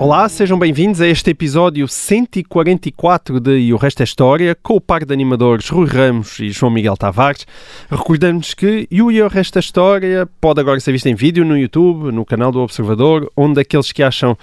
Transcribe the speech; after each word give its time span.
Olá, 0.00 0.28
sejam 0.28 0.56
bem-vindos 0.56 1.00
a 1.00 1.08
este 1.08 1.30
episódio 1.30 1.88
144 1.88 3.40
de 3.40 3.58
E 3.58 3.74
o 3.74 3.76
Resto 3.76 4.00
é 4.00 4.04
História, 4.04 4.56
com 4.62 4.76
o 4.76 4.80
par 4.80 5.04
de 5.04 5.12
animadores 5.12 5.68
Rui 5.68 5.88
Ramos 5.88 6.38
e 6.38 6.50
João 6.50 6.70
Miguel 6.70 6.96
Tavares. 6.96 7.44
Recordamos 7.90 8.54
que 8.54 8.86
E 8.92 9.02
o 9.02 9.26
Resto 9.26 9.56
é 9.56 9.60
História 9.60 10.28
pode 10.40 10.60
agora 10.60 10.78
ser 10.78 10.92
visto 10.92 11.06
em 11.06 11.16
vídeo 11.16 11.44
no 11.44 11.58
YouTube, 11.58 12.12
no 12.12 12.24
canal 12.24 12.52
do 12.52 12.60
Observador, 12.60 13.28
onde 13.36 13.60
aqueles 13.60 13.90
que 13.90 14.04
acham 14.04 14.38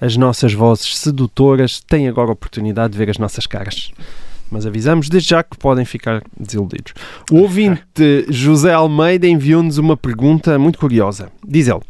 as 0.00 0.16
nossas 0.16 0.54
vozes 0.54 0.96
sedutoras 0.96 1.80
têm 1.80 2.08
agora 2.08 2.30
a 2.30 2.32
oportunidade 2.32 2.94
de 2.94 2.98
ver 2.98 3.10
as 3.10 3.18
nossas 3.18 3.46
caras. 3.46 3.92
Mas 4.54 4.66
avisamos 4.66 5.08
desde 5.08 5.30
já 5.30 5.42
que 5.42 5.58
podem 5.58 5.84
ficar 5.84 6.22
desiludidos. 6.38 6.94
O 7.28 7.38
ouvinte 7.38 8.24
José 8.28 8.72
Almeida 8.72 9.26
enviou-nos 9.26 9.78
uma 9.78 9.96
pergunta 9.96 10.56
muito 10.60 10.78
curiosa. 10.78 11.28
Diz 11.44 11.66
ele: 11.66 11.80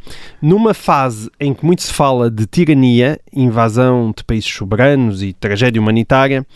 Numa 0.41 0.73
fase 0.73 1.31
em 1.39 1.53
que 1.53 1.63
muito 1.63 1.83
se 1.83 1.93
fala 1.93 2.31
de 2.31 2.47
tirania, 2.47 3.21
invasão 3.31 4.15
de 4.17 4.25
países 4.25 4.51
soberanos 4.51 5.23
e 5.23 5.35
tragédia 5.35 5.79
humanitária, 5.79 6.47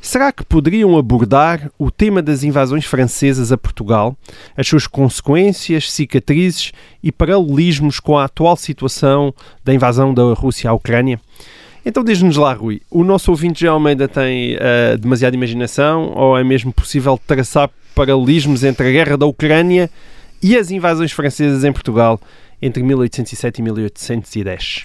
será 0.00 0.32
que 0.32 0.44
poderiam 0.44 0.98
abordar 0.98 1.70
o 1.78 1.92
tema 1.92 2.20
das 2.20 2.42
invasões 2.42 2.84
francesas 2.84 3.52
a 3.52 3.56
Portugal, 3.56 4.16
as 4.56 4.66
suas 4.66 4.88
consequências, 4.88 5.92
cicatrizes 5.92 6.72
e 7.00 7.12
paralelismos 7.12 8.00
com 8.00 8.18
a 8.18 8.24
atual 8.24 8.56
situação 8.56 9.32
da 9.64 9.72
invasão 9.72 10.12
da 10.12 10.24
Rússia 10.34 10.70
à 10.70 10.72
Ucrânia? 10.72 11.20
Então 11.84 12.04
diz-nos 12.04 12.36
lá, 12.36 12.52
Rui, 12.52 12.80
o 12.90 13.02
nosso 13.02 13.30
ouvinte 13.30 13.60
José 13.60 13.68
Almeida 13.70 14.06
tem 14.06 14.56
eh, 14.58 14.96
demasiada 14.96 15.34
imaginação 15.34 16.12
ou 16.14 16.38
é 16.38 16.44
mesmo 16.44 16.72
possível 16.72 17.18
traçar 17.26 17.68
paralelismos 17.94 18.62
entre 18.62 18.88
a 18.88 18.92
guerra 18.92 19.16
da 19.16 19.26
Ucrânia 19.26 19.90
e 20.40 20.56
as 20.56 20.70
invasões 20.70 21.10
francesas 21.12 21.64
em 21.64 21.72
Portugal 21.72 22.20
entre 22.60 22.82
1807 22.84 23.58
e 23.58 23.62
1810? 23.62 24.84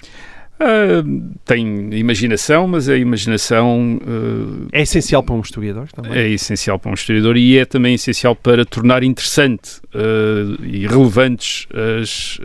Ah, 0.60 1.04
tem 1.44 1.94
imaginação, 1.94 2.66
mas 2.66 2.88
a 2.88 2.96
imaginação 2.96 4.00
ah, 4.04 4.68
É 4.72 4.82
essencial 4.82 5.22
para 5.22 5.36
um 5.36 5.40
historiador 5.40 5.86
também. 5.92 6.12
é 6.12 6.28
essencial 6.28 6.80
para 6.80 6.90
um 6.90 6.94
historiador 6.94 7.36
e 7.36 7.58
é 7.58 7.64
também 7.64 7.94
essencial 7.94 8.34
para 8.34 8.64
tornar 8.64 9.04
interessante 9.04 9.80
ah, 9.94 10.58
e 10.64 10.84
relevantes 10.84 11.68
as 12.00 12.40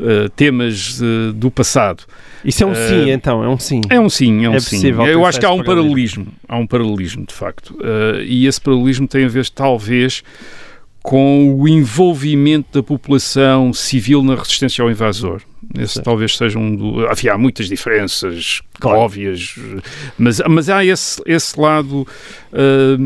ah, 0.00 0.28
temas 0.34 1.00
ah, 1.02 1.32
do 1.32 1.50
passado. 1.50 2.04
Isso 2.44 2.62
é 2.62 2.66
um 2.66 2.72
Eh, 2.72 2.88
sim, 2.88 3.10
então, 3.10 3.42
é 3.42 3.48
um 3.48 3.58
sim. 3.58 3.80
É 3.88 3.98
um 3.98 4.08
sim, 4.08 4.44
é 4.44 4.50
um 4.50 4.54
É 4.54 4.60
sim. 4.60 4.76
possível 4.76 5.06
Eu 5.06 5.24
acho 5.24 5.40
que 5.40 5.46
há 5.46 5.52
um 5.52 5.62
paralelismo. 5.62 6.26
Há 6.48 6.56
um 6.58 6.66
paralelismo, 6.66 7.24
de 7.26 7.32
facto. 7.32 7.74
E 8.26 8.46
esse 8.46 8.60
paralelismo 8.60 9.08
tem 9.08 9.24
a 9.24 9.28
ver, 9.28 9.48
talvez, 9.48 10.22
com 11.02 11.54
o 11.58 11.66
envolvimento 11.66 12.68
da 12.72 12.82
população 12.82 13.72
civil 13.72 14.22
na 14.22 14.34
resistência 14.34 14.82
ao 14.82 14.90
invasor. 14.90 15.40
Esse 15.78 15.94
Certo. 15.94 16.04
talvez 16.04 16.36
seja 16.36 16.58
um 16.58 16.74
do... 16.74 17.10
Enfim, 17.10 17.28
há 17.28 17.38
muitas 17.38 17.68
diferenças 17.68 18.60
Claro. 18.80 18.98
óbvias, 19.00 19.54
mas, 20.18 20.40
mas 20.48 20.68
há 20.68 20.84
esse, 20.84 21.22
esse 21.26 21.58
lado 21.60 22.06
ah, 22.52 22.96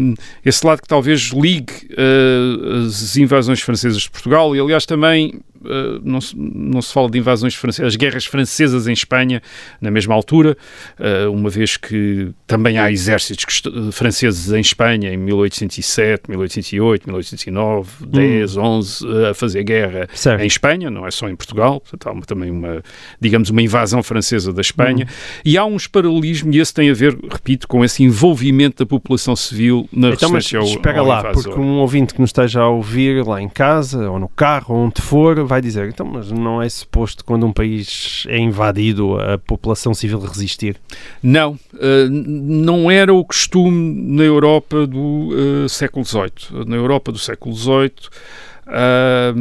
esse 0.45 0.67
lado 0.67 0.81
que 0.83 0.89
talvez 0.89 1.31
ligue 1.35 1.73
ah, 1.97 2.87
as 2.87 3.17
invasões 3.17 3.61
francesas 3.61 4.03
de 4.03 4.11
Portugal 4.11 4.57
e 4.57 4.61
aliás 4.61 4.87
também 4.87 5.41
ah, 5.65 6.01
não, 6.03 6.21
se, 6.21 6.35
não 6.37 6.81
se 6.81 6.93
fala 6.93 7.11
de 7.11 7.19
invasões 7.19 7.55
francesas, 7.55 7.89
as 7.89 7.97
guerras 7.97 8.25
francesas 8.25 8.87
em 8.89 8.93
Espanha 8.93 9.43
na 9.81 9.91
mesma 9.91 10.15
altura, 10.15 10.57
ah, 10.99 11.29
uma 11.31 11.51
vez 11.51 11.77
que 11.77 12.31
também 12.47 12.79
há 12.79 12.91
exércitos 12.91 13.45
franceses 13.93 14.51
em 14.53 14.61
Espanha 14.61 15.13
em 15.13 15.17
1807, 15.19 16.31
1808, 16.31 17.07
1809, 17.07 18.07
10, 18.07 18.57
11 18.57 19.07
a 19.31 19.35
fazer 19.35 19.63
guerra 19.65 20.09
Certo. 20.15 20.43
em 20.43 20.47
Espanha, 20.47 20.91
não 20.91 21.07
é 21.07 21.11
só 21.11 21.29
em 21.29 21.37
Portugal, 21.37 21.81
portanto, 21.81 22.07
há 22.09 22.13
uma- 22.13 22.23
também 22.23 22.48
uma, 22.51 22.83
digamos, 23.21 23.51
uma 23.51 23.63
invasão 23.63 24.03
francesa 24.03 24.53
da 24.53 24.61
Espanha, 24.61 25.07
e 25.45 25.57
há 25.59 25.65
uns 25.65 25.87
paralelismos, 25.87 26.55
e 26.55 26.59
esse 26.59 26.73
tem 26.75 26.91
a 26.91 26.95
ver, 26.95 27.17
repito, 27.31 27.67
com 27.69 27.85
esse 27.85 28.03
envolvimento 28.03 28.85
da 28.85 28.87
população 28.87 29.35
civil 29.37 29.89
na 29.93 30.09
Então, 30.11 30.31
mas 30.31 30.45
resistência 30.45 30.59
ao, 30.59 30.65
espera 30.65 31.01
ao 31.01 31.07
lá, 31.07 31.21
invasor. 31.21 31.43
porque 31.45 31.61
um 31.61 31.79
ouvinte 31.79 32.15
que 32.15 32.21
nos 32.21 32.29
esteja 32.31 32.61
a 32.63 32.69
ouvir 32.69 33.25
lá 33.27 33.41
em 33.41 33.49
casa, 33.49 34.11
ou 34.11 34.19
no 34.19 34.29
carro, 34.29 34.75
ou 34.75 34.85
onde 34.87 35.01
for, 35.03 35.45
vai 35.45 35.61
dizer, 35.61 35.89
então, 35.89 36.07
mas 36.07 36.31
não 36.31 36.63
é 36.63 36.69
suposto 36.69 37.25
quando 37.25 37.47
um 37.47 37.53
país 37.53 38.25
é 38.29 38.39
invadido 38.39 39.19
a 39.21 39.39
população 39.39 39.93
civil 39.95 40.19
resistir? 40.21 40.77
Não, 41.23 41.59
eh, 41.81 42.05
n- 42.05 42.25
não 42.65 42.91
era 42.91 43.13
o 43.13 43.25
costume 43.25 44.15
na 44.17 44.23
Europa 44.23 44.87
do 44.87 45.31
eh, 45.65 45.69
século 45.69 46.05
XVIII. 46.05 46.65
Na 46.67 46.77
Europa 46.77 47.13
do 47.13 47.19
século 47.19 47.55
XVIII, 47.55 47.93
ah, 48.67 49.35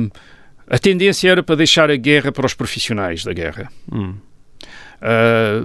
a 0.67 0.77
tendência 0.77 1.29
era 1.29 1.41
para 1.41 1.55
deixar 1.55 1.89
a 1.89 1.95
guerra 1.95 2.31
para 2.31 2.45
os 2.45 2.53
profissionais 2.53 3.23
da 3.23 3.33
guerra. 3.33 3.71
Hum. 3.91 4.15
Ah, 5.01 5.61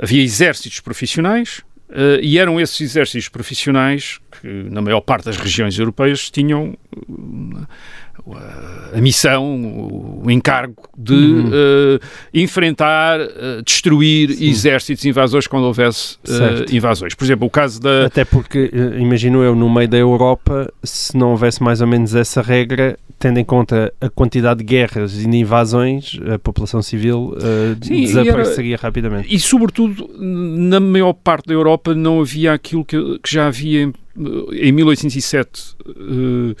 havia 0.00 0.22
exércitos 0.22 0.80
profissionais 0.80 1.62
ah, 1.90 2.18
e 2.20 2.38
eram 2.38 2.60
esses 2.60 2.80
exércitos 2.80 3.28
profissionais 3.28 4.18
que, 4.40 4.48
na 4.48 4.80
maior 4.80 5.00
parte 5.00 5.26
das 5.26 5.36
regiões 5.36 5.78
europeias, 5.78 6.30
tinham 6.30 6.76
a 8.94 9.00
missão, 9.00 10.20
o 10.24 10.30
encargo 10.30 10.74
de 10.96 11.12
Uhum. 11.14 11.50
ah, 11.52 12.06
enfrentar, 12.32 13.20
ah, 13.20 13.62
destruir 13.64 14.30
exércitos 14.42 15.04
invasores 15.04 15.46
quando 15.46 15.64
houvesse 15.64 16.16
Certo. 16.24 16.74
invasões. 16.74 17.14
Por 17.14 17.24
exemplo, 17.24 17.46
o 17.46 17.50
caso 17.50 17.80
da. 17.80 18.06
Até 18.06 18.24
porque, 18.24 18.70
imagino 18.98 19.42
eu, 19.42 19.54
no 19.54 19.68
meio 19.72 19.88
da 19.88 19.96
Europa, 19.98 20.72
se 20.82 21.16
não 21.16 21.30
houvesse 21.30 21.62
mais 21.62 21.80
ou 21.80 21.86
menos 21.86 22.14
essa 22.14 22.42
regra, 22.42 22.98
tendo 23.18 23.38
em 23.38 23.44
conta 23.44 23.92
a 24.00 24.08
quantidade 24.08 24.58
de 24.58 24.64
guerras 24.64 25.14
e 25.22 25.28
de 25.28 25.36
invasões, 25.36 26.18
a 26.32 26.38
população 26.38 26.82
civil 26.82 27.34
Sim, 27.82 28.00
desapareceria 28.02 28.76
rapidamente. 28.76 29.32
E, 29.34 29.38
sobretudo, 29.38 30.10
na 30.18 30.80
maior 30.80 31.12
parte 31.12 31.46
da 31.46 31.54
Europa 31.54 31.94
não 31.94 32.20
havia 32.20 32.52
aquilo 32.52 32.84
que, 32.84 32.96
que 33.22 33.32
já 33.32 33.46
havia 33.46 33.82
em, 33.82 33.92
em 34.52 34.72
1807, 34.72 35.76
eh, 35.86 36.54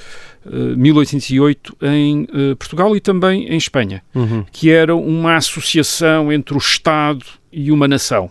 eh, 0.46 0.76
1808 0.76 1.76
em 1.82 2.26
eh, 2.32 2.54
Portugal 2.54 2.96
e 2.96 3.00
também 3.00 3.46
em 3.48 3.56
Espanha, 3.56 4.02
Uhum. 4.14 4.44
que 4.50 4.70
era 4.70 4.94
uma 4.96 5.36
associação 5.36 6.32
entre 6.32 6.54
o 6.54 6.58
Estado 6.58 7.24
e 7.52 7.70
uma 7.70 7.86
nação. 7.86 8.30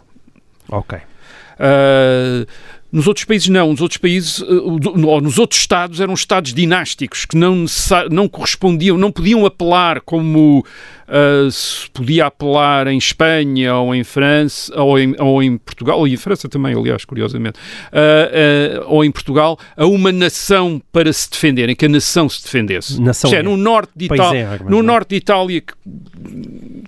Ok. 0.70 0.98
Ah, 1.60 2.46
nos 2.92 3.08
outros 3.08 3.26
países 3.26 3.48
não, 3.48 3.72
nos 3.72 3.82
outros 3.82 3.98
países, 3.98 4.42
eh, 4.42 4.46
ou 5.06 5.22
nos 5.22 5.40
outros 5.40 5.60
estados 5.60 6.02
eram 6.02 6.14
estados 6.14 6.54
dinásticos 6.54 7.26
que 7.26 7.38
não, 7.38 7.66
não 8.10 8.28
correspondiam, 8.28 8.98
não 8.98 9.12
podiam 9.12 9.46
apelar 9.46 10.02
como 10.02 10.66
ah, 11.12 11.50
se 11.52 11.90
podia 11.90 12.28
apelar 12.28 12.88
em 12.88 12.98
Espanha 12.98 13.76
ou 13.76 13.94
em 13.94 14.02
França 14.02 14.74
ou 14.82 14.98
em, 14.98 15.14
ou 15.20 15.44
em 15.44 15.58
Portugal, 15.58 16.08
e 16.08 16.14
em 16.14 16.18
França 16.18 16.48
também, 16.48 16.74
aliás, 16.74 17.04
curiosamente, 17.04 17.60
ah, 17.92 18.80
ah, 18.82 18.86
ou 18.88 19.04
em 19.04 19.12
Portugal, 19.12 19.60
a 19.76 19.86
uma 19.86 20.10
nação 20.14 20.82
para 20.90 21.12
se 21.12 21.30
defenderem, 21.30 21.76
que 21.76 21.86
a 21.86 21.90
nação 21.90 22.30
se 22.30 22.42
defendesse. 22.42 23.02
Nação 23.02 23.30
Isto 23.30 23.36
é, 23.36 23.40
é. 23.40 23.44
no 23.44 23.58
norte 23.58 23.92
de 23.94 24.06
Itália, 24.06 24.50
armas, 24.50 24.72
no 24.72 24.80
é? 24.80 24.84
norte 24.84 25.10
de 25.10 25.16
Itália, 25.18 25.60
que, 25.60 25.74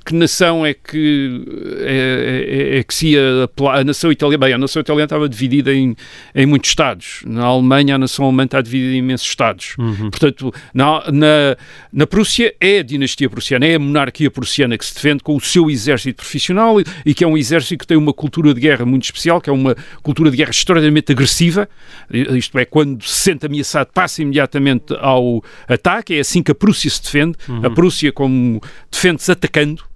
que 0.05 0.15
nação 0.15 0.65
é 0.65 0.73
que 0.73 1.43
é, 1.81 2.75
é- 2.75 2.79
é 2.79 2.83
que 2.83 2.93
se 2.93 3.07
ia 3.09 3.43
apelar? 3.43 3.79
A 3.79 3.83
nação 3.83 4.09
italiana, 4.09 4.45
bem, 4.45 4.53
a 4.53 4.57
nação 4.57 4.79
italiana 4.79 5.05
estava 5.05 5.27
dividida 5.27 5.73
em, 5.73 5.92
em 6.33 6.45
muitos 6.45 6.69
estados. 6.69 7.21
Na 7.25 7.45
Alemanha, 7.45 7.95
a 7.95 7.97
nação 7.97 8.25
alemã 8.25 8.45
está 8.45 8.61
dividida 8.61 8.93
em 8.93 8.99
imensos 8.99 9.27
estados. 9.27 9.75
Uhum. 9.77 10.09
Portanto, 10.09 10.53
na, 10.73 11.11
na, 11.11 11.57
na 11.91 12.07
Prússia 12.07 12.53
é 12.59 12.79
a 12.79 12.83
dinastia 12.83 13.29
prussiana, 13.29 13.65
é 13.65 13.75
a 13.75 13.79
monarquia 13.79 14.29
prussiana 14.29 14.77
que 14.77 14.85
se 14.85 14.93
defende 14.93 15.23
com 15.23 15.35
o 15.35 15.41
seu 15.41 15.69
exército 15.69 16.17
profissional 16.17 16.79
e, 16.79 16.85
e 17.05 17.13
que 17.13 17.23
é 17.23 17.27
um 17.27 17.37
exército 17.37 17.79
que 17.79 17.87
tem 17.87 17.97
uma 17.97 18.13
cultura 18.13 18.53
de 18.53 18.59
guerra 18.59 18.85
muito 18.85 19.03
especial, 19.03 19.41
que 19.41 19.49
é 19.49 19.53
uma 19.53 19.75
cultura 20.01 20.29
de 20.29 20.37
guerra 20.37 20.51
extraordinariamente 20.51 21.11
agressiva. 21.11 21.67
Isto 22.11 22.57
é, 22.57 22.65
quando 22.65 23.03
se 23.03 23.21
sente 23.21 23.45
ameaçado, 23.45 23.89
passa 23.93 24.21
imediatamente 24.21 24.93
ao 24.99 25.43
ataque. 25.67 26.15
É 26.15 26.19
assim 26.19 26.43
que 26.43 26.51
a 26.51 26.55
Prússia 26.55 26.89
se 26.89 27.01
defende. 27.01 27.37
A 27.63 27.69
Prússia, 27.69 28.11
como 28.11 28.61
defende-se 28.91 29.31
atacando. 29.31 29.92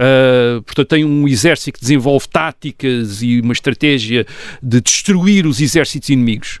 Uh, 0.00 0.62
portanto, 0.62 0.88
tem 0.88 1.04
um 1.04 1.28
exército 1.28 1.72
que 1.72 1.80
desenvolve 1.80 2.26
táticas 2.26 3.22
e 3.22 3.38
uma 3.40 3.52
estratégia 3.52 4.26
de 4.62 4.80
destruir 4.80 5.46
os 5.46 5.60
exércitos 5.60 6.08
inimigos. 6.08 6.58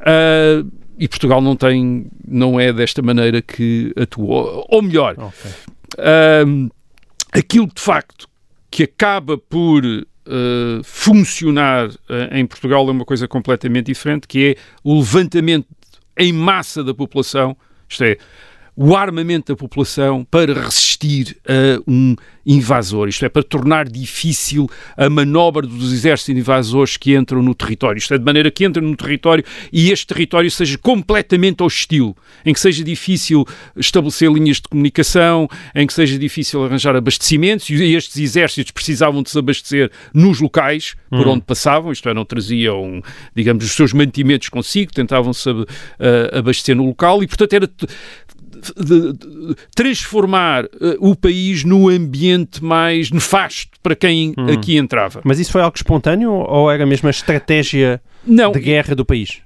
Uh, 0.00 0.68
e 0.98 1.06
Portugal 1.06 1.40
não 1.40 1.54
tem, 1.54 2.06
não 2.26 2.58
é 2.58 2.72
desta 2.72 3.02
maneira 3.02 3.40
que 3.40 3.92
atua. 3.96 4.64
Ou 4.68 4.82
melhor, 4.82 5.14
Ok. 5.16 5.50
uh, 5.98 6.70
aquilo 7.32 7.68
de 7.72 7.80
facto 7.80 8.28
que 8.70 8.82
acaba 8.82 9.38
por 9.38 9.84
uh, 9.84 10.82
funcionar 10.82 11.88
uh, 11.88 11.94
em 12.32 12.46
Portugal 12.46 12.88
é 12.88 12.90
uma 12.90 13.04
coisa 13.04 13.28
completamente 13.28 13.86
diferente, 13.86 14.26
que 14.26 14.48
é 14.48 14.56
o 14.82 14.98
levantamento 14.98 15.66
em 16.18 16.32
massa 16.32 16.82
da 16.82 16.94
população, 16.94 17.56
isto 17.88 18.02
é, 18.02 18.16
o 18.76 18.94
armamento 18.94 19.52
da 19.52 19.56
população 19.56 20.22
para 20.30 20.52
resistir 20.52 21.36
a 21.48 21.80
um 21.90 22.14
invasor, 22.46 23.08
isto 23.08 23.24
é, 23.24 23.28
para 23.28 23.42
tornar 23.42 23.88
difícil 23.88 24.70
a 24.96 25.10
manobra 25.10 25.66
dos 25.66 25.92
exércitos 25.92 26.40
invasores 26.40 26.96
que 26.96 27.16
entram 27.16 27.42
no 27.42 27.54
território, 27.54 27.98
isto 27.98 28.14
é, 28.14 28.18
de 28.18 28.24
maneira 28.24 28.50
que 28.52 28.64
entram 28.64 28.86
no 28.86 28.96
território 28.96 29.44
e 29.72 29.90
este 29.90 30.06
território 30.06 30.48
seja 30.48 30.78
completamente 30.78 31.62
hostil, 31.62 32.16
em 32.44 32.52
que 32.52 32.60
seja 32.60 32.84
difícil 32.84 33.44
estabelecer 33.76 34.30
linhas 34.30 34.58
de 34.58 34.68
comunicação, 34.68 35.48
em 35.74 35.86
que 35.86 35.92
seja 35.92 36.16
difícil 36.16 36.64
arranjar 36.64 36.94
abastecimentos, 36.94 37.68
e 37.68 37.94
estes 37.94 38.16
exércitos 38.18 38.70
precisavam 38.70 39.22
de 39.22 39.30
se 39.30 39.38
abastecer 39.38 39.90
nos 40.14 40.40
locais 40.40 40.94
por 41.10 41.26
hum. 41.26 41.32
onde 41.32 41.42
passavam, 41.42 41.90
isto 41.90 42.08
é, 42.08 42.14
não 42.14 42.24
traziam, 42.24 43.02
digamos, 43.34 43.64
os 43.64 43.72
seus 43.72 43.92
mantimentos 43.92 44.48
consigo, 44.48 44.92
tentavam-se 44.92 45.50
uh, 45.50 45.66
abastecer 46.32 46.76
no 46.76 46.86
local, 46.86 47.22
e 47.24 47.26
portanto 47.26 47.52
era 47.54 47.68
de, 48.74 49.12
de 49.12 49.56
transformar 49.74 50.64
uh, 50.64 50.96
o 50.98 51.14
país 51.14 51.64
no 51.64 51.88
ambiente 51.88 52.62
mais 52.62 53.10
nefasto 53.10 53.78
para 53.82 53.94
quem 53.94 54.34
hum. 54.36 54.46
aqui 54.52 54.76
entrava. 54.76 55.20
Mas 55.24 55.38
isso 55.38 55.52
foi 55.52 55.60
algo 55.60 55.76
espontâneo 55.76 56.32
ou 56.32 56.70
era 56.70 56.86
mesmo 56.86 57.08
a 57.08 57.10
estratégia 57.10 58.00
Não, 58.26 58.52
de 58.52 58.60
guerra 58.60 58.94
do 58.94 59.04
país? 59.04 59.40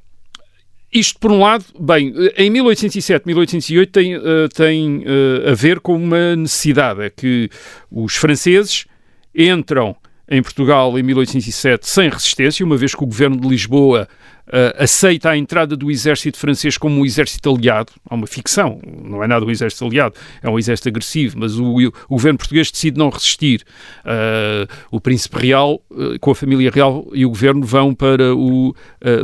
Isto, 0.92 1.20
por 1.20 1.30
um 1.30 1.38
lado, 1.38 1.64
bem, 1.78 2.12
em 2.36 2.50
1807, 2.50 3.24
1808 3.24 3.92
tem, 3.92 4.16
uh, 4.16 4.20
tem 4.52 4.98
uh, 4.98 5.50
a 5.50 5.54
ver 5.54 5.78
com 5.78 5.94
uma 5.94 6.34
necessidade, 6.34 7.02
é 7.02 7.10
que 7.10 7.48
os 7.90 8.16
franceses 8.16 8.86
entram 9.32 9.94
em 10.28 10.42
Portugal 10.42 10.98
em 10.98 11.02
1807 11.02 11.88
sem 11.88 12.08
resistência, 12.08 12.64
uma 12.64 12.76
vez 12.76 12.94
que 12.94 13.02
o 13.02 13.06
governo 13.06 13.40
de 13.40 13.48
Lisboa 13.48 14.08
uh, 14.50 14.82
aceita 14.82 15.30
a 15.30 15.36
entrada 15.36 15.76
do 15.76 15.90
exército 15.90 16.38
francês 16.38 16.76
como 16.76 17.00
um 17.00 17.04
exército 17.04 17.54
aliado. 17.54 17.92
É 18.10 18.14
uma 18.14 18.26
ficção, 18.26 18.80
não 19.02 19.22
é 19.22 19.26
nada 19.26 19.44
um 19.44 19.50
exército 19.50 19.84
aliado, 19.84 20.14
é 20.42 20.50
um 20.50 20.58
exército 20.58 20.88
agressivo, 20.88 21.38
mas 21.38 21.58
o, 21.58 21.76
o 21.76 21.92
governo 22.08 22.38
português 22.38 22.70
decide 22.70 22.98
não 22.98 23.08
resistir. 23.08 23.62
Uh, 24.04 24.70
o 24.90 25.00
príncipe 25.00 25.38
real, 25.38 25.80
uh, 25.90 26.18
com 26.18 26.30
a 26.30 26.34
família 26.34 26.70
real 26.70 27.08
e 27.12 27.24
o 27.24 27.28
governo 27.28 27.62
vão 27.64 27.94
para 27.94 28.34
o 28.34 28.74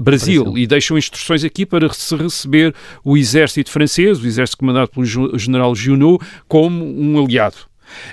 Brasil, 0.02 0.44
Brasil, 0.44 0.58
e 0.58 0.66
deixam 0.66 0.96
instruções 0.96 1.44
aqui 1.44 1.66
para 1.66 1.92
se 1.92 2.14
receber 2.16 2.74
o 3.04 3.16
exército 3.16 3.70
francês, 3.70 4.22
o 4.22 4.26
exército 4.26 4.58
comandado 4.58 4.88
pelo 4.88 5.38
general 5.38 5.74
Junot, 5.74 6.24
como 6.48 6.84
um 6.84 7.22
aliado. 7.22 7.56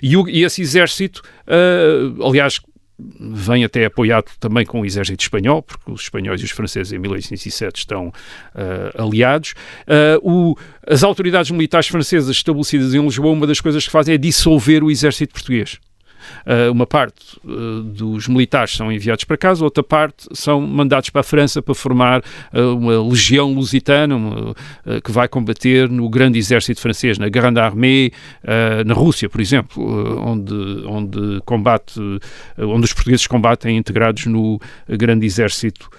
E, 0.01 0.15
o, 0.15 0.27
e 0.27 0.43
esse 0.43 0.61
exército, 0.61 1.21
aliás, 2.23 2.59
vem 2.99 3.63
até 3.63 3.85
apoiado 3.85 4.25
também 4.39 4.65
com 4.65 4.81
o 4.81 4.85
exército 4.85 5.23
espanhol, 5.23 5.61
porque 5.61 5.91
os 5.91 6.01
espanhóis 6.01 6.41
e 6.41 6.45
os 6.45 6.51
franceses 6.51 6.93
em 6.93 6.99
1807 6.99 7.79
estão 7.79 8.07
uh, 8.07 9.01
aliados. 9.01 9.53
Uh, 9.87 10.51
o, 10.51 10.57
as 10.87 11.03
autoridades 11.03 11.51
militares 11.51 11.87
francesas 11.87 12.29
estabelecidas 12.29 12.93
em 12.93 13.03
Lisboa, 13.03 13.33
uma 13.33 13.47
das 13.47 13.59
coisas 13.59 13.85
que 13.85 13.91
fazem 13.91 14.15
é 14.15 14.17
dissolver 14.17 14.83
o 14.83 14.91
exército 14.91 15.33
português. 15.33 15.79
Uh, 16.45 16.71
uma 16.71 16.85
parte 16.85 17.39
uh, 17.43 17.81
dos 17.81 18.27
militares 18.27 18.75
são 18.75 18.91
enviados 18.91 19.23
para 19.23 19.37
casa, 19.37 19.63
outra 19.63 19.83
parte 19.83 20.27
são 20.33 20.61
mandados 20.61 21.09
para 21.09 21.21
a 21.21 21.23
França 21.23 21.61
para 21.61 21.73
formar 21.73 22.21
uh, 22.53 22.75
uma 22.75 23.01
legião 23.01 23.53
lusitana 23.53 24.15
uma, 24.15 24.55
que 25.03 25.11
vai 25.11 25.27
combater 25.27 25.89
no 25.89 26.09
grande 26.09 26.37
exército 26.37 26.81
francês, 26.81 27.17
na 27.17 27.29
Grande 27.29 27.59
Armée, 27.59 28.11
na 28.85 28.93
Rússia, 28.93 29.29
por 29.29 29.41
exemplo, 29.41 29.83
onde, 30.25 30.53
onde, 30.85 31.41
combate, 31.45 31.99
onde 32.57 32.85
os 32.85 32.93
portugueses 32.93 33.25
combatem 33.27 33.77
integrados 33.77 34.25
no 34.25 34.59
grande 34.87 35.25
exército, 35.25 35.89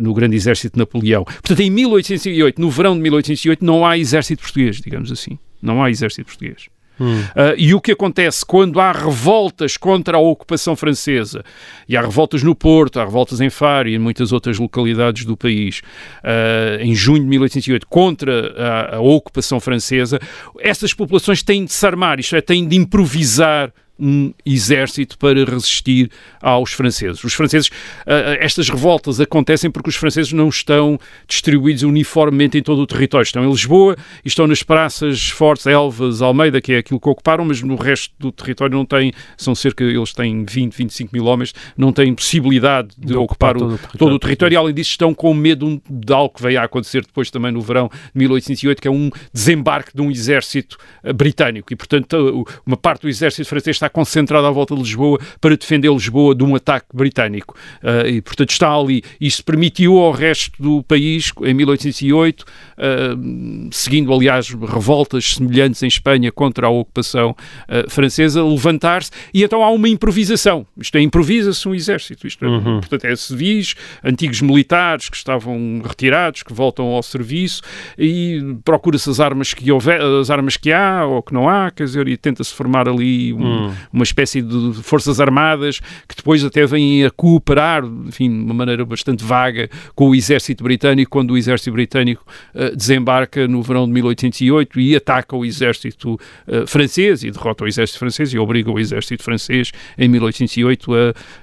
no 0.00 0.14
grande 0.14 0.36
exército 0.36 0.74
de 0.74 0.78
Napoleão. 0.78 1.24
Portanto, 1.24 1.60
em 1.60 1.70
1808, 1.70 2.60
no 2.60 2.70
verão 2.70 2.94
de 2.94 3.02
1808, 3.02 3.64
não 3.64 3.86
há 3.86 3.98
exército 3.98 4.42
português, 4.42 4.80
digamos 4.80 5.10
assim. 5.10 5.38
Não 5.60 5.82
há 5.82 5.90
exército 5.90 6.26
português. 6.26 6.71
Hum. 7.00 7.20
Uh, 7.20 7.54
e 7.56 7.74
o 7.74 7.80
que 7.80 7.92
acontece 7.92 8.44
quando 8.44 8.80
há 8.80 8.92
revoltas 8.92 9.76
contra 9.76 10.16
a 10.16 10.20
ocupação 10.20 10.76
francesa, 10.76 11.44
e 11.88 11.96
há 11.96 12.00
revoltas 12.02 12.42
no 12.42 12.54
Porto, 12.54 13.00
há 13.00 13.04
revoltas 13.04 13.40
em 13.40 13.50
Faro 13.50 13.88
e 13.88 13.94
em 13.94 13.98
muitas 13.98 14.32
outras 14.32 14.58
localidades 14.58 15.24
do 15.24 15.36
país, 15.36 15.82
uh, 16.22 16.80
em 16.80 16.94
junho 16.94 17.22
de 17.22 17.28
1808, 17.28 17.86
contra 17.86 18.52
a, 18.56 18.96
a 18.96 19.00
ocupação 19.00 19.58
francesa, 19.58 20.20
essas 20.60 20.92
populações 20.92 21.42
têm 21.42 21.64
de 21.64 21.72
se 21.72 21.86
armar, 21.86 22.20
isto 22.20 22.36
é, 22.36 22.40
têm 22.40 22.66
de 22.66 22.76
improvisar 22.76 23.72
um 24.02 24.34
exército 24.44 25.16
para 25.16 25.44
resistir 25.44 26.10
aos 26.40 26.72
franceses. 26.72 27.22
Os 27.22 27.32
franceses, 27.34 27.68
uh, 27.68 28.36
estas 28.40 28.68
revoltas 28.68 29.20
acontecem 29.20 29.70
porque 29.70 29.90
os 29.90 29.94
franceses 29.94 30.32
não 30.32 30.48
estão 30.48 30.98
distribuídos 31.28 31.84
uniformemente 31.84 32.58
em 32.58 32.62
todo 32.62 32.82
o 32.82 32.86
território. 32.86 33.22
Estão 33.22 33.44
em 33.44 33.48
Lisboa 33.48 33.96
e 34.24 34.28
estão 34.28 34.48
nas 34.48 34.64
praças 34.64 35.28
fortes, 35.28 35.66
Elvas, 35.66 36.20
Almeida, 36.20 36.60
que 36.60 36.72
é 36.72 36.78
aquilo 36.78 36.98
que 36.98 37.08
ocuparam, 37.08 37.44
mas 37.44 37.62
no 37.62 37.76
resto 37.76 38.12
do 38.18 38.32
território 38.32 38.76
não 38.76 38.84
têm, 38.84 39.12
são 39.36 39.54
cerca, 39.54 39.84
eles 39.84 40.12
têm 40.12 40.44
20, 40.44 40.74
25 40.74 41.10
mil 41.12 41.26
homens, 41.26 41.54
não 41.76 41.92
têm 41.92 42.12
possibilidade 42.12 42.88
de, 42.98 43.06
de 43.06 43.16
ocupar, 43.16 43.56
ocupar, 43.56 43.58
todo 43.58 43.74
o, 43.74 43.78
território. 43.78 43.98
todo 43.98 44.14
o 44.14 44.18
território. 44.18 44.54
E 44.54 44.56
além 44.56 44.74
disso, 44.74 44.90
estão 44.90 45.14
com 45.14 45.32
medo 45.32 45.80
de 45.88 46.12
algo 46.12 46.34
que 46.34 46.42
veio 46.42 46.58
a 46.60 46.64
acontecer 46.64 47.02
depois 47.02 47.30
também 47.30 47.52
no 47.52 47.60
verão 47.60 47.88
de 47.88 48.18
1808, 48.18 48.82
que 48.82 48.88
é 48.88 48.90
um 48.90 49.10
desembarque 49.32 49.92
de 49.94 50.02
um 50.02 50.10
exército 50.10 50.76
uh, 51.04 51.14
britânico. 51.14 51.72
E, 51.72 51.76
portanto, 51.76 52.44
uma 52.66 52.76
parte 52.76 53.02
do 53.02 53.08
exército 53.08 53.48
francês 53.48 53.76
está 53.76 53.91
concentrada 53.92 54.48
à 54.48 54.50
volta 54.50 54.74
de 54.74 54.80
Lisboa 54.80 55.18
para 55.40 55.56
defender 55.56 55.92
Lisboa 55.92 56.34
de 56.34 56.42
um 56.42 56.54
ataque 56.54 56.86
britânico. 56.92 57.54
Uh, 57.82 58.08
e, 58.08 58.22
portanto, 58.22 58.50
está 58.50 58.74
ali. 58.74 59.02
Isso 59.20 59.44
permitiu 59.44 59.98
ao 59.98 60.10
resto 60.10 60.60
do 60.60 60.82
país, 60.82 61.32
em 61.42 61.54
1808, 61.54 62.42
uh, 62.42 62.46
ah, 62.78 63.68
seguindo, 63.70 64.12
aliás, 64.12 64.48
revoltas 64.50 65.34
semelhantes 65.34 65.82
em 65.82 65.86
Espanha 65.86 66.32
contra 66.32 66.66
a 66.66 66.70
ocupação 66.70 67.30
uh, 67.30 67.90
francesa, 67.90 68.42
levantar-se. 68.42 69.10
E 69.32 69.42
então 69.44 69.62
há 69.62 69.70
uma 69.70 69.88
improvisação. 69.88 70.66
Isto 70.78 70.96
é, 70.96 71.00
improvisa-se 71.00 71.68
um 71.68 71.74
exército. 71.74 72.26
Isto 72.26 72.44
é, 72.44 72.48
uhum. 72.48 72.80
Portanto, 72.80 73.04
é 73.04 73.14
civis, 73.14 73.74
antigos 74.02 74.40
militares 74.40 75.08
que 75.08 75.16
estavam 75.16 75.82
retirados, 75.84 76.42
que 76.42 76.52
voltam 76.52 76.86
ao 76.86 77.02
serviço 77.02 77.62
e 77.98 78.56
procura-se 78.64 79.08
as 79.10 79.20
armas 79.20 79.52
que 79.52 79.70
houver, 79.70 80.00
as 80.00 80.30
armas 80.30 80.56
que 80.56 80.72
há 80.72 81.04
ou 81.04 81.22
que 81.22 81.34
não 81.34 81.48
há, 81.48 81.70
quer 81.70 81.84
dizer, 81.84 82.08
e 82.08 82.16
tenta-se 82.16 82.52
formar 82.52 82.88
ali 82.88 83.32
um, 83.32 83.42
uhum 83.42 83.72
uma 83.92 84.04
espécie 84.04 84.42
de 84.42 84.74
forças 84.82 85.20
armadas 85.20 85.80
que 86.08 86.16
depois 86.16 86.44
até 86.44 86.66
vêm 86.66 87.04
a 87.04 87.10
cooperar, 87.10 87.84
enfim, 87.84 88.28
de 88.28 88.44
uma 88.44 88.54
maneira 88.54 88.84
bastante 88.84 89.24
vaga 89.24 89.68
com 89.94 90.10
o 90.10 90.14
exército 90.14 90.64
britânico, 90.64 91.10
quando 91.10 91.32
o 91.32 91.36
exército 91.36 91.72
britânico 91.72 92.24
uh, 92.54 92.74
desembarca 92.76 93.46
no 93.46 93.62
verão 93.62 93.86
de 93.86 93.92
1808 93.92 94.80
e 94.80 94.96
ataca 94.96 95.36
o 95.36 95.44
exército 95.44 96.14
uh, 96.46 96.66
francês 96.66 97.22
e 97.24 97.30
derrota 97.30 97.64
o 97.64 97.68
exército 97.68 97.98
francês 97.98 98.32
e 98.32 98.38
obriga 98.38 98.70
o 98.70 98.78
exército 98.78 99.22
francês 99.22 99.72
em 99.98 100.08
1808 100.08 100.94
a, 100.94 100.98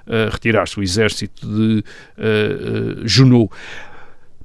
a 0.07 0.29
retirar-se, 0.29 0.79
o 0.79 0.83
exército 0.83 1.47
de 1.47 1.83
uh, 2.17 3.07
Junot. 3.07 3.49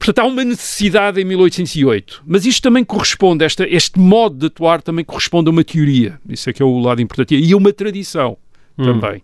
Portanto, 0.05 0.19
há 0.19 0.29
uma 0.29 0.45
necessidade 0.45 1.19
em 1.19 1.25
1808, 1.25 2.25
mas 2.27 2.45
isto 2.45 2.63
também 2.63 2.85
corresponde, 2.85 3.43
esta, 3.43 3.67
este 3.67 3.99
modo 3.99 4.37
de 4.37 4.47
atuar 4.47 4.83
também 4.83 5.03
corresponde 5.03 5.49
a 5.49 5.51
uma 5.51 5.65
teoria, 5.65 6.21
isso 6.29 6.51
é 6.51 6.53
que 6.53 6.63
é 6.63 6.65
o 6.65 6.79
lado 6.79 7.01
importante, 7.01 7.35
e 7.35 7.53
a 7.55 7.57
uma 7.57 7.73
tradição. 7.73 8.37
Hum. 8.77 8.85
Também. 9.01 9.23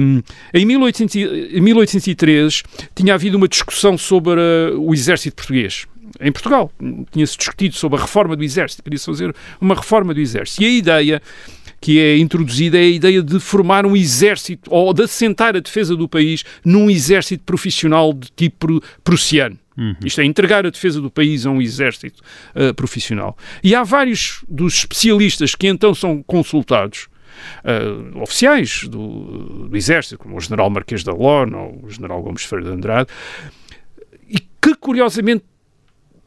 Um, 0.00 0.22
em, 0.52 0.64
1800, 0.64 1.14
em 1.16 1.60
1803 1.60 2.62
tinha 2.94 3.14
havido 3.14 3.36
uma 3.36 3.46
discussão 3.46 3.96
sobre 3.96 4.40
uh, 4.40 4.80
o 4.80 4.94
exército 4.94 5.36
português 5.36 5.86
em 6.18 6.32
Portugal. 6.32 6.72
Tinha-se 7.12 7.36
discutido 7.36 7.76
sobre 7.76 7.98
a 7.98 8.02
reforma 8.02 8.34
do 8.34 8.42
exército, 8.42 8.82
queria-se 8.82 9.04
fazer 9.04 9.36
uma 9.60 9.74
reforma 9.74 10.14
do 10.14 10.20
exército. 10.20 10.62
E 10.62 10.66
a 10.66 10.70
ideia 10.70 11.22
que 11.80 12.00
é 12.00 12.16
introduzida 12.16 12.78
é 12.78 12.80
a 12.80 12.88
ideia 12.88 13.22
de 13.22 13.38
formar 13.38 13.84
um 13.84 13.94
exército, 13.94 14.70
ou 14.72 14.94
de 14.94 15.02
assentar 15.02 15.54
a 15.54 15.60
defesa 15.60 15.94
do 15.94 16.08
país 16.08 16.42
num 16.64 16.88
exército 16.88 17.44
profissional 17.44 18.14
de 18.14 18.30
tipo 18.34 18.82
prussiano. 19.04 19.58
Uhum. 19.76 19.96
Isto 20.04 20.20
é, 20.20 20.24
entregar 20.24 20.64
a 20.64 20.70
defesa 20.70 21.00
do 21.00 21.10
país 21.10 21.44
a 21.46 21.50
um 21.50 21.60
exército 21.60 22.22
uh, 22.54 22.72
profissional. 22.74 23.36
E 23.62 23.74
há 23.74 23.82
vários 23.82 24.44
dos 24.48 24.74
especialistas 24.74 25.54
que 25.54 25.66
então 25.66 25.94
são 25.94 26.22
consultados, 26.22 27.08
uh, 27.64 28.20
oficiais 28.20 28.84
do, 28.88 29.68
do, 29.68 29.76
Exército, 29.76 30.18
como 30.18 30.36
o 30.36 30.40
general 30.40 30.70
Marquês 30.70 31.02
da 31.02 31.12
Lona 31.12 31.58
ou 31.58 31.84
o 31.84 31.90
general 31.90 32.22
Gomes 32.22 32.44
Ferreira 32.44 32.70
de 32.70 32.76
Andrade, 32.76 33.10
e 34.28 34.38
que 34.38 34.74
curiosamente 34.76 35.44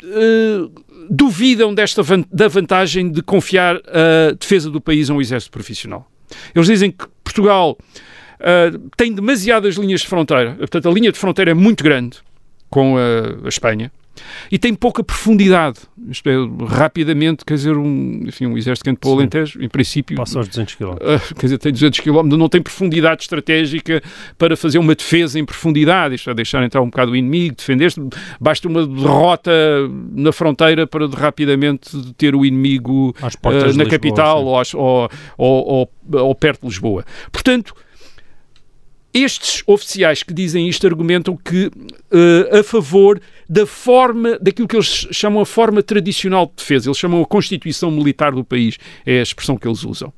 uh, 0.04 0.72
duvidam 1.10 1.74
desta 1.74 2.04
van 2.04 2.24
da 2.32 2.48
vantagem 2.48 3.10
de 3.10 3.22
confiar 3.22 3.78
a 3.78 4.34
defesa 4.34 4.70
do 4.70 4.82
país 4.82 5.10
a 5.10 5.14
um 5.14 5.22
exército 5.22 5.52
profissional. 5.52 6.10
Eles 6.54 6.68
dizem 6.68 6.92
que 6.92 7.06
Portugal 7.24 7.78
uh, 7.80 8.90
tem 8.98 9.14
demasiadas 9.14 9.76
linhas 9.76 10.02
de 10.02 10.08
fronteira, 10.08 10.56
portanto, 10.56 10.90
a 10.90 10.92
linha 10.92 11.12
de 11.12 11.18
fronteira 11.18 11.52
é 11.52 11.54
muito 11.54 11.84
grande 11.84 12.20
com 12.70 12.98
a, 12.98 13.46
a 13.46 13.50
Espanha 13.50 13.92
e 14.52 14.58
tem 14.58 14.74
pouca 14.74 15.04
profundidade. 15.04 15.80
Isto 16.10 16.30
é, 16.30 16.36
rapidamente, 16.68 17.44
quer 17.46 17.56
dizer, 17.56 17.76
um, 17.76 18.24
enfim, 18.26 18.46
um 18.46 18.58
exército 18.58 18.84
que 18.84 18.90
entra 18.90 19.02
para 19.02 19.10
o 19.10 19.14
Alentejo, 19.14 19.62
em 19.62 19.70
princípio... 19.70 20.16
Passa 20.16 20.40
aos 20.40 20.48
200 20.48 20.76
km. 20.76 20.86
Uh, 20.94 21.36
quer 21.36 21.46
dizer, 21.46 21.58
tem 21.58 21.72
200 21.72 22.00
km, 22.00 22.24
não 22.24 22.50
tem 22.50 22.62
profundidade 22.62 23.24
estratégica 23.24 24.02
para 24.38 24.56
fazer 24.56 24.78
uma 24.80 24.96
defesa 24.96 25.40
em 25.40 25.46
profundidade, 25.46 26.16
isto 26.16 26.30
é, 26.30 26.34
deixar 26.34 26.64
entrar 26.64 26.82
um 26.82 26.90
bocado 26.90 27.12
o 27.12 27.16
inimigo, 27.16 27.56
defender-se, 27.56 28.02
basta 28.40 28.68
uma 28.68 28.86
derrota 28.86 29.52
na 30.12 30.32
fronteira 30.32 30.88
para 30.88 31.08
rapidamente 31.08 32.14
ter 32.14 32.36
o 32.36 32.46
inimigo 32.46 33.10
uh, 33.10 33.50
na 33.52 33.68
Lisboa, 33.68 33.86
capital 33.90 34.46
ou, 34.46 34.62
ou, 34.74 35.10
ou, 35.38 35.92
ou 36.14 36.36
perto 36.36 36.62
de 36.62 36.68
Lisboa. 36.68 37.04
Portanto, 37.32 37.74
estes 39.24 39.64
oficiais 39.66 40.24
que 40.24 40.34
dizem 40.34 40.68
isto 40.68 40.86
argumentam 40.86 41.36
que 41.36 41.68
uh, 41.68 42.60
a 42.60 42.64
favor 42.64 43.20
da 43.50 43.66
forma, 43.66 44.38
daquilo 44.40 44.68
que 44.68 44.76
eles 44.76 45.08
chamam 45.12 45.42
a 45.42 45.46
forma 45.46 45.82
tradicional 45.82 46.46
de 46.46 46.54
defesa. 46.58 46.90
Eles 46.90 46.98
chamam 46.98 47.22
a 47.22 47.26
Constituição 47.26 47.90
Militar 47.90 48.32
do 48.32 48.44
país, 48.44 48.78
é 49.06 49.20
a 49.20 49.24
expressão 49.24 49.58
que 49.58 49.68
eles 49.68 49.84
usam. 49.84 50.12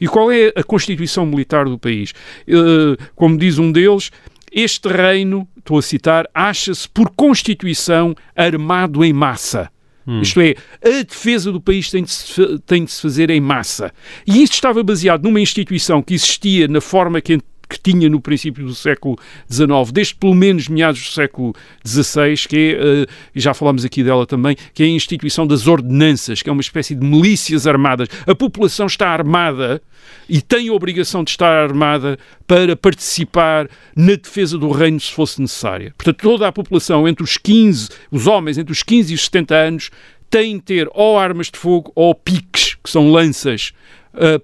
E 0.00 0.06
qual 0.08 0.30
é 0.30 0.52
a 0.54 0.62
Constituição 0.62 1.26
Militar 1.26 1.66
do 1.66 1.78
país? 1.78 2.12
Uh, 2.48 2.96
como 3.14 3.36
diz 3.36 3.58
um 3.58 3.70
deles, 3.70 4.10
este 4.52 4.88
reino, 4.88 5.46
estou 5.58 5.78
a 5.78 5.82
citar, 5.82 6.28
acha-se 6.34 6.88
por 6.88 7.10
Constituição 7.10 8.14
armado 8.34 9.04
em 9.04 9.12
massa. 9.12 9.70
Hum. 10.06 10.20
Isto 10.20 10.40
é, 10.40 10.54
a 10.82 11.02
defesa 11.02 11.50
do 11.50 11.60
país 11.60 11.90
tem 11.90 12.04
de, 12.04 12.12
se, 12.12 12.58
tem 12.60 12.84
de 12.84 12.92
se 12.92 13.02
fazer 13.02 13.28
em 13.28 13.40
massa. 13.40 13.92
E 14.26 14.42
isto 14.42 14.54
estava 14.54 14.82
baseado 14.82 15.24
numa 15.24 15.40
instituição 15.40 16.00
que 16.00 16.14
existia 16.14 16.68
na 16.68 16.80
forma 16.80 17.20
que 17.20 17.40
que 17.68 17.78
tinha 17.78 18.08
no 18.08 18.20
princípio 18.20 18.64
do 18.64 18.74
século 18.74 19.16
XIX, 19.50 19.92
desde 19.92 20.14
pelo 20.14 20.34
menos 20.34 20.68
meados 20.68 21.00
do 21.02 21.08
século 21.08 21.54
XVI, 21.84 22.36
que 22.48 22.76
é, 22.78 23.02
uh, 23.02 23.06
já 23.34 23.52
falámos 23.52 23.84
aqui 23.84 24.02
dela 24.02 24.26
também, 24.26 24.56
que 24.72 24.82
é 24.82 24.86
a 24.86 24.90
instituição 24.90 25.46
das 25.46 25.66
ordenanças, 25.66 26.42
que 26.42 26.48
é 26.48 26.52
uma 26.52 26.60
espécie 26.60 26.94
de 26.94 27.04
milícias 27.04 27.66
armadas. 27.66 28.08
A 28.26 28.34
população 28.34 28.86
está 28.86 29.08
armada 29.08 29.82
e 30.28 30.40
tem 30.40 30.68
a 30.68 30.72
obrigação 30.72 31.24
de 31.24 31.30
estar 31.30 31.52
armada 31.52 32.18
para 32.46 32.76
participar 32.76 33.68
na 33.94 34.14
defesa 34.14 34.56
do 34.58 34.70
reino 34.70 35.00
se 35.00 35.12
fosse 35.12 35.40
necessária. 35.40 35.92
Portanto, 35.96 36.22
toda 36.22 36.46
a 36.46 36.52
população 36.52 37.08
entre 37.08 37.24
os 37.24 37.36
15, 37.36 37.88
os 38.10 38.26
homens 38.26 38.58
entre 38.58 38.72
os 38.72 38.82
15 38.82 39.12
e 39.12 39.14
os 39.14 39.24
70 39.24 39.54
anos, 39.54 39.90
têm 40.30 40.56
de 40.56 40.62
ter 40.62 40.88
ou 40.92 41.18
armas 41.18 41.50
de 41.50 41.58
fogo 41.58 41.92
ou 41.94 42.14
piques, 42.14 42.74
que 42.82 42.90
são 42.90 43.10
lanças, 43.10 43.72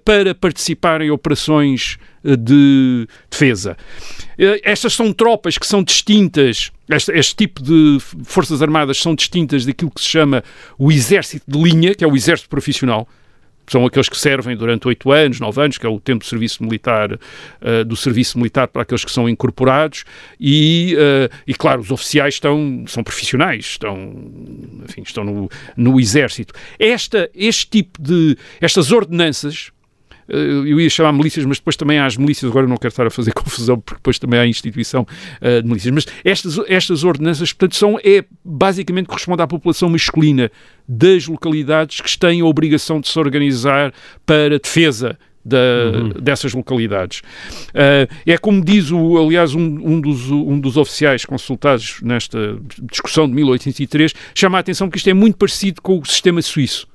para 0.05 0.35
participar 0.35 1.01
em 1.01 1.09
operações 1.09 1.97
de 2.23 3.07
defesa. 3.29 3.77
Eh, 4.37 4.61
estas 4.63 4.93
são 4.93 5.11
tropas 5.11 5.57
que 5.57 5.67
são 5.67 5.83
distintas, 5.83 6.71
este, 6.89 7.11
este, 7.11 7.35
tipo 7.35 7.61
de 7.61 7.97
forças 8.23 8.61
armadas 8.61 8.97
são 8.97 9.13
distintas 9.13 9.65
daquilo 9.65 9.91
que 9.91 10.01
se 10.01 10.07
chama 10.07 10.43
o 10.77 10.91
exército 10.91 11.45
de 11.47 11.61
linha, 11.61 11.93
que 11.93 12.03
é 12.03 12.07
o 12.07 12.15
exército 12.15 12.49
profissional. 12.49 13.07
São 13.67 13.85
aqueles 13.85 14.09
que 14.09 14.17
servem 14.17 14.55
durante 14.55 14.87
oito 14.87 15.11
anos, 15.11 15.39
nove 15.39 15.61
anos, 15.61 15.77
que 15.77 15.85
é 15.85 15.89
o 15.89 15.99
tempo 15.99 16.23
de 16.23 16.29
serviço 16.29 16.63
militar, 16.63 17.13
uh, 17.13 17.85
do 17.85 17.95
serviço 17.95 18.37
militar 18.37 18.67
para 18.67 18.83
aqueles 18.83 19.03
que 19.03 19.11
são 19.11 19.27
incorporados, 19.27 20.05
e, 20.39 20.95
uh, 20.95 21.33
e 21.47 21.53
claro, 21.53 21.81
os 21.81 21.91
oficiais 21.91 22.35
estão, 22.35 22.85
são 22.87 23.03
profissionais, 23.03 23.65
estão, 23.65 23.97
enfim, 24.83 25.01
estão 25.01 25.23
no, 25.23 25.49
no 25.75 25.99
exército. 25.99 26.53
Esta, 26.79 27.29
este 27.35 27.67
tipo 27.67 28.01
de, 28.01 28.37
estas 28.61 28.91
ordenanças, 28.91 29.72
eu 30.27 30.79
ia 30.79 30.89
chamar 30.89 31.11
milícias, 31.11 31.45
mas 31.45 31.57
depois 31.57 31.75
também 31.75 31.99
há 31.99 32.05
as 32.05 32.17
milícias, 32.17 32.49
agora 32.49 32.67
não 32.67 32.77
quero 32.77 32.91
estar 32.91 33.05
a 33.05 33.09
fazer 33.09 33.33
confusão, 33.35 33.79
porque 33.79 33.99
depois 33.99 34.19
também 34.19 34.39
há 34.39 34.43
a 34.43 34.47
instituição 34.47 35.01
uh, 35.41 35.61
de 35.61 35.67
milícias, 35.67 35.93
mas 35.93 36.07
estas, 36.23 36.59
estas 36.67 37.03
ordenanças, 37.03 37.51
portanto, 37.51 37.75
são, 37.75 37.99
é, 38.03 38.23
basicamente 38.43 39.07
corresponde 39.07 39.41
à 39.41 39.47
população 39.47 39.89
masculina 39.89 40.51
das 40.87 41.27
localidades 41.27 42.01
que 42.01 42.17
têm 42.17 42.41
a 42.41 42.45
obrigação 42.45 42.99
de 42.99 43.07
se 43.07 43.17
organizar 43.19 43.93
para 44.25 44.59
defesa 44.59 45.17
da, 45.45 45.57
uhum. 45.93 46.09
dessas 46.21 46.53
localidades. 46.53 47.19
Uh, 47.69 48.07
é 48.25 48.37
como 48.37 48.63
diz, 48.63 48.91
o, 48.91 49.17
aliás, 49.17 49.53
um, 49.53 49.61
um, 49.61 50.01
dos, 50.01 50.29
um 50.29 50.59
dos 50.59 50.77
oficiais 50.77 51.25
consultados 51.25 51.99
nesta 52.01 52.57
discussão 52.81 53.27
de 53.27 53.33
1803, 53.33 54.13
chama 54.33 54.57
a 54.57 54.61
atenção 54.61 54.89
que 54.89 54.97
isto 54.97 55.09
é 55.09 55.13
muito 55.13 55.37
parecido 55.37 55.81
com 55.81 55.99
o 55.99 56.05
sistema 56.05 56.41
suíço. 56.41 56.87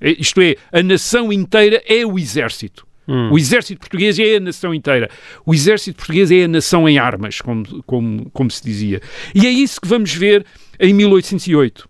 É, 0.00 0.10
isto 0.10 0.40
é, 0.40 0.56
a 0.72 0.82
nação 0.82 1.32
inteira 1.32 1.82
é 1.86 2.04
o 2.04 2.18
exército. 2.18 2.86
Hum. 3.06 3.30
O 3.32 3.38
exército 3.38 3.80
português 3.80 4.18
é 4.18 4.36
a 4.36 4.40
nação 4.40 4.74
inteira. 4.74 5.08
O 5.46 5.54
exército 5.54 5.96
português 5.96 6.30
é 6.30 6.44
a 6.44 6.48
nação 6.48 6.88
em 6.88 6.98
armas, 6.98 7.40
como, 7.40 7.82
como, 7.84 8.30
como 8.30 8.50
se 8.50 8.62
dizia. 8.62 9.00
E 9.34 9.46
é 9.46 9.50
isso 9.50 9.80
que 9.80 9.88
vamos 9.88 10.12
ver 10.12 10.44
em 10.78 10.92
1808 10.92 11.88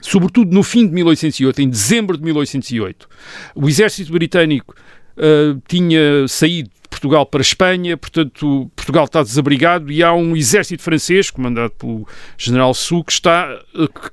sobretudo 0.00 0.54
no 0.54 0.62
fim 0.62 0.86
de 0.86 0.92
1808, 0.92 1.62
em 1.62 1.68
dezembro 1.68 2.16
de 2.16 2.22
1808. 2.22 3.08
O 3.54 3.68
exército 3.68 4.12
britânico 4.12 4.74
uh, 5.16 5.60
tinha 5.66 6.28
saído 6.28 6.70
Portugal 6.96 7.26
para 7.26 7.40
a 7.40 7.42
Espanha, 7.42 7.96
portanto, 7.96 8.70
Portugal 8.74 9.04
está 9.04 9.22
desabrigado 9.22 9.92
e 9.92 10.02
há 10.02 10.14
um 10.14 10.34
exército 10.34 10.82
francês, 10.82 11.30
comandado 11.30 11.70
pelo 11.78 12.08
general 12.38 12.72
Sou, 12.72 13.04
que, 13.04 13.12
está, 13.12 13.58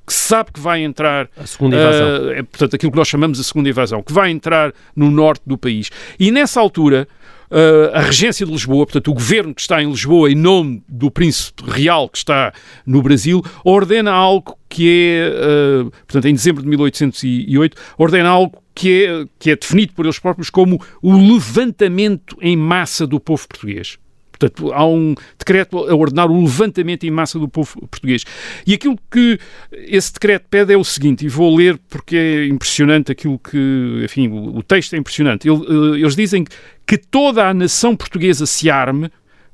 que 0.05 0.13
sabe 0.13 0.51
que 0.51 0.59
vai 0.59 0.83
entrar... 0.83 1.29
A 1.37 1.47
segunda 1.47 1.77
invasão. 1.77 2.07
Uh, 2.07 2.31
é, 2.31 2.43
portanto, 2.43 2.75
aquilo 2.75 2.91
que 2.91 2.97
nós 2.97 3.07
chamamos 3.07 3.37
de 3.37 3.43
segunda 3.45 3.69
invasão, 3.69 4.03
que 4.03 4.11
vai 4.11 4.29
entrar 4.29 4.73
no 4.93 5.09
norte 5.09 5.43
do 5.45 5.57
país. 5.57 5.89
E 6.19 6.29
nessa 6.31 6.59
altura... 6.59 7.07
Uh, 7.51 7.93
a 7.93 8.01
regência 8.01 8.47
de 8.47 8.51
Lisboa, 8.51 8.83
portanto, 8.83 9.11
o 9.11 9.13
governo 9.13 9.53
que 9.53 9.61
está 9.61 9.79
em 9.79 9.87
Lisboa, 9.87 10.31
em 10.31 10.33
nome 10.33 10.81
do 10.89 11.11
príncipe 11.11 11.61
real 11.69 12.09
que 12.09 12.17
está 12.17 12.51
no 12.83 12.99
Brasil, 12.99 13.43
ordena 13.63 14.11
algo 14.11 14.57
que 14.67 14.89
é, 14.89 15.83
uh, 15.85 15.91
portanto, 15.91 16.25
em 16.25 16.33
dezembro 16.33 16.63
de 16.63 16.69
1808, 16.69 17.77
ordena 17.95 18.29
algo 18.29 18.62
que 18.75 19.05
é, 19.05 19.25
que 19.39 19.51
é 19.51 19.55
definido 19.55 19.93
por 19.93 20.05
eles 20.05 20.19
próprios 20.19 20.49
como 20.49 20.81
o 21.01 21.13
levantamento 21.13 22.37
em 22.41 22.57
massa 22.57 23.05
do 23.05 23.19
povo 23.19 23.47
português. 23.47 23.97
Portanto, 24.31 24.73
há 24.73 24.85
um 24.85 25.15
decreto 25.37 25.77
a 25.77 25.95
ordenar 25.95 26.29
o 26.29 26.41
levantamento 26.41 27.05
em 27.05 27.11
massa 27.11 27.37
do 27.39 27.47
povo 27.47 27.79
português. 27.87 28.25
E 28.65 28.73
aquilo 28.73 28.97
que 29.09 29.39
esse 29.71 30.11
decreto 30.11 30.45
pede 30.49 30.73
é 30.73 30.77
o 30.77 30.83
seguinte, 30.83 31.25
e 31.25 31.29
vou 31.29 31.55
ler 31.55 31.79
porque 31.89 32.17
é 32.17 32.45
impressionante 32.47 33.11
aquilo 33.11 33.39
que, 33.39 34.01
enfim, 34.03 34.29
o, 34.29 34.61
texto 34.63 34.95
é 34.95 34.97
impressionante. 34.97 35.47
Eh, 35.47 35.51
eles 35.95 36.15
dizem 36.15 36.45
que 36.85 36.97
toda 36.97 37.47
a 37.47 37.53
nação 37.53 37.95
portuguesa 37.95 38.45
se 38.45 38.69
arme 38.69 39.09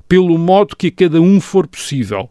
pelo 0.08 0.38
modo 0.38 0.76
que 0.76 0.88
a 0.88 0.92
cada 0.92 1.22
um 1.22 1.40
for 1.40 1.68
possível 1.68 2.30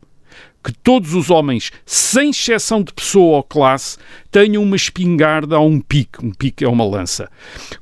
que 0.63 0.73
todos 0.73 1.15
os 1.15 1.31
homens, 1.31 1.71
sem 1.87 2.31
exceção 2.31 2.83
de 2.83 2.93
pessoa 2.93 3.39
ou 3.39 3.43
classe, 3.43 3.97
tenham 4.31 4.63
uma 4.63 4.77
espingarda 4.77 5.59
ou 5.59 5.69
um 5.69 5.81
pique. 5.81 6.25
Um 6.25 6.33
pique 6.33 6.65
é 6.65 6.69
uma 6.69 6.85
lança. 6.85 7.31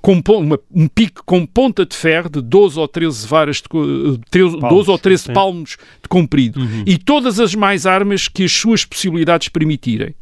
Com 0.01 0.23
uma, 0.29 0.59
um 0.71 0.87
pique 0.87 1.21
com 1.25 1.45
ponta 1.47 1.85
de 1.85 1.97
ferro 1.97 2.29
de 2.29 2.41
12 2.41 2.79
ou 2.79 2.87
13 2.87 3.27
varas, 3.27 3.57
de, 3.57 4.21
13, 4.31 4.59
palmos, 4.61 4.77
12 4.77 4.91
ou 4.91 4.99
13 4.99 5.23
sim. 5.23 5.33
palmos 5.33 5.77
de 6.03 6.09
comprido. 6.09 6.61
Uhum. 6.61 6.85
E 6.87 6.99
todas 6.99 7.41
as 7.41 7.55
mais 7.55 7.87
armas 7.87 8.29
que 8.29 8.45
as 8.45 8.53
suas 8.53 8.85
possibilidades 8.85 9.49
permitirem 9.49 10.15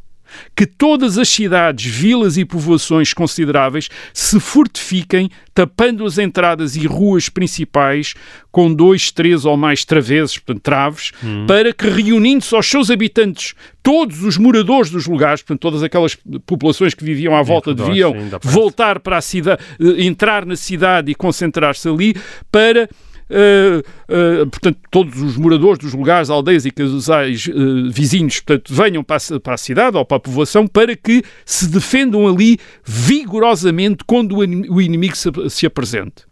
que 0.57 0.67
todas 0.67 1.19
as 1.19 1.29
cidades, 1.29 1.85
vilas 1.85 2.37
e 2.37 2.45
povoações 2.45 3.13
consideráveis 3.13 3.89
se 4.13 4.39
fortifiquem, 4.41 5.31
tapando 5.53 6.05
as 6.05 6.19
entradas 6.19 6.77
e 6.77 6.87
ruas 6.87 7.29
principais 7.29 8.15
com 8.51 8.73
dois, 8.73 9.11
três 9.11 9.45
ou 9.45 9.57
mais 9.57 9.85
traveses, 9.85 10.39
portanto, 10.39 10.63
traves, 10.63 11.13
hum. 11.23 11.47
para 11.47 11.73
que, 11.73 11.89
reunindo-se 11.89 12.55
aos 12.55 12.67
seus 12.67 12.91
habitantes, 12.91 13.55
todos 13.83 14.23
os 14.23 14.39
moradores 14.39 14.91
dos 14.91 15.07
lugares, 15.07 15.43
portanto, 15.43 15.61
todas 15.61 15.83
aquelas 15.83 16.17
populações 16.47 16.95
que 16.95 17.05
viviam 17.05 17.37
à 17.37 17.43
volta 17.43 17.75
deviam 17.75 18.15
voltar 18.43 19.01
para 19.01 19.19
a 19.19 19.21
cidade, 19.21 19.63
eh, 19.81 20.05
entrar 20.05 20.47
na 20.47 20.57
cidade 20.57 21.11
e 21.11 21.15
concentrar-se 21.15 21.89
ali, 21.89 22.17
para 22.51 22.89
Uh, 23.31 24.47
portanto, 24.51 24.79
todos 24.91 25.21
os 25.23 25.37
moradores 25.37 25.79
dos 25.79 25.95
lugares, 25.95 26.29
aldeias 26.29 26.67
e 26.67 26.71
casais 26.71 27.47
uh, 27.47 27.91
vizinhos, 27.91 28.41
portanto, 28.41 28.75
venham 28.75 29.03
para 29.03 29.17
a, 29.17 29.41
para 29.41 29.55
a, 29.55 29.59
cidade 29.59 29.97
ou 29.97 30.05
para 30.05 30.19
a 30.19 30.21
povoação 30.21 30.67
para 30.67 30.95
que 30.95 31.23
se 31.45 31.69
defendam 31.69 32.29
ali 32.29 32.59
vigorosamente 32.85 34.05
quando 34.07 34.37
o 34.37 34.81
inimigo 34.81 35.17
se, 35.17 35.31
se 35.49 35.67
apresente. 35.67 36.25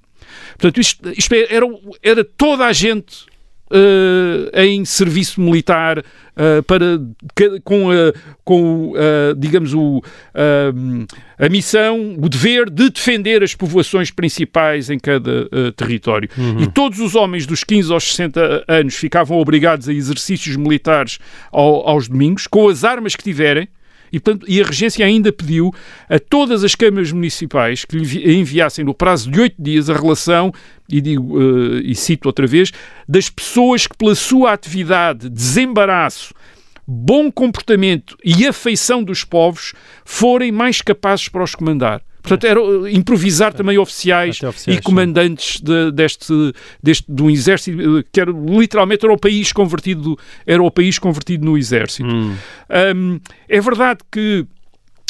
Portanto, 0.52 0.80
isto, 0.80 1.11
isto 1.16 1.34
era, 1.34 1.66
era 2.02 2.25
toda 2.25 2.66
a 2.66 2.72
gente 2.72 3.26
em 4.55 4.85
serviço 4.85 5.41
militar 5.41 5.99
uh, 5.99 6.62
para, 6.67 7.00
com, 7.64 7.91
uh, 7.91 8.12
com 8.45 8.93
digamos, 9.37 9.75
o, 9.75 10.02
a 11.38 11.49
missão, 11.49 12.17
o 12.19 12.29
dever 12.29 12.69
de 12.69 12.91
defender 12.91 13.43
as 13.43 13.55
povoações 13.55 14.11
principais 14.11 14.91
em 14.91 14.99
cada 14.99 15.49
território. 15.76 16.29
Uhum. 16.37 16.62
E 16.62 16.67
todos 16.67 17.00
os 17.00 17.14
homens 17.14 17.47
dos 17.47 17.64
15 17.64 17.93
aos 17.93 18.05
60 18.11 18.64
anos 18.69 18.95
ficavam 18.95 19.38
obrigados 19.38 19.88
a 19.88 19.93
exercícios 19.93 20.57
militares 20.57 21.19
ao, 21.50 21.88
aos 21.88 22.09
domingos, 22.09 22.47
com 22.47 22.69
as 22.69 22.85
armas 22.85 23.17
que 23.17 23.23
tiverem, 23.23 23.69
e, 24.12 24.21
portanto, 24.21 24.45
e 24.47 24.61
a 24.61 24.64
regência 24.64 25.04
ainda 25.04 25.33
pediu 25.33 25.73
a 26.09 26.19
todas 26.19 26.62
as 26.62 26.75
câmaras 26.75 27.11
municipais 27.11 27.85
que 27.85 27.97
lhe 27.97 28.37
enviassem 28.37 28.85
no 28.85 28.92
prazo 28.92 29.31
de 29.31 29.40
oito 29.40 29.57
dias 29.59 29.88
a 29.88 29.95
relação, 29.95 30.52
e, 30.88 31.00
digo, 31.00 31.38
uh, 31.38 31.78
e 31.78 31.95
cito 31.95 32.28
outra 32.28 32.47
vez, 32.47 32.71
das 33.09 33.31
pessoas 33.31 33.87
que 33.87 33.97
pela 33.97 34.14
sua 34.14 34.52
atividade, 34.52 35.28
desembaraço 35.28 36.35
bom 36.87 37.31
comportamento 37.31 38.16
e 38.25 38.47
afeição 38.47 39.02
dos 39.02 39.25
povos 39.25 39.73
forem 40.04 40.50
mais 40.50 40.83
capazes 40.83 41.28
para 41.28 41.45
os 41.45 41.54
comandar. 41.54 42.02
Portanto, 42.23 42.47
era 42.47 42.62
uh, 42.62 42.88
improvisar 42.88 43.52
também 43.52 43.76
oficiais, 43.76 44.41
oficiais, 44.43 44.79
e 44.79 44.83
comandantes 44.83 45.61
de, 45.61 45.91
deste, 45.91 46.33
deste, 46.83 47.05
de 47.12 47.23
um 47.23 47.29
exército 47.29 47.99
uh, 47.99 48.05
que 48.12 48.21
era, 48.21 48.31
literalmente 48.31 49.05
era 49.05 49.12
o 49.12 49.19
país 49.19 49.52
convertido, 49.52 50.17
era 50.47 50.62
o 50.62 50.71
país 50.71 50.99
convertido 50.99 51.45
no 51.45 51.59
exército. 51.59 52.09
Hum. 52.09 52.37
Um, 52.95 53.21
é 53.49 53.61
verdade 53.61 54.00
que 54.11 54.47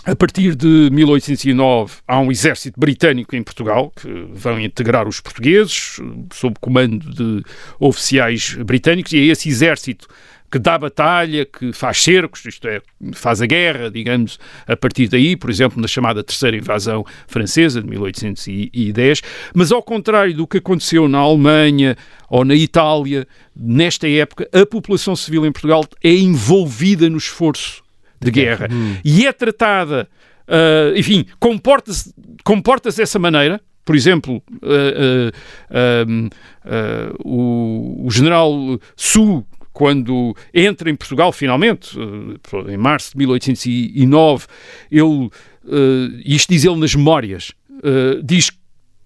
a 0.05 0.17
partir 0.17 0.57
de 0.57 0.89
1809 0.91 1.99
há 2.09 2.19
um 2.19 2.31
exército 2.31 2.79
britânico 2.79 3.37
em 3.37 3.43
Portugal 3.43 3.93
que 3.95 4.09
vão 4.33 4.59
integrar 4.59 5.07
os 5.07 5.21
portugueses 5.21 6.01
sob 6.33 6.57
comando 6.61 7.09
de 7.09 7.45
oficiais 7.79 8.55
britânicos 8.55 9.13
e 9.13 9.19
é 9.19 9.25
esse 9.27 9.49
exército 9.49 10.09
que 10.53 10.59
dá 10.59 10.77
batalha, 10.77 11.47
que 11.47 11.73
faz 11.73 12.03
cercos, 12.03 12.45
isto 12.45 12.69
é, 12.69 12.83
faz 13.15 13.41
a 13.41 13.47
guerra, 13.47 13.91
digamos, 13.91 14.39
a 14.67 14.77
partir 14.77 15.09
daí, 15.09 15.35
por 15.35 15.49
exemplo, 15.49 15.81
na 15.81 15.89
chamada 15.89 16.23
Terceira 16.23 16.55
Invasão 16.55 17.07
Francesa 17.27 17.81
de 17.81 17.89
1810, 17.89 19.23
mas 19.55 19.73
ao 19.73 19.83
contrário 19.83 20.35
do 20.35 20.47
que 20.47 20.59
aconteceu 20.59 21.09
na 21.09 21.21
Alemanha 21.21 21.97
ou 22.29 22.45
na 22.45 22.55
Itália, 22.55 23.27
nesta 23.57 24.07
época, 24.07 24.47
a 24.53 24.67
população 24.67 25.17
civil 25.17 25.47
em 25.47 25.53
Portugal 25.53 25.87
é 26.05 26.13
envolvida 26.13 27.09
no 27.09 27.17
esforço 27.17 27.83
de 28.21 28.31
guerra. 28.31 28.69
e 29.03 29.27
é 29.27 29.33
tratada, 29.33 30.07
uh, 30.47 30.95
enfim, 30.95 31.25
comporta-se 31.41 32.15
comporta 32.45 32.91
dessa 32.91 33.19
maneira. 33.19 33.59
Por 33.85 33.97
exemplo, 33.97 34.41
uh, 34.63 35.33
uh, 35.71 36.31
o, 37.25 38.07
o 38.07 38.11
general 38.11 38.79
Su 38.95 39.45
quando 39.73 40.37
entra 40.53 40.91
em 40.91 40.95
Portugal, 40.95 41.33
finalmente, 41.33 41.97
em 42.69 42.77
março 42.77 43.13
de 43.13 43.19
1809, 43.19 44.47
ele, 44.91 45.31
isto 46.25 46.53
diz 46.53 46.65
ele 46.65 46.77
nas 46.77 46.95
memórias, 46.95 47.53
diz 48.23 48.51
que 48.51 48.59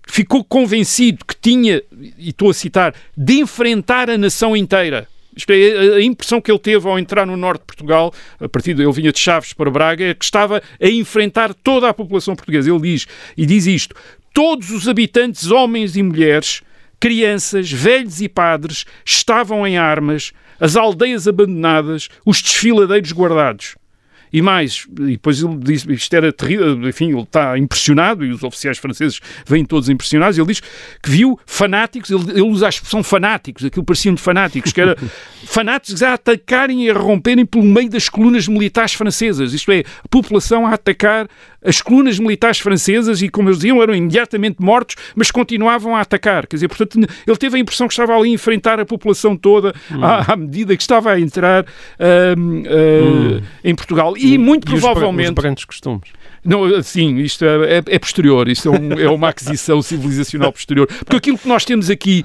ficou 0.09 0.45
convencido 0.45 1.25
que 1.25 1.35
tinha, 1.41 1.83
e 2.19 2.31
estou 2.31 2.51
a 2.51 2.55
citar, 2.55 2.95
de 3.17 3.35
enfrentar 3.35 4.09
a 4.09 4.17
nação 4.17 4.57
inteira. 4.57 5.09
Isto 5.37 5.51
é, 5.53 5.97
a 5.97 6.01
impressão 6.01 6.41
que 6.41 6.51
ele 6.51 6.59
teve 6.59 6.89
ao 6.89 6.99
entrar 6.99 7.27
no 7.27 7.37
norte 7.37 7.61
de 7.61 7.67
Portugal, 7.67 8.15
a 8.41 8.49
partir 8.49 8.73
de 8.73 8.83
ele 8.83 8.93
vinha 8.93 9.13
de 9.13 9.19
Chaves 9.19 9.53
para 9.53 9.71
Braga, 9.71 10.05
é 10.05 10.15
que 10.15 10.25
estava 10.25 10.63
a 10.81 10.89
enfrentar 10.89 11.53
toda 11.53 11.89
a 11.91 11.95
população 11.95 12.35
portuguesa. 12.35 12.71
Ele 12.71 12.81
diz, 12.81 13.07
e 13.37 13.45
diz 13.45 13.67
isto, 13.67 13.95
todos 14.33 14.71
os 14.71 14.89
habitantes, 14.89 15.51
homens 15.51 15.95
e 15.95 16.03
mulheres, 16.03 16.63
crianças, 16.99 17.71
velhos 17.71 18.23
e 18.23 18.29
padres, 18.31 18.87
estavam 19.05 19.67
em 19.67 19.77
armas, 19.77 20.33
as 20.61 20.77
aldeias 20.77 21.27
abandonadas, 21.27 22.09
os 22.25 22.43
desfiladeiros 22.43 23.13
guardados. 23.13 23.77
E 24.37 24.43
mais, 24.43 24.87
e 25.00 25.12
depois 25.12 25.43
ele 25.43 25.57
diz, 25.57 25.87
isto 25.88 26.14
era 26.14 26.31
terrível, 26.31 26.87
enfim, 26.87 27.09
ele 27.09 27.23
está 27.23 27.57
impressionado, 27.57 28.23
e 28.23 28.31
os 28.31 28.43
oficiais 28.43 28.76
franceses 28.76 29.19
vêm 29.47 29.64
todos 29.64 29.88
impressionados, 29.88 30.37
ele 30.37 30.49
diz 30.49 30.61
que 30.61 31.09
viu 31.09 31.40
fanáticos, 31.47 32.11
ele, 32.11 32.33
ele 32.33 32.43
usa 32.43 32.66
a 32.66 32.69
expressão 32.69 33.02
fanáticos, 33.02 33.64
aquilo 33.64 33.83
pareciam-lhe 33.83 34.19
fanáticos, 34.19 34.75
que 34.75 34.81
era 34.83 34.95
fanáticos 35.47 36.02
a 36.02 36.12
atacarem 36.12 36.85
e 36.85 36.90
a 36.90 36.93
romperem 36.93 37.47
pelo 37.47 37.64
meio 37.64 37.88
das 37.88 38.11
colunas 38.11 38.47
militares 38.47 38.93
francesas, 38.93 39.55
isto 39.55 39.73
é, 39.73 39.85
a 40.05 40.09
população 40.11 40.66
a 40.66 40.75
atacar 40.75 41.26
as 41.66 41.83
colunas 41.83 42.19
militares 42.19 42.61
francesas 42.61 43.21
e, 43.21 43.28
como 43.28 43.49
eles 43.49 43.59
diziam, 43.59 43.83
eram 43.83 43.95
imediatamente 43.95 44.59
mortos, 44.61 44.95
mas 45.16 45.31
continuavam 45.31 45.97
a 45.97 46.00
atacar. 46.00 46.47
Quer 46.47 46.57
dizer, 46.57 46.69
portanto, 46.69 46.99
ele 47.26 47.37
teve 47.37 47.57
a 47.57 47.61
impressão 47.61 47.88
que 47.88 47.93
estava 47.93 48.16
ali 48.16 48.31
a 48.31 48.35
enfrentar 48.35 48.78
a 48.78 48.87
população 48.87 49.37
toda 49.37 49.75
hum. 49.90 50.05
à, 50.05 50.33
à, 50.33 50.37
medida 50.37 50.76
que 50.76 50.83
estava 50.83 51.11
a 51.12 51.21
entrar 51.21 51.64
uh, 51.64 51.66
uh, 51.66 53.37
hum. 53.37 53.43
em 53.64 53.75
Portugal. 53.75 54.16
E, 54.16 54.25
muito 54.38 54.66
e 54.66 54.71
provavelmente. 54.71 55.28
Os 55.28 55.35
brancos 55.35 55.64
costumes. 55.64 56.11
Não, 56.45 56.83
sim, 56.83 57.16
isto 57.18 57.45
é, 57.45 57.78
é, 57.78 57.83
é 57.87 57.99
posterior, 57.99 58.49
isto 58.49 58.68
é, 58.68 58.78
um, 58.78 58.92
é 58.92 59.11
uma 59.11 59.28
aquisição 59.28 59.83
civilizacional 59.83 60.52
posterior. 60.52 60.87
Porque 60.87 61.16
aquilo 61.16 61.38
que 61.38 61.49
nós 61.49 61.64
temos 61.64 61.90
aqui 61.90 62.25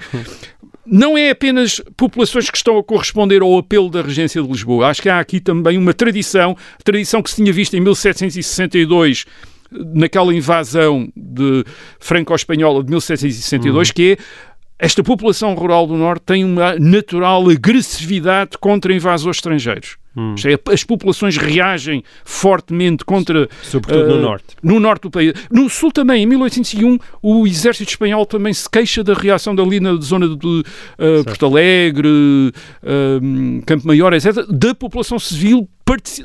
não 0.86 1.18
é 1.18 1.30
apenas 1.30 1.82
populações 1.96 2.50
que 2.50 2.58
estão 2.58 2.78
a 2.78 2.84
corresponder 2.84 3.42
ao 3.42 3.58
apelo 3.58 3.90
da 3.90 4.02
Regência 4.02 4.42
de 4.42 4.48
Lisboa. 4.48 4.88
Acho 4.88 5.02
que 5.02 5.10
há 5.10 5.20
aqui 5.20 5.40
também 5.40 5.78
uma 5.78 5.94
tradição, 5.94 6.56
tradição 6.84 7.22
que 7.22 7.30
se 7.30 7.38
tinha 7.38 7.54
visto 7.54 7.76
em 7.76 7.80
1762 7.80 9.26
naquela 9.72 10.36
invasão 10.36 11.12
de 11.16 11.64
franco-espanhola 12.00 12.84
de 12.84 12.90
1762, 12.90 13.88
uhum. 13.88 13.94
que 13.94 14.12
é 14.12 14.24
esta 14.78 15.04
população 15.04 15.54
rural 15.54 15.86
do 15.86 15.96
Norte 15.96 16.24
tem 16.26 16.44
uma 16.44 16.76
natural 16.78 17.48
agressividade 17.50 18.58
contra 18.60 18.94
invasores 18.94 19.38
estrangeiros. 19.38 19.98
Hum. 20.16 20.36
É, 20.46 20.74
as 20.74 20.84
populações 20.84 21.38
reagem 21.38 22.04
fortemente 22.26 23.06
contra. 23.06 23.48
Sobretudo 23.64 24.06
uh, 24.06 24.16
no 24.16 24.22
norte. 24.22 24.46
No 24.62 24.80
norte 24.80 25.04
do 25.04 25.12
país. 25.12 25.34
No 25.50 25.70
sul 25.70 25.92
também, 25.92 26.24
em 26.24 26.26
1801, 26.26 26.98
o 27.22 27.48
exército 27.48 27.92
espanhol 27.92 28.26
também 28.26 28.54
se 28.54 28.70
queixa 28.70 29.04
da 29.04 29.14
reação 29.14 29.56
dali 29.56 29.80
na 29.80 29.96
zona 29.96 30.28
de 30.28 30.48
uh, 30.48 30.64
Porto 31.24 31.46
Alegre, 31.46 32.10
uh, 32.10 33.62
Campo 33.66 33.88
Maior, 33.88 34.14
etc., 34.14 34.46
da 34.50 34.76
população 34.76 35.18
civil 35.18 35.68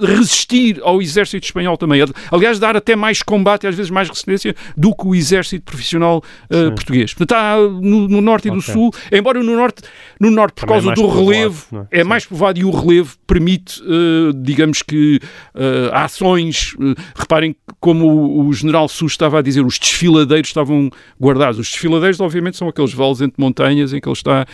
resistir 0.01 0.81
ao 0.83 1.01
exército 1.03 1.45
espanhol 1.45 1.77
também. 1.77 2.03
Aliás, 2.31 2.59
dar 2.59 2.77
até 2.77 2.95
mais 2.95 3.23
combate, 3.23 3.67
às 3.67 3.75
vezes 3.75 3.91
mais 3.91 4.09
resistência, 4.09 4.55
do 4.77 4.95
que 4.95 5.07
o 5.07 5.15
exército 5.15 5.65
profissional 5.65 6.23
uh, 6.51 6.75
português. 6.75 7.15
Portanto, 7.15 7.37
está 7.37 7.57
no, 7.57 8.09
no 8.09 8.21
norte 8.21 8.49
okay. 8.49 8.53
e 8.53 8.55
do 8.55 8.63
sul, 8.63 8.93
embora 9.11 9.43
no 9.43 9.57
norte, 9.57 9.83
no 10.21 10.31
norte 10.31 10.55
por 10.55 10.67
também 10.67 10.83
causa 10.83 10.93
é 10.93 10.95
do 10.95 11.09
relevo, 11.09 11.89
é, 11.91 12.01
é 12.01 12.05
mais 12.05 12.25
povoado 12.25 12.59
e 12.59 12.65
o 12.65 12.71
relevo 12.71 13.17
permite, 13.27 13.83
uh, 13.83 14.33
digamos 14.35 14.83
que, 14.83 15.21
uh, 15.55 15.93
ações. 15.93 16.75
reparem 17.15 17.55
como 17.81 18.07
o, 18.07 18.49
o 18.49 18.53
general 18.53 18.89
Sul 18.89 19.07
estava 19.07 19.39
a 19.39 19.43
dizer, 19.43 19.65
os 19.65 19.79
desfiladeiros 19.79 20.49
estavam 20.49 20.91
guardados. 21.21 21.59
Os 21.59 21.69
desfiladeiros, 21.69 22.21
obviamente, 22.21 22.57
são 22.57 22.69
aqueles 22.69 22.93
vales 22.93 23.21
entre 23.21 23.43
montanhas 23.43 23.93
em 23.93 24.01
que 24.01 24.09
ele 24.09 24.17
está, 24.17 24.47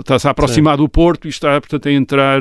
está-se 0.00 0.26
a 0.26 0.30
aproximar 0.30 0.76
Sim. 0.76 0.82
do 0.82 0.88
porto 0.88 1.26
e 1.26 1.30
está, 1.30 1.60
portanto, 1.60 1.88
a 1.88 1.92
entrar, 1.92 2.40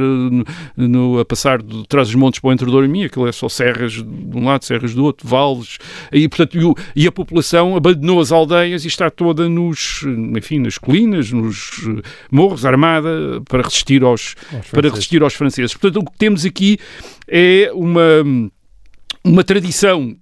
no 0.75 1.19
a 1.19 1.25
passar 1.25 1.54
de 1.61 1.87
trás 1.87 2.07
dos 2.07 2.15
montes 2.15 2.39
para 2.39 2.49
o 2.49 2.53
entre 2.53 2.65
Douro 2.65 2.85
e 2.85 2.89
mim, 2.89 3.03
aquilo 3.03 3.27
é 3.27 3.31
só 3.31 3.49
serras 3.49 3.93
de 3.93 4.03
um 4.03 4.45
lado, 4.45 4.65
serras 4.65 4.93
do 4.93 5.03
outro, 5.03 5.27
vales, 5.27 5.77
e, 6.11 6.27
portanto, 6.27 6.57
e, 6.57 6.63
o, 6.63 6.75
e, 6.95 7.07
a 7.07 7.11
população 7.11 7.75
abandonou 7.75 8.19
as 8.19 8.31
aldeias 8.31 8.85
e 8.85 8.87
está 8.87 9.09
toda 9.09 9.47
nos, 9.49 10.03
enfim, 10.35 10.59
nas 10.59 10.77
colinas, 10.77 11.31
nos 11.31 11.85
eh, 11.87 12.01
morros, 12.31 12.65
armada, 12.65 13.41
para 13.47 13.63
resistir 13.63 14.03
aos, 14.03 14.35
aos 14.53 14.69
para 14.69 14.89
resistir 14.89 15.21
aos 15.21 15.33
franceses. 15.33 15.73
Portanto, 15.73 16.01
o 16.01 16.11
que 16.11 16.17
temos 16.17 16.45
aqui 16.45 16.77
é 17.27 17.71
uma 17.73 18.23
uma 19.25 19.43
tradição 19.43 20.15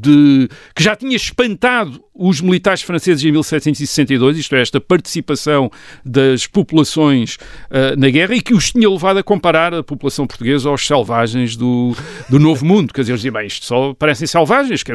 de, 0.00 0.48
que 0.74 0.82
já 0.82 0.94
tinha 0.94 1.16
espantado 1.16 2.02
os 2.14 2.40
militares 2.40 2.82
franceses 2.82 3.24
em 3.24 3.30
1762, 3.30 4.38
isto 4.38 4.56
é, 4.56 4.60
esta 4.60 4.80
participação 4.80 5.70
das 6.04 6.46
populações 6.46 7.36
uh, 7.70 7.96
na 7.96 8.10
guerra 8.10 8.34
e 8.34 8.42
que 8.42 8.52
os 8.52 8.72
tinha 8.72 8.90
levado 8.90 9.18
a 9.18 9.22
comparar 9.22 9.72
a 9.72 9.84
população 9.84 10.26
portuguesa 10.26 10.68
aos 10.68 10.84
selvagens 10.84 11.54
do, 11.54 11.94
do 12.28 12.40
Novo 12.40 12.64
Mundo. 12.66 12.92
Quer 12.92 13.02
dizer, 13.02 13.12
eles 13.12 13.20
diziam, 13.20 13.34
bem, 13.34 13.46
isto 13.46 13.64
só 13.64 13.94
parecem 13.94 14.26
selvagens, 14.26 14.82
que 14.82 14.92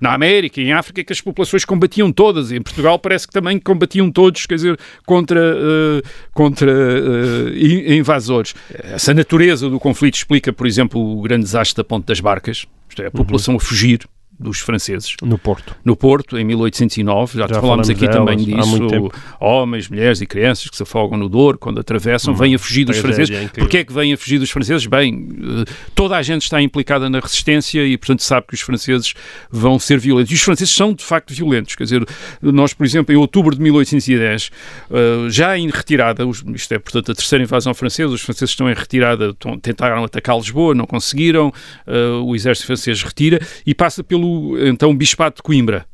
na 0.00 0.14
América 0.14 0.60
e 0.60 0.64
em 0.64 0.72
África 0.72 1.02
que 1.02 1.12
as 1.12 1.20
populações 1.20 1.64
combatiam 1.64 2.12
todas, 2.12 2.52
e 2.52 2.56
em 2.56 2.62
Portugal 2.62 2.98
parece 2.98 3.26
que 3.26 3.32
também 3.32 3.58
combatiam 3.58 4.10
todos, 4.10 4.46
quer 4.46 4.54
dizer, 4.54 4.78
contra, 5.04 5.40
uh, 5.40 6.02
contra 6.32 6.70
uh, 6.70 7.92
invasores. 7.92 8.54
Essa 8.72 9.12
natureza 9.12 9.68
do 9.68 9.80
conflito 9.80 10.14
explica, 10.14 10.52
por 10.52 10.68
exemplo, 10.68 11.18
o 11.18 11.20
grande 11.20 11.44
desastre 11.44 11.76
da 11.76 11.84
Ponte 11.84 12.06
das 12.06 12.20
Barcas, 12.20 12.64
isto 12.88 13.02
é, 13.02 13.06
a 13.06 13.10
população 13.10 13.54
uhum. 13.54 13.58
a 13.58 13.60
fugir 13.60 14.00
dos 14.40 14.58
franceses. 14.58 15.14
No 15.22 15.38
Porto. 15.38 15.76
No 15.84 15.94
Porto, 15.94 16.38
em 16.38 16.44
1809, 16.44 17.38
já, 17.38 17.46
já 17.46 17.60
falámos 17.60 17.90
aqui 17.90 18.08
também 18.08 18.38
disso, 18.38 19.10
homens, 19.38 19.88
mulheres 19.88 20.20
e 20.20 20.26
crianças 20.26 20.68
que 20.68 20.76
se 20.76 20.82
afogam 20.82 21.18
no 21.18 21.28
Douro 21.28 21.58
quando 21.58 21.78
atravessam, 21.78 22.32
hum, 22.32 22.36
vêm 22.36 22.54
a 22.54 22.58
fugir 22.58 22.84
dos 22.84 22.96
franceses. 22.98 23.30
É, 23.30 23.44
é 23.44 23.48
Porquê 23.48 23.78
é 23.78 23.84
que 23.84 23.92
vêm 23.92 24.12
a 24.14 24.16
fugir 24.16 24.38
dos 24.38 24.50
franceses? 24.50 24.86
Bem, 24.86 25.28
eh, 25.66 25.72
toda 25.94 26.16
a 26.16 26.22
gente 26.22 26.42
está 26.42 26.60
implicada 26.60 27.10
na 27.10 27.20
resistência 27.20 27.84
e, 27.84 27.98
portanto, 27.98 28.22
sabe 28.22 28.46
que 28.46 28.54
os 28.54 28.60
franceses 28.60 29.12
vão 29.50 29.78
ser 29.78 29.98
violentos. 29.98 30.32
E 30.32 30.34
os 30.34 30.42
franceses 30.42 30.74
são, 30.74 30.94
de 30.94 31.04
facto, 31.04 31.34
violentos. 31.34 31.74
Quer 31.74 31.84
dizer, 31.84 32.06
nós, 32.40 32.72
por 32.72 32.86
exemplo, 32.86 33.14
em 33.14 33.18
outubro 33.18 33.54
de 33.54 33.60
1810, 33.60 34.50
eh, 34.90 35.28
já 35.28 35.58
em 35.58 35.68
retirada, 35.68 36.24
isto 36.54 36.72
é, 36.72 36.78
portanto, 36.78 37.12
a 37.12 37.14
terceira 37.14 37.44
invasão 37.44 37.74
francesa, 37.74 38.12
os 38.12 38.22
franceses 38.22 38.50
estão 38.50 38.70
em 38.70 38.74
retirada, 38.74 39.34
tentaram 39.60 40.02
atacar 40.04 40.36
Lisboa, 40.36 40.74
não 40.74 40.86
conseguiram, 40.86 41.52
eh, 41.86 42.20
o 42.22 42.34
exército 42.34 42.66
francês 42.66 43.02
retira 43.02 43.40
e 43.66 43.74
passa 43.74 44.02
pelo 44.02 44.29
então 44.60 44.94
Bispado 44.94 45.36
de 45.36 45.42
Coimbra. 45.42 45.86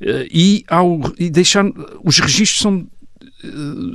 Eh, 0.00 0.28
e, 0.30 0.64
ao, 0.68 1.00
e 1.18 1.30
deixar, 1.30 1.64
os 2.04 2.18
registros 2.18 2.60
são 2.60 2.86
eh, 3.44 3.48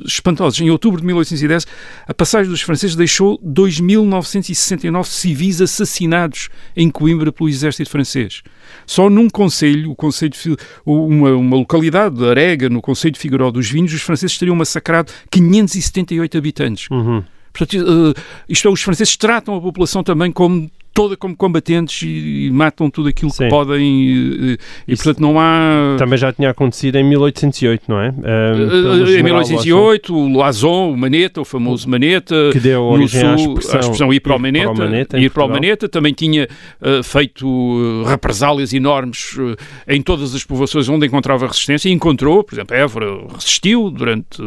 espantosos. 0.06 0.60
Em 0.62 0.70
outubro 0.70 1.00
de 1.00 1.06
1810, 1.06 1.68
a 2.08 2.14
passagem 2.14 2.50
dos 2.50 2.62
franceses 2.62 2.96
deixou 2.96 3.38
2.969 3.40 5.06
civis 5.06 5.62
assassinados 5.62 6.50
em 6.76 6.90
Coimbra 6.90 7.32
pelo 7.32 7.50
exército 7.50 7.90
francês. 7.90 8.42
Só 8.86 9.10
num 9.10 9.30
conselho, 9.30 9.92
o 9.92 9.96
conselho 9.96 10.32
de, 10.32 10.58
uma, 10.86 11.32
uma 11.32 11.58
localidade 11.58 12.16
de 12.16 12.26
Arega, 12.26 12.70
no 12.70 12.82
conselho 12.82 13.14
de 13.14 13.20
Figueiró 13.20 13.52
dos 13.52 13.70
Vinhos, 13.70 13.94
os 13.94 14.02
franceses 14.02 14.38
teriam 14.38 14.56
massacrado 14.56 15.12
578 15.30 16.38
habitantes. 16.38 16.88
Uhum. 16.90 17.24
Portanto, 17.52 17.84
uh, 17.84 18.14
isto 18.50 18.68
é, 18.68 18.72
os 18.72 18.82
franceses 18.82 19.16
tratam 19.16 19.56
a 19.56 19.62
população 19.62 20.04
também 20.04 20.32
como 20.32 20.70
toda 20.94 21.18
como 21.18 21.36
combatentes 21.36 22.04
e, 22.04 22.46
e 22.48 22.52
matam 22.52 22.90
tudo 22.90 23.10
aquilo 23.10 23.32
Sim. 23.32 23.46
que 23.46 23.50
podem 23.50 23.82
e, 23.84 24.58
e, 24.88 24.96
portanto 24.96 25.20
não 25.20 25.40
há 25.40 25.96
Também 25.98 26.18
já 26.18 26.32
tinha 26.32 26.50
acontecido 26.50 26.96
em 26.98 27.04
1808, 27.04 27.84
não 27.88 28.00
é? 28.00 28.10
Um, 28.10 28.74
Uh, 28.74 29.06
general 29.06 29.20
em 29.20 29.24
1808, 29.24 30.16
o 30.16 30.28
Loison, 30.30 30.92
o 30.92 30.98
Maneta, 30.98 31.42
o 31.42 31.46
famoso 31.46 31.90
Maneta, 31.90 32.50
Que 32.52 32.60
deu 32.60 32.82
no 32.82 32.90
origem 32.92 33.24
à 33.24 33.38
sul, 33.38 33.58
expressão 33.58 34.14
ir 34.14 34.20
para 34.20 34.36
o 34.36 34.40
Maneta, 34.40 34.74
Maneta, 34.74 35.18
em 35.18 35.24
ir 35.24 35.30
para 35.30 35.44
o. 35.46 35.50
Maneta, 35.50 35.90
também 35.90 36.14
tinha 36.14 36.48
uh, 36.82 37.04
feito 37.04 37.48
uh, 37.48 38.04
represálias 38.04 38.74
enormes 38.74 39.34
uh, 39.38 39.56
em 39.88 40.02
todas 40.02 40.34
as 40.36 40.44
povoações 40.44 40.88
onde 40.90 41.06
encontrava 41.06 41.48
resistência, 41.48 41.90
e 41.90 41.92
encontrou, 41.92 42.44
por 42.44 42.56
exemplo, 42.56 42.76
Évora 42.76 43.08
resistiu 43.34 43.90
durante 43.90 44.42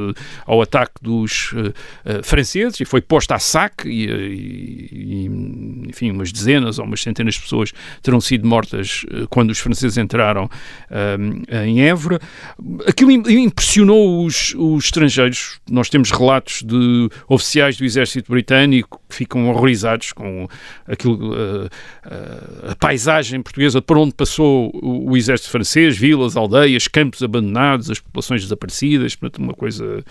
ao 0.46 0.60
ataque 0.62 0.94
dos 1.02 1.54
franceses 2.22 2.80
e 2.80 2.84
foi 2.84 3.00
posta 3.00 3.34
a 3.34 3.38
saque 3.38 3.88
e, 3.88 4.04
e- 4.10 4.88
e, 4.92 5.88
enfim, 5.88 6.10
umas 6.10 6.32
dezenas 6.36 6.78
ou 6.78 6.84
umas 6.84 7.02
centenas 7.02 7.34
de 7.34 7.40
pessoas 7.40 7.72
terão 8.02 8.20
sido 8.20 8.46
mortas 8.46 9.04
uh, 9.10 9.26
quando 9.28 9.50
os 9.50 9.58
franceses 9.58 9.96
entraram 9.96 10.48
um, 11.18 11.42
em 11.64 11.82
Évora. 11.82 12.20
Aquilo 12.86 13.10
im- 13.10 13.44
impressionou 13.44 14.24
os, 14.24 14.54
os 14.56 14.84
estrangeiros. 14.84 15.58
Nós 15.70 15.88
temos 15.88 16.10
relatos 16.10 16.62
de 16.62 17.08
oficiais 17.28 17.76
do 17.76 17.84
exército 17.84 18.30
britânico 18.30 19.00
que 19.08 19.16
ficam 19.16 19.48
horrorizados 19.48 20.12
com 20.12 20.48
aquilo, 20.86 21.32
uh, 21.32 21.66
uh, 21.66 22.70
a 22.70 22.76
paisagem 22.76 23.40
portuguesa 23.42 23.80
por 23.80 23.98
onde 23.98 24.14
passou 24.14 24.70
o, 24.74 25.10
o 25.10 25.16
exército 25.16 25.50
francês, 25.50 25.96
vilas, 25.96 26.36
aldeias, 26.36 26.88
campos 26.88 27.22
abandonados, 27.22 27.90
as 27.90 28.00
populações 28.00 28.42
desaparecidas, 28.42 29.14
portanto, 29.14 29.42
uma 29.42 29.54
coisa. 29.54 30.04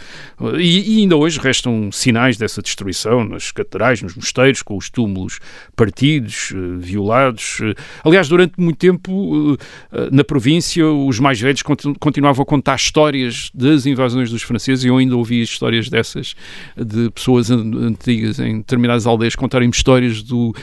E, 0.58 0.98
e 0.98 1.02
ainda 1.02 1.16
hoje 1.16 1.40
restam 1.40 1.92
sinais 1.92 2.38
dessa 2.38 2.62
destruição 2.62 3.24
nas 3.24 3.52
catedrais, 3.52 4.02
nos 4.02 4.16
mosteiros, 4.16 4.62
com 4.62 4.78
os 4.78 4.90
túmulos 4.90 5.40
partidos, 5.76 6.15
eh, 6.22 6.78
violados. 6.78 7.60
Eh, 7.62 7.74
Aliás, 8.04 8.28
durante 8.28 8.54
muito 8.60 8.78
tempo, 8.78 9.58
eh, 9.92 10.10
na 10.12 10.24
província, 10.24 10.88
os 10.88 11.20
mais 11.20 11.40
velhos 11.40 11.62
continu- 11.62 11.96
continuavam 12.00 12.44
a 12.44 12.46
contar 12.46 12.76
histórias 12.76 13.50
das 13.54 13.86
invasões 13.86 14.30
dos 14.30 14.42
franceses 14.44 14.84
e 14.84 14.88
eu 14.88 14.98
ainda 14.98 15.16
ouvi 15.16 15.42
histórias 15.42 15.90
dessas 15.90 16.36
de 16.78 17.10
pessoas 17.12 17.50
an- 17.52 17.72
antigas 17.88 18.40
em 18.40 18.58
determinadas 18.58 19.06
aldeias 19.08 19.36
contarem-me 19.36 19.74
histórias 19.74 20.22
do, 20.22 20.54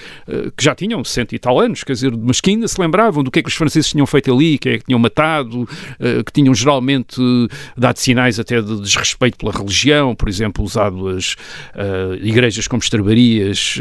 que 0.57 0.65
já 0.65 0.75
tinham 0.75 1.03
cento 1.05 1.35
e 1.35 1.39
tal 1.39 1.59
anos, 1.61 1.85
quer 1.85 1.93
dizer, 1.93 2.13
mas 2.17 2.41
que 2.41 2.51
ainda 2.51 2.67
se 2.69 2.81
lembravam 2.81 3.23
do 3.23 3.31
que 3.31 3.39
é 3.39 3.43
que 3.43 3.49
os 3.49 3.55
franceses 3.55 3.91
tinham 3.91 4.07
feito 4.07 4.33
ali, 4.33 4.59
quem 4.59 4.73
é 4.75 4.79
que 4.79 4.85
tinham 4.85 4.99
matado, 4.99 5.69
que 6.25 6.33
tinham 6.33 6.55
geralmente 6.55 7.21
dado 7.77 7.97
sinais 7.99 8.39
até 8.39 8.61
de 8.61 8.81
desrespeito 8.81 9.39
pela 9.39 9.53
religião, 9.53 10.15
por 10.15 10.29
exemplo, 10.29 10.65
usado 10.65 11.09
as 11.09 11.37
igrejas 12.23 12.67
como 12.69 12.83
estrebarias 12.83 13.79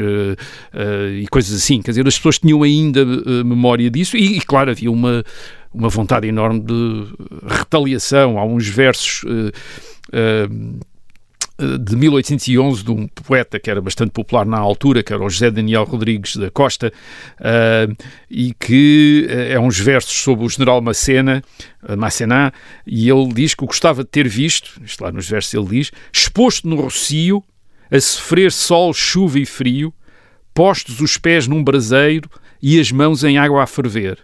e 1.19 1.27
coisas 1.29 1.60
assim. 1.61 1.81
Quer 1.81 1.91
dizer, 1.91 2.07
as 2.07 2.15
pessoas 2.15 2.39
tinham 2.39 2.63
ainda 2.63 3.01
eh, 3.01 3.43
memória 3.43 3.89
disso 3.89 4.17
e, 4.17 4.37
e, 4.37 4.41
claro, 4.41 4.71
havia 4.71 4.91
uma, 4.91 5.23
uma 5.73 5.89
vontade 5.89 6.27
enorme 6.27 6.59
de 6.59 7.07
retaliação. 7.47 8.37
Há 8.37 8.45
uns 8.45 8.67
versos. 8.67 9.23
eh, 10.13 10.47
eh, 11.61 11.77
de 11.77 11.95
1811 11.95 12.83
de 12.83 12.91
um 12.91 13.07
poeta 13.07 13.59
que 13.59 13.69
era 13.69 13.79
bastante 13.79 14.11
popular 14.11 14.45
na 14.45 14.57
altura, 14.57 15.03
que 15.03 15.13
era 15.13 15.23
o 15.23 15.29
José 15.29 15.51
Daniel 15.51 15.83
Rodrigues 15.83 16.35
da 16.35 16.49
Costa, 16.49 16.91
ah, 17.39 17.87
e 18.29 18.53
que 18.53 19.27
eh, 19.29 19.53
é 19.53 19.59
uns 19.59 19.79
versos 19.79 20.13
sobre 20.21 20.43
o 20.45 20.49
general 20.49 20.81
Macena, 20.81 21.43
Macená, 21.97 22.51
e 22.85 23.09
ele 23.09 23.33
diz 23.33 23.53
que 23.53 23.63
o 23.63 23.67
gostava 23.67 24.03
de 24.03 24.09
ter 24.09 24.27
visto, 24.27 24.81
isto 24.83 25.03
lá 25.03 25.11
nos 25.11 25.29
versos 25.29 25.53
ele 25.53 25.67
diz, 25.67 25.91
exposto 26.11 26.67
no 26.67 26.75
rocio, 26.75 27.43
a 27.91 27.99
sofrer 27.99 28.51
sol, 28.51 28.93
chuva 28.93 29.39
e 29.39 29.45
frio, 29.45 29.93
postos 30.53 30.99
os 31.01 31.17
pés 31.17 31.47
num 31.47 31.63
braseiro 31.63 32.29
e 32.61 32.79
as 32.79 32.91
mãos 32.91 33.23
em 33.23 33.37
água 33.37 33.63
a 33.63 33.67
ferver, 33.67 34.19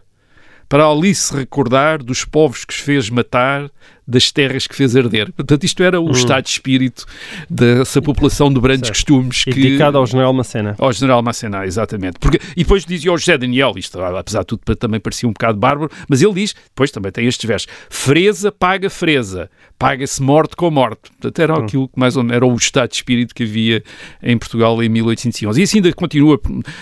para 0.69 0.85
ali 0.85 1.15
se 1.15 1.33
recordar 1.33 2.03
dos 2.03 2.25
povos 2.25 2.65
que 2.65 2.73
fez 2.73 3.09
matar, 3.09 3.69
das 4.07 4.31
terras 4.31 4.65
que 4.65 4.75
fez 4.75 4.95
arder. 4.95 5.31
Portanto, 5.33 5.63
isto 5.63 5.83
era 5.83 5.99
o 5.99 6.11
estado 6.11 6.43
de 6.43 6.51
espírito 6.51 7.05
dessa 7.49 8.01
população 8.01 8.51
de 8.51 8.59
grandes 8.59 8.87
Certo. 8.87 8.95
costumes 8.95 9.43
que... 9.43 9.51
dedicado 9.51 9.97
ao 9.97 10.05
general 10.05 10.31
Macena. 10.33 10.75
Ao 10.77 10.93
general 10.93 11.21
Macená, 11.21 11.65
exatamente. 11.65 12.17
Porque, 12.19 12.39
e 12.55 12.63
depois 12.63 12.85
dizia 12.85 13.11
ao 13.11 13.17
José 13.17 13.37
Daniel, 13.37 13.73
isto 13.75 13.99
apesar 14.01 14.41
de 14.41 14.45
tudo 14.47 14.75
também 14.75 14.99
parecia 14.99 15.27
um 15.27 15.33
bocado 15.33 15.57
bárbaro, 15.57 15.91
mas 16.07 16.21
ele 16.21 16.33
diz, 16.33 16.55
depois 16.69 16.89
também 16.91 17.11
tem 17.11 17.27
estes 17.27 17.45
versos, 17.45 17.67
fresa 17.89 18.51
paga 18.51 18.89
fresa, 18.89 19.49
paga-se 19.77 20.21
morte 20.21 20.55
com 20.55 20.71
morte. 20.71 21.11
Portanto, 21.11 21.39
era 21.39 21.57
aquilo 21.59 21.87
que 21.89 21.99
mais 21.99 22.15
ou 22.15 22.23
menos 22.23 22.37
era 22.37 22.45
o 22.45 22.55
estado 22.55 22.89
de 22.89 22.95
espírito 22.95 23.35
que 23.35 23.43
havia 23.43 23.83
em 24.23 24.37
Portugal 24.37 24.81
em 24.81 24.89
1811. 24.89 25.59
E 25.59 25.63
assim 25.63 25.77
ainda 25.77 25.91
continua, 25.93 26.39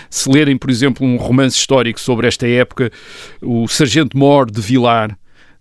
se 0.08 0.30
lerem, 0.30 0.56
por 0.56 0.70
exemplo, 0.70 1.06
um 1.06 1.16
romance 1.16 1.56
histórico 1.56 2.00
sobre 2.00 2.28
esta 2.28 2.46
época, 2.46 2.90
o 3.42 3.66
Sargento 3.66 4.16
Mor 4.16 4.50
de 4.50 4.60
Vilar, 4.60 5.16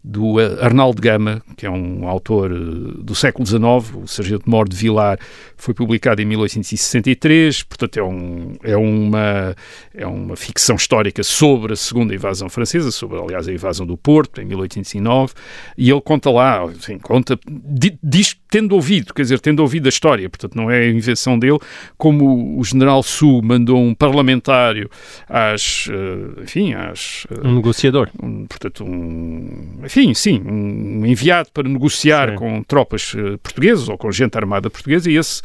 do 0.08 0.40
eh, 0.40 0.58
Arnaldo 0.64 1.02
Gama, 1.02 1.42
que 1.58 1.66
é 1.66 1.70
um 1.70 2.08
autor 2.08 2.52
eh, 2.52 2.56
do 3.04 3.16
século 3.16 3.46
XIX, 3.46 3.96
o 4.04 4.08
Sargento 4.08 4.48
Mor 4.48 4.70
de 4.70 4.76
Vilar, 4.76 5.18
foi 5.58 5.74
publicado 5.74 6.22
em 6.22 6.26
1863, 6.26 7.64
portanto 7.64 7.98
é, 7.98 8.04
um, 8.04 8.54
é, 8.64 8.78
uma, 8.78 9.56
é 9.96 10.06
uma 10.06 10.36
ficção 10.36 10.76
histórica 10.76 11.24
sobre 11.24 11.74
a 11.74 11.76
segunda 11.76 12.14
invasão 12.14 12.48
francesa, 12.50 12.92
sobre, 12.92 13.20
aliás, 13.20 13.48
a 13.48 13.52
invasão 13.54 13.86
do 13.86 13.98
Porto, 13.98 14.40
em 14.42 14.46
1809, 14.46 15.34
e 15.76 15.90
ele 15.90 16.02
conta 16.02 16.30
lá, 16.30 16.64
enfim, 16.66 17.00
conta, 17.00 17.40
di- 17.48 17.98
diz 18.04 18.36
tendo 18.56 18.74
ouvido, 18.74 19.14
quer 19.14 19.24
dizer, 19.24 19.40
tendo 19.42 19.60
ouvido 19.60 19.86
a 19.88 19.90
história, 19.90 20.30
portanto 20.30 20.56
não 20.56 20.72
é 20.72 20.80
a 20.84 20.90
invenção 20.90 21.38
dele, 21.38 21.60
como 21.98 22.58
o 22.58 22.64
general 22.64 23.04
Su 23.04 23.42
mandou 23.44 23.78
um 23.78 23.94
parlamentário 23.94 24.90
às, 25.28 25.90
eh, 25.92 26.44
enfim, 26.44 26.74
às... 26.74 27.28
eh, 27.30 27.46
Um 27.46 27.56
negociador. 27.56 28.10
um, 28.24 28.46
portanto, 28.46 28.86
um, 28.86 29.80
enfim, 29.84 30.14
sim, 30.14 30.42
um 30.46 31.06
enviado 31.06 31.50
para 31.54 31.68
negociar 31.68 32.30
Sim. 32.30 32.36
com 32.36 32.64
tropas 32.64 33.14
eh, 33.18 33.36
portuguesas 33.44 33.90
ou 33.90 33.98
com 33.98 34.10
gente 34.10 34.38
armada 34.38 34.70
portuguesa 34.70 35.12
e 35.12 35.18
esse, 35.18 35.42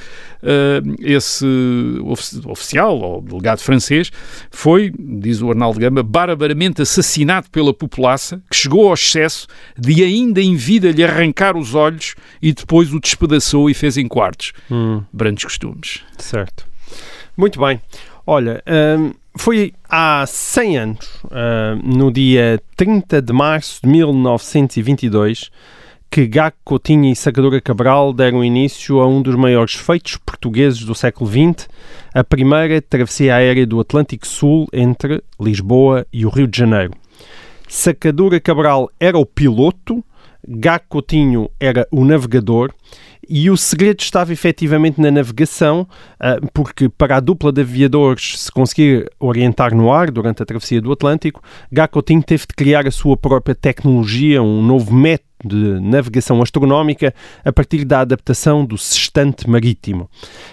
esse 1.01 1.45
ofi- 2.05 2.41
oficial 2.47 2.97
ou 2.99 3.21
delegado 3.21 3.59
francês 3.61 4.11
foi, 4.51 4.93
diz 4.99 5.41
o 5.43 5.51
Arnaldo 5.51 5.81
Gama, 5.81 6.03
barbaramente 6.03 6.83
assassinado 6.83 7.51
pela 7.51 7.75
populaça 7.75 8.41
que 8.49 8.57
chegou 8.57 8.87
ao 8.89 8.95
excesso 8.95 9.47
de 9.77 10.03
ainda 10.05 10.41
em 10.41 10.55
vida 10.55 10.91
lhe 10.93 11.03
arrancar 11.03 11.57
os 11.57 11.75
olhos 11.75 12.15
e 12.41 12.53
depois 12.53 12.93
o 12.93 13.00
despedaçou 13.01 13.69
e 13.71 13.75
fez 13.75 13.97
em 13.97 14.07
quartos. 14.07 14.53
Hum, 14.71 15.03
Brandos 15.13 15.45
costumes. 15.45 16.03
certo. 16.19 16.67
Muito 17.37 17.59
bem. 17.61 17.81
Olha, 18.27 18.63
hum, 18.99 19.13
foi 19.37 19.73
há 19.89 20.25
100 20.27 20.79
anos, 20.79 21.09
hum, 21.25 21.97
no 21.97 22.13
dia 22.13 22.61
30 22.77 23.23
de 23.23 23.33
março 23.33 23.81
de 23.83 23.89
1922, 23.89 25.51
que 26.11 26.27
Gago 26.27 26.57
Coutinho 26.65 27.11
e 27.11 27.15
Sacadura 27.15 27.61
Cabral 27.61 28.13
deram 28.13 28.45
início 28.45 29.01
a 29.01 29.07
um 29.07 29.23
dos 29.23 29.37
maiores 29.37 29.75
feitos 29.75 30.17
portugueses 30.17 30.85
do 30.85 30.95
século 30.95 31.31
XX, 31.31 31.69
a 32.13 32.25
primeira 32.25 32.83
travessia 32.83 33.37
aérea 33.37 33.65
do 33.65 33.79
Atlântico 33.79 34.27
Sul 34.27 34.67
entre 34.73 35.23
Lisboa 35.41 36.05
e 36.13 36.27
o 36.27 36.29
Rio 36.29 36.49
de 36.49 36.59
Janeiro. 36.59 36.93
Sacadura 37.69 38.41
Cabral 38.41 38.91
era 38.99 39.17
o 39.17 39.25
piloto, 39.25 40.05
Gago 40.47 40.85
Coutinho 40.89 41.51
era 41.59 41.87
o 41.91 42.05
navegador 42.05 42.73
e 43.29 43.49
o 43.49 43.57
segredo 43.57 44.01
estava 44.01 44.33
efetivamente 44.33 45.01
na 45.01 45.11
navegação, 45.11 45.87
ah, 46.19 46.39
porque 46.53 46.89
para 46.89 47.17
a 47.17 47.21
dupla 47.21 47.53
de 47.53 47.61
aviadores 47.61 48.41
se 48.41 48.51
conseguir 48.51 49.09
orientar 49.21 49.73
no 49.73 49.93
ar 49.93 50.11
durante 50.11 50.43
a 50.43 50.47
travessia 50.47 50.81
do 50.81 50.91
Atlântico, 50.91 51.41
Gago 51.71 51.93
Coutinho 51.93 52.23
teve 52.23 52.43
de 52.43 52.55
criar 52.57 52.89
a 52.89 52.91
sua 52.91 53.17
própria 53.17 53.55
tecnologia, 53.55 54.43
um 54.43 54.61
novo 54.61 54.93
método 54.93 55.31
de 55.45 55.81
navegação 55.81 56.43
astronómica 56.43 57.15
a 57.45 57.53
partir 57.53 57.85
da 57.85 58.01
adaptação 58.01 58.65
do 58.65 58.77
sextante 58.77 59.49
marítimo. 59.49 60.11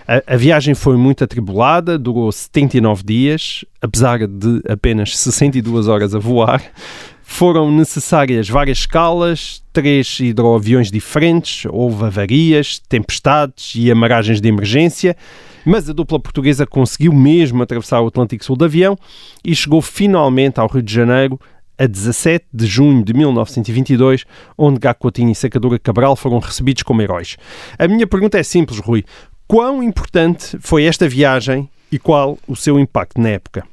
A, 0.07 0.35
a 0.35 0.37
viagem 0.37 0.75
foi 0.75 0.95
muito 0.95 1.23
atribulada, 1.23 1.97
durou 1.97 2.31
79 2.31 3.03
dias, 3.03 3.65
apesar 3.81 4.25
de 4.27 4.61
apenas 4.69 5.17
62 5.17 5.87
horas 5.87 6.15
a 6.15 6.19
voar. 6.19 6.61
Foram 7.29 7.69
necessárias 7.69 8.49
várias 8.49 8.79
escalas, 8.79 9.61
três 9.71 10.19
hidroaviões 10.19 10.89
diferentes, 10.89 11.65
houve 11.69 12.05
avarias, 12.05 12.79
tempestades 12.89 13.73
e 13.75 13.91
amaragens 13.91 14.41
de 14.41 14.47
emergência, 14.47 15.15
mas 15.63 15.87
a 15.87 15.93
dupla 15.93 16.19
portuguesa 16.19 16.65
conseguiu 16.65 17.13
mesmo 17.13 17.61
atravessar 17.61 18.01
o 18.01 18.07
Atlântico 18.07 18.43
Sul 18.43 18.57
de 18.57 18.65
avião 18.65 18.97
e 19.45 19.53
chegou 19.53 19.83
finalmente 19.83 20.59
ao 20.59 20.67
Rio 20.67 20.81
de 20.81 20.91
Janeiro 20.91 21.39
a 21.77 21.85
17 21.85 22.45
de 22.51 22.65
junho 22.65 23.03
de 23.03 23.13
1922, 23.13 24.25
onde 24.57 24.79
Gago 24.79 24.97
Coutinho 24.97 25.29
e 25.29 25.35
Sacadura 25.35 25.77
Cabral 25.77 26.15
foram 26.15 26.39
recebidos 26.39 26.81
como 26.81 27.03
heróis. 27.03 27.37
A 27.77 27.87
minha 27.87 28.07
pergunta 28.07 28.39
é 28.39 28.43
simples, 28.43 28.79
Rui. 28.79 29.03
Quão 29.45 29.83
importante 29.83 30.57
foi 30.59 30.85
esta 30.85 31.07
viagem 31.07 31.69
e 31.91 31.99
qual 31.99 32.39
o 32.47 32.55
seu 32.55 32.79
impacto 32.79 33.21
na 33.21 33.29
época? 33.29 33.63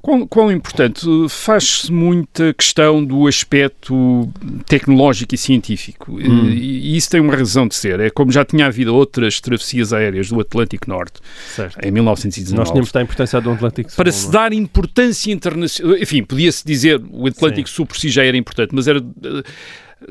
Quão, 0.00 0.26
quão 0.26 0.52
importante? 0.52 1.04
Faz-se 1.28 1.92
muita 1.92 2.54
questão 2.54 3.04
do 3.04 3.26
aspecto 3.26 4.28
tecnológico 4.66 5.34
e 5.34 5.38
científico. 5.38 6.12
Hum. 6.12 6.48
E, 6.48 6.92
e 6.92 6.96
isso 6.96 7.10
tem 7.10 7.20
uma 7.20 7.34
razão 7.34 7.66
de 7.66 7.74
ser. 7.74 8.00
É 8.00 8.10
como 8.10 8.30
já 8.30 8.44
tinha 8.44 8.66
havido 8.66 8.94
outras 8.94 9.40
travessias 9.40 9.92
aéreas 9.92 10.28
do 10.30 10.40
Atlântico 10.40 10.88
Norte 10.88 11.20
Certo. 11.54 11.84
em 11.84 11.90
1919. 11.90 12.58
Nós 12.58 12.70
tínhamos 12.70 12.92
da 12.92 13.02
importância 13.02 13.40
do 13.40 13.50
Atlântico 13.50 13.90
Sul. 13.90 13.96
para 13.96 14.12
se 14.12 14.28
é? 14.28 14.30
dar 14.30 14.52
importância 14.52 15.32
internacional. 15.32 15.96
Enfim, 15.98 16.22
podia-se 16.22 16.64
dizer 16.64 17.00
o 17.10 17.26
Atlântico 17.26 17.68
Sul 17.68 17.86
por 17.86 17.96
si 17.96 18.08
já 18.08 18.24
era 18.24 18.36
importante, 18.36 18.74
mas 18.74 18.86
era. 18.86 19.02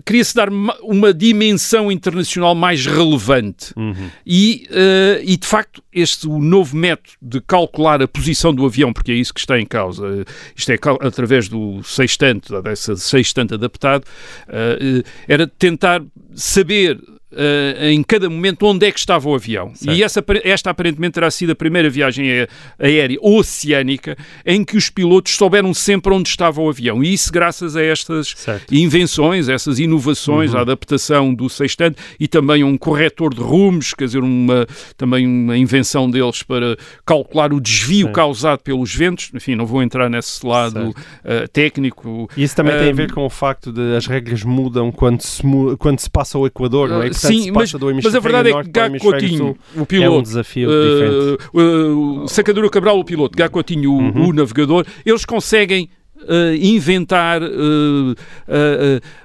Queria-se 0.06 0.36
dar 0.36 0.50
ma- 0.52 0.76
uma 0.82 1.14
dimensão 1.14 1.92
internacional 1.92 2.54
mais 2.54 2.86
relevante. 2.86 3.74
Uhum. 3.76 4.10
E, 4.26 4.68
eh, 4.70 5.22
e, 5.24 5.38
de 5.38 5.48
facto, 5.48 5.82
este 5.94 6.28
o 6.28 6.40
novo 6.40 6.76
método 6.76 7.14
de 7.22 7.42
calcular 7.42 8.02
a 8.02 8.08
posição 8.08 8.54
do 8.54 8.66
avião, 8.66 8.92
porque 8.92 9.12
é 9.12 9.16
isso 9.16 9.34
que 9.34 9.40
está 9.40 9.60
em 9.60 9.66
causa, 9.66 10.06
eh, 10.08 10.26
isto 10.56 10.72
é 10.72 10.78
através 11.02 11.48
do 11.48 11.82
sextante, 11.84 12.52
dessa 12.62 12.96
sextante 12.96 13.54
adaptado, 13.54 14.04
eh, 14.50 15.04
era 15.28 15.48
tentar 15.48 16.04
saber 16.36 17.00
eh, 17.32 17.92
em 17.92 18.02
cada 18.04 18.30
momento 18.30 18.66
onde 18.66 18.86
é 18.86 18.92
que 18.92 19.00
estava 19.00 19.28
o 19.30 19.36
avião. 19.36 19.72
E 19.82 20.02
essa, 20.04 20.24
esta 20.44 20.70
aparentemente 20.70 21.14
terá 21.14 21.30
sido 21.30 21.52
a 21.52 21.56
primeira 21.56 21.90
viagem 21.90 22.30
aé- 22.32 22.48
aérea 22.80 23.18
oceânica 23.22 24.18
em 24.46 24.64
que 24.64 24.78
os 24.78 24.90
pilotos 24.90 25.36
souberam 25.36 25.74
sempre 25.74 26.14
onde 26.14 26.30
estava 26.30 26.62
o 26.62 26.70
avião. 26.70 27.04
E 27.04 27.14
isso 27.14 27.32
graças 27.32 27.76
a 27.76 27.84
estas 27.84 28.34
Certo. 28.38 28.74
invenções, 28.74 29.50
essas 29.50 29.80
inovações, 29.80 30.54
a 30.56 30.62
adaptação 30.62 31.34
do 31.34 31.50
sextante 31.50 31.98
e 32.20 32.28
também 32.28 32.64
um 32.64 32.78
corretor 32.78 33.34
de 33.34 33.42
rumos, 33.42 33.94
quer 33.94 34.06
dizer, 34.06 34.20
uma, 34.24 34.66
também 34.96 35.26
uma 35.28 35.58
invenção 35.58 36.10
deles 36.10 36.44
para 36.44 36.78
calcular 37.06 37.52
o 37.54 37.60
desvio 37.60 38.12
causado 38.12 38.60
pelos 38.60 38.94
ventos. 38.94 39.30
Enfim, 39.34 39.56
não 39.56 39.66
vou 39.66 39.84
entrar 39.84 40.10
nesse 40.10 40.46
lado 40.46 40.96
eh, 41.24 41.48
técnico. 41.48 42.30
E 42.38 42.44
isso 42.44 42.56
também 42.56 42.78
tem 42.78 42.90
a 42.90 42.94
ver 42.94 43.12
com 43.12 43.26
o 43.26 43.30
facto 43.30 43.72
de 43.72 43.96
as 43.96 44.06
regras 44.08 44.44
mudam 44.44 44.92
quando 44.92 45.22
se, 45.22 45.42
quando 45.78 46.00
se 46.00 46.10
passa 46.10 46.38
o 46.38 46.46
Equador, 46.48 46.90
não 46.90 47.04
é? 47.04 47.10
Portanto, 47.20 47.42
Sim, 47.42 47.52
mas, 47.52 47.72
do 47.72 47.94
mas 47.96 48.16
a 48.16 48.20
verdade 48.20 48.50
é 48.52 48.64
que 48.64 48.70
Gago 48.70 48.98
Coutinho, 49.00 49.58
o 49.76 49.80
é 49.80 49.82
um 49.82 49.86
piloto, 49.86 50.22
desafio 50.24 50.70
Uh, 50.70 50.84
diferente. 50.94 51.50
uh, 51.54 52.24
uh, 52.24 52.28
Sacadura 52.30 52.70
Cabral, 52.70 53.00
o 53.00 53.04
piloto, 53.04 53.38
Gago 53.38 53.54
Coutinho, 53.54 53.92
o, 53.92 53.98
Uhum. 53.98 54.30
o 54.30 54.34
navegador, 54.34 54.86
eles 55.06 55.26
conseguem 55.26 55.90
uh, 56.18 56.56
inventar 56.60 57.42
uh, 57.42 58.12
uh, 58.12 58.16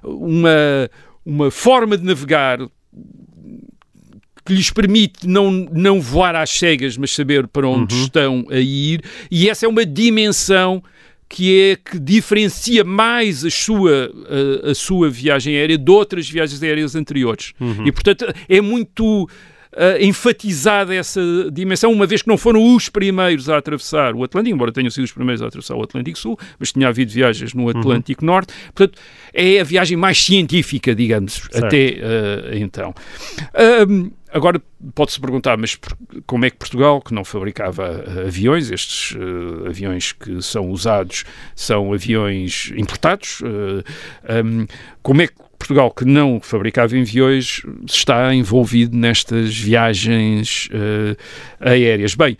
uma, 0.04 0.90
uma 1.24 1.50
forma 1.50 1.96
de 1.96 2.04
navegar 2.04 2.58
que 4.44 4.52
lhes 4.54 4.70
permite 4.70 5.26
não, 5.26 5.50
não 5.52 6.00
voar 6.00 6.34
às 6.34 6.50
cegas, 6.50 6.96
mas 6.96 7.12
saber 7.14 7.46
para 7.46 7.66
onde 7.68 7.94
Uhum. 7.94 8.02
estão 8.04 8.46
a 8.50 8.58
ir, 8.58 9.02
e 9.30 9.48
essa 9.48 9.66
é 9.66 9.68
uma 9.68 9.86
dimensão 9.86 10.82
que 11.32 11.70
é 11.70 11.76
que 11.76 11.98
diferencia 11.98 12.84
mais 12.84 13.42
a 13.42 13.50
sua, 13.50 14.12
a, 14.66 14.70
a 14.70 14.74
sua 14.74 15.08
viagem 15.08 15.56
aérea 15.56 15.78
de 15.78 15.90
outras 15.90 16.28
viagens 16.28 16.62
aéreas 16.62 16.94
anteriores. 16.94 17.54
Uhum. 17.58 17.86
E, 17.86 17.90
portanto, 17.90 18.26
é 18.46 18.60
muito 18.60 19.26
ah, 19.74 19.96
enfatizada 19.98 20.94
essa 20.94 21.22
dimensão, 21.50 21.90
uma 21.90 22.06
vez 22.06 22.20
que 22.20 22.28
não 22.28 22.36
foram 22.36 22.76
os 22.76 22.90
primeiros 22.90 23.48
a 23.48 23.56
atravessar 23.56 24.14
o 24.14 24.22
Atlântico, 24.22 24.54
embora 24.54 24.70
tenham 24.70 24.90
sido 24.90 25.04
os 25.04 25.12
primeiros 25.12 25.40
a 25.40 25.46
atravessar 25.46 25.74
o 25.74 25.82
Atlântico 25.82 26.18
Sul, 26.18 26.38
mas 26.58 26.70
tinha 26.70 26.88
havido 26.88 27.10
viagens 27.10 27.54
no 27.54 27.66
Atlântico 27.70 28.22
Norte. 28.22 28.52
Portanto, 28.74 29.00
é 29.32 29.58
a 29.58 29.64
viagem 29.64 29.96
mais 29.96 30.22
científica, 30.22 30.94
digamos, 30.94 31.48
Certo. 31.50 31.64
até 31.64 31.98
ah, 32.02 32.56
então. 32.56 32.94
Agora 34.32 34.60
pode-se 34.94 35.20
perguntar, 35.20 35.58
mas 35.58 35.78
como 36.26 36.46
é 36.46 36.50
que 36.50 36.56
Portugal, 36.56 37.02
que 37.02 37.12
não 37.12 37.22
fabricava 37.24 37.84
ah, 38.06 38.20
aviões, 38.26 38.70
estes 38.70 39.14
ah, 39.16 39.68
aviões 39.68 40.12
que 40.12 40.40
são 40.40 40.70
usados 40.70 41.24
são 41.54 41.92
aviões 41.92 42.72
importados, 42.74 43.42
ah, 43.44 44.38
ahm, 44.38 44.66
como 45.02 45.20
é 45.20 45.26
que 45.26 45.34
Portugal, 45.58 45.92
que 45.92 46.04
não 46.04 46.40
fabricava 46.40 46.96
aviões, 46.96 47.62
está 47.86 48.34
envolvido 48.34 48.96
nestas 48.96 49.56
viagens 49.56 50.68
ah, 50.72 51.70
aéreas? 51.70 52.14
Bem, 52.14 52.36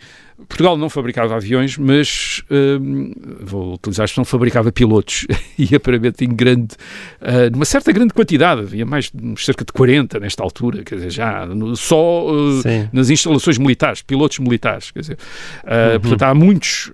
Portugal 0.47 0.77
não 0.77 0.89
fabricava 0.89 1.35
aviões, 1.35 1.77
mas 1.77 2.41
hum, 2.51 3.11
vou 3.41 3.73
utilizar 3.75 4.03
a 4.03 4.05
expressão, 4.05 4.25
fabricava 4.25 4.71
pilotos 4.71 5.25
e 5.57 5.75
aparentemente 5.75 6.25
em 6.25 6.29
grande, 6.33 6.75
ah, 7.21 7.49
numa 7.51 7.65
certa 7.65 7.91
grande 7.91 8.13
quantidade, 8.13 8.61
havia 8.61 8.85
mais 8.85 9.11
de 9.13 9.41
cerca 9.43 9.63
de 9.65 9.71
40 9.71 10.19
nesta 10.19 10.43
altura, 10.43 10.83
quer 10.83 10.95
dizer, 10.95 11.09
já 11.11 11.45
no- 11.45 11.75
só 11.75 12.25
Sim. 12.61 12.87
nas 12.93 13.09
instalações 13.09 13.57
militares, 13.57 14.01
pilotos 14.01 14.39
militares, 14.39 14.91
quer 14.91 14.99
dizer, 15.01 15.17
ah, 15.65 15.99
portanto 15.99 16.23
há 16.23 16.33
muitos 16.33 16.91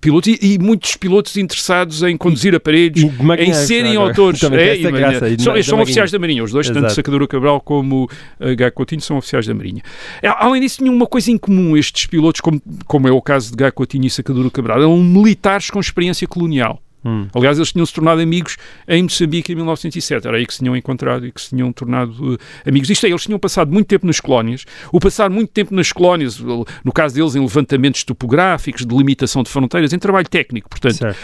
pilotos 0.00 0.28
e, 0.40 0.54
e 0.54 0.58
muitos 0.58 0.96
pilotos 0.96 1.36
interessados 1.36 2.02
em 2.02 2.16
conduzir 2.16 2.54
aparelhos, 2.54 3.02
em 3.38 3.52
serem 3.54 3.92
agora. 3.92 4.08
autores. 4.10 4.40
É, 4.58 4.76
e 4.76 4.90
graça, 4.90 5.28
e 5.28 5.40
são, 5.40 5.52
estes 5.54 5.66
são 5.66 5.76
da 5.78 5.82
oficiais 5.82 6.10
da 6.10 6.18
Marinha, 6.18 6.42
os 6.42 6.50
dois, 6.50 6.66
tanto 6.66 6.78
Exato. 6.78 6.94
Sacadura 6.94 7.26
Cabral 7.28 7.60
como 7.60 8.04
uh, 8.40 8.56
Gago 8.56 8.74
Coutinho, 8.74 9.00
são 9.00 9.16
oficiais 9.18 9.46
da 9.46 9.54
Marinha. 9.54 9.82
É, 10.22 10.28
Além 10.28 10.60
disso, 10.60 10.78
tinham 10.78 10.94
uma 10.94 11.06
coisa 11.06 11.30
em 11.30 11.38
comum 11.38 11.76
estes 11.88 12.06
pilotos, 12.06 12.40
como, 12.40 12.60
como 12.86 13.08
é 13.08 13.10
o 13.10 13.20
caso 13.20 13.50
de 13.50 13.56
Gago 13.56 13.74
Coutinho 13.74 14.06
e 14.06 14.10
Sacadura 14.10 14.50
Cabral, 14.50 14.78
eram 14.78 14.96
militares 14.98 15.70
com 15.70 15.80
experiência 15.80 16.26
colonial. 16.26 16.80
Hum. 17.04 17.28
Aliás, 17.32 17.58
eles 17.58 17.72
tinham 17.72 17.86
se 17.86 17.94
tornado 17.94 18.20
amigos 18.20 18.56
em 18.86 19.02
Moçambique 19.02 19.52
em 19.52 19.54
1907. 19.54 20.26
Era 20.26 20.36
aí 20.36 20.46
que 20.46 20.52
se 20.52 20.58
tinham 20.58 20.76
encontrado 20.76 21.26
e 21.26 21.32
que 21.32 21.40
se 21.40 21.50
tinham 21.50 21.72
tornado 21.72 22.34
uh, 22.34 22.38
amigos. 22.66 22.90
Isto 22.90 23.06
é, 23.06 23.10
eles 23.10 23.22
tinham 23.22 23.38
passado 23.38 23.72
muito 23.72 23.86
tempo 23.86 24.06
nas 24.06 24.20
colónias. 24.20 24.64
O 24.92 24.98
passar 24.98 25.30
muito 25.30 25.50
tempo 25.50 25.74
nas 25.74 25.92
colónias, 25.92 26.38
no 26.38 26.92
caso 26.92 27.14
deles, 27.14 27.34
em 27.34 27.40
levantamentos 27.40 28.04
topográficos, 28.04 28.84
de 28.84 28.94
limitação 28.94 29.42
de 29.42 29.50
fronteiras, 29.50 29.92
em 29.92 29.98
trabalho 29.98 30.28
técnico, 30.28 30.68
portanto. 30.68 30.96
Certo. 30.96 31.18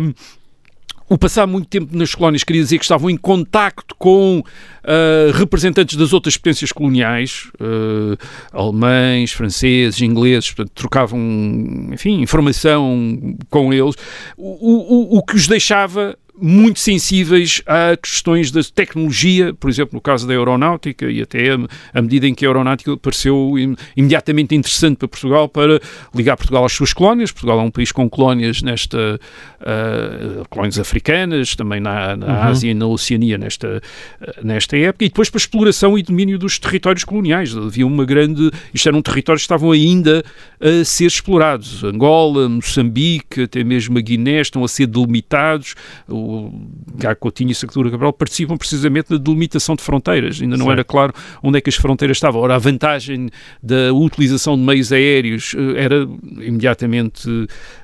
Um, 0.00 0.12
o 1.08 1.18
passar 1.18 1.46
muito 1.46 1.68
tempo 1.68 1.96
nas 1.96 2.14
colónias 2.14 2.42
queria 2.42 2.62
dizer 2.62 2.78
que 2.78 2.84
estavam 2.84 3.10
em 3.10 3.16
contacto 3.16 3.94
com 3.98 4.38
uh, 4.38 5.32
representantes 5.34 5.96
das 5.96 6.12
outras 6.12 6.36
potências 6.36 6.72
coloniais, 6.72 7.50
uh, 7.60 8.16
alemães, 8.52 9.32
franceses, 9.32 10.00
ingleses, 10.00 10.50
portanto, 10.50 10.72
trocavam, 10.74 11.20
enfim, 11.92 12.22
informação 12.22 13.36
com 13.50 13.72
eles, 13.72 13.94
o, 14.36 15.16
o, 15.16 15.18
o 15.18 15.22
que 15.22 15.36
os 15.36 15.46
deixava 15.46 16.16
muito 16.36 16.80
sensíveis 16.80 17.62
a 17.66 17.96
questões 17.96 18.50
da 18.50 18.60
tecnologia, 18.62 19.54
por 19.54 19.70
exemplo, 19.70 19.94
no 19.94 20.00
caso 20.00 20.26
da 20.26 20.34
aeronáutica, 20.34 21.10
e 21.10 21.22
até 21.22 21.52
a, 21.52 21.58
à 21.92 22.02
medida 22.02 22.26
em 22.26 22.34
que 22.34 22.44
a 22.44 22.48
aeronáutica 22.48 22.96
pareceu 22.96 23.56
im- 23.58 23.76
imediatamente 23.96 24.54
interessante 24.54 24.96
para 24.96 25.08
Portugal, 25.08 25.48
para 25.48 25.80
ligar 26.14 26.36
Portugal 26.36 26.64
às 26.64 26.72
suas 26.72 26.92
colónias. 26.92 27.30
Portugal 27.30 27.60
é 27.60 27.62
um 27.62 27.70
país 27.70 27.92
com 27.92 28.10
colónias 28.10 28.62
nesta, 28.62 29.20
ah, 29.60 30.44
colónias 30.50 30.78
africanas, 30.78 31.54
também 31.54 31.80
na, 31.80 32.16
na 32.16 32.44
Ásia 32.46 32.70
e 32.70 32.74
na 32.74 32.86
Oceania 32.86 33.38
nesta, 33.38 33.80
ah, 34.20 34.32
nesta 34.42 34.76
época, 34.76 35.04
e 35.04 35.08
depois 35.08 35.30
para 35.30 35.38
a 35.38 35.42
exploração 35.42 35.96
e 35.96 36.02
domínio 36.02 36.38
dos 36.38 36.58
territórios 36.58 37.04
coloniais. 37.04 37.56
Havia 37.56 37.86
uma 37.86 38.04
grande. 38.04 38.50
Isto 38.72 38.88
eram 38.88 39.00
territórios 39.02 39.42
que 39.42 39.46
estavam 39.46 39.70
ainda 39.70 40.24
a 40.60 40.84
ser 40.84 41.06
explorados. 41.06 41.84
Angola, 41.84 42.48
Moçambique, 42.48 43.42
até 43.42 43.62
mesmo 43.62 43.98
a 43.98 44.00
Guiné 44.00 44.40
estão 44.40 44.64
a 44.64 44.68
ser 44.68 44.86
delimitados. 44.86 45.74
O 46.08 46.23
Gago 46.96 47.18
Coutinho 47.20 47.50
e 47.50 47.54
Sacadura 47.54 47.90
Cabral 47.90 48.12
participam 48.12 48.56
precisamente 48.56 49.10
da 49.10 49.16
delimitação 49.16 49.74
de 49.76 49.82
fronteiras. 49.82 50.40
Ainda 50.40 50.56
não 50.56 50.70
era 50.70 50.84
claro 50.84 51.12
onde 51.42 51.58
é 51.58 51.60
que 51.60 51.68
as 51.70 51.76
fronteiras 51.76 52.16
estavam. 52.16 52.40
Ora, 52.40 52.54
a 52.54 52.58
vantagem 52.58 53.28
da 53.62 53.92
utilização 53.92 54.56
de 54.56 54.62
meios 54.62 54.92
aéreos 54.92 55.54
eh, 55.56 55.82
era 55.84 56.06
imediatamente 56.40 57.28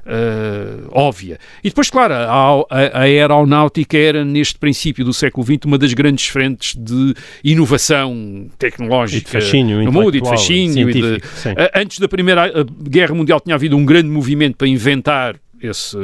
eh, 0.07 0.79
óbvia. 0.91 1.39
E 1.63 1.69
depois, 1.69 1.91
claro, 1.91 2.15
a, 2.15 2.27
a- 2.29 2.67
a 2.95 3.01
aeronáutica 3.03 3.97
era, 3.97 4.25
neste 4.25 4.59
princípio 4.59 5.05
do 5.05 5.13
século 5.13 5.45
XX, 5.47 5.65
uma 5.67 5.79
das 5.79 5.93
grandes 5.93 6.27
frentes 6.27 6.75
de 6.77 7.15
inovação 7.45 8.47
tecnológica. 8.59 9.21
E 9.21 9.25
de 9.25 9.31
fascínio 9.47 9.83
no 9.85 9.93
mundo, 9.93 10.17
e 10.17 10.21
de 10.21 10.29
fascínio. 10.29 10.89
e 10.91 10.93
de- 10.95 11.23
a- 11.75 11.81
Antes 11.81 11.99
da 11.99 12.09
Primeira 12.09 12.49
eh, 12.49 12.65
Guerra 12.89 13.15
Mundial 13.15 13.41
tinha 13.41 13.55
havido 13.55 13.77
um 13.77 13.85
grande 13.85 14.09
movimento 14.09 14.57
para 14.57 14.67
inventar 14.69 15.37
esse, 15.63 15.97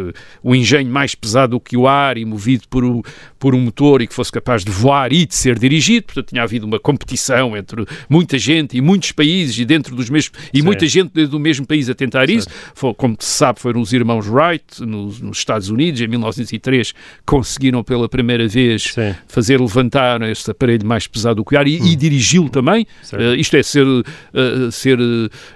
o 0.42 0.54
engenho 0.54 0.90
mais 0.90 1.14
pesado 1.14 1.58
que 1.60 1.76
o 1.76 1.86
ar 1.88 2.16
e 2.18 2.24
movido 2.24 2.64
por, 2.68 2.84
o- 2.84 3.02
por 3.38 3.54
um 3.54 3.60
motor 3.60 4.02
e 4.02 4.06
que 4.06 4.14
fosse 4.14 4.30
capaz 4.32 4.64
de 4.64 4.70
voar 4.70 5.12
e 5.12 5.24
de 5.26 5.34
ser 5.34 5.58
dirigido. 5.58 6.06
Portanto, 6.06 6.28
tinha 6.30 6.42
havido 6.42 6.66
uma 6.66 6.78
competição 6.78 7.56
entre 7.56 7.84
muita 8.08 8.38
gente 8.38 8.76
e 8.76 8.80
muitos 8.80 9.12
países 9.12 9.58
e 9.58 9.64
dentro 9.64 9.94
dos 9.96 10.10
mesmos 10.10 10.32
e 10.52 10.58
Sim. 10.58 10.64
muita 10.64 10.86
gente 10.86 11.10
dentro 11.12 11.30
do 11.32 11.40
mesmo 11.40 11.66
país 11.66 11.88
a 11.88 11.94
tentar 11.94 12.28
isso. 12.30 12.48
Foi, 12.74 12.92
como 12.94 13.16
se 13.18 13.28
sabe, 13.36 13.60
foram 13.60 13.80
os 13.80 13.92
irmãos 13.92 14.26
Wright 14.28 14.82
nos, 14.84 15.20
nos 15.20 15.38
Estados 15.38 15.68
Unidos 15.70 16.00
em 16.00 16.06
1903 16.06 16.92
conseguiram 17.24 17.82
pela 17.82 18.08
primeira 18.08 18.46
vez 18.48 18.82
Sim. 18.94 19.14
fazer 19.28 19.60
levantar 19.60 20.20
este 20.22 20.50
aparelho 20.50 20.86
mais 20.86 21.06
pesado 21.06 21.44
que 21.44 21.54
o 21.54 21.58
ar 21.58 21.66
e, 21.66 21.76
e 21.76 21.96
dirigi-lo 21.96 22.48
também. 22.48 22.86
Hum. 23.12 23.16
Eh, 23.18 23.36
isto 23.36 23.56
é 23.56 23.62
ser, 23.62 23.86
eh, 24.34 24.70
ser 24.70 24.98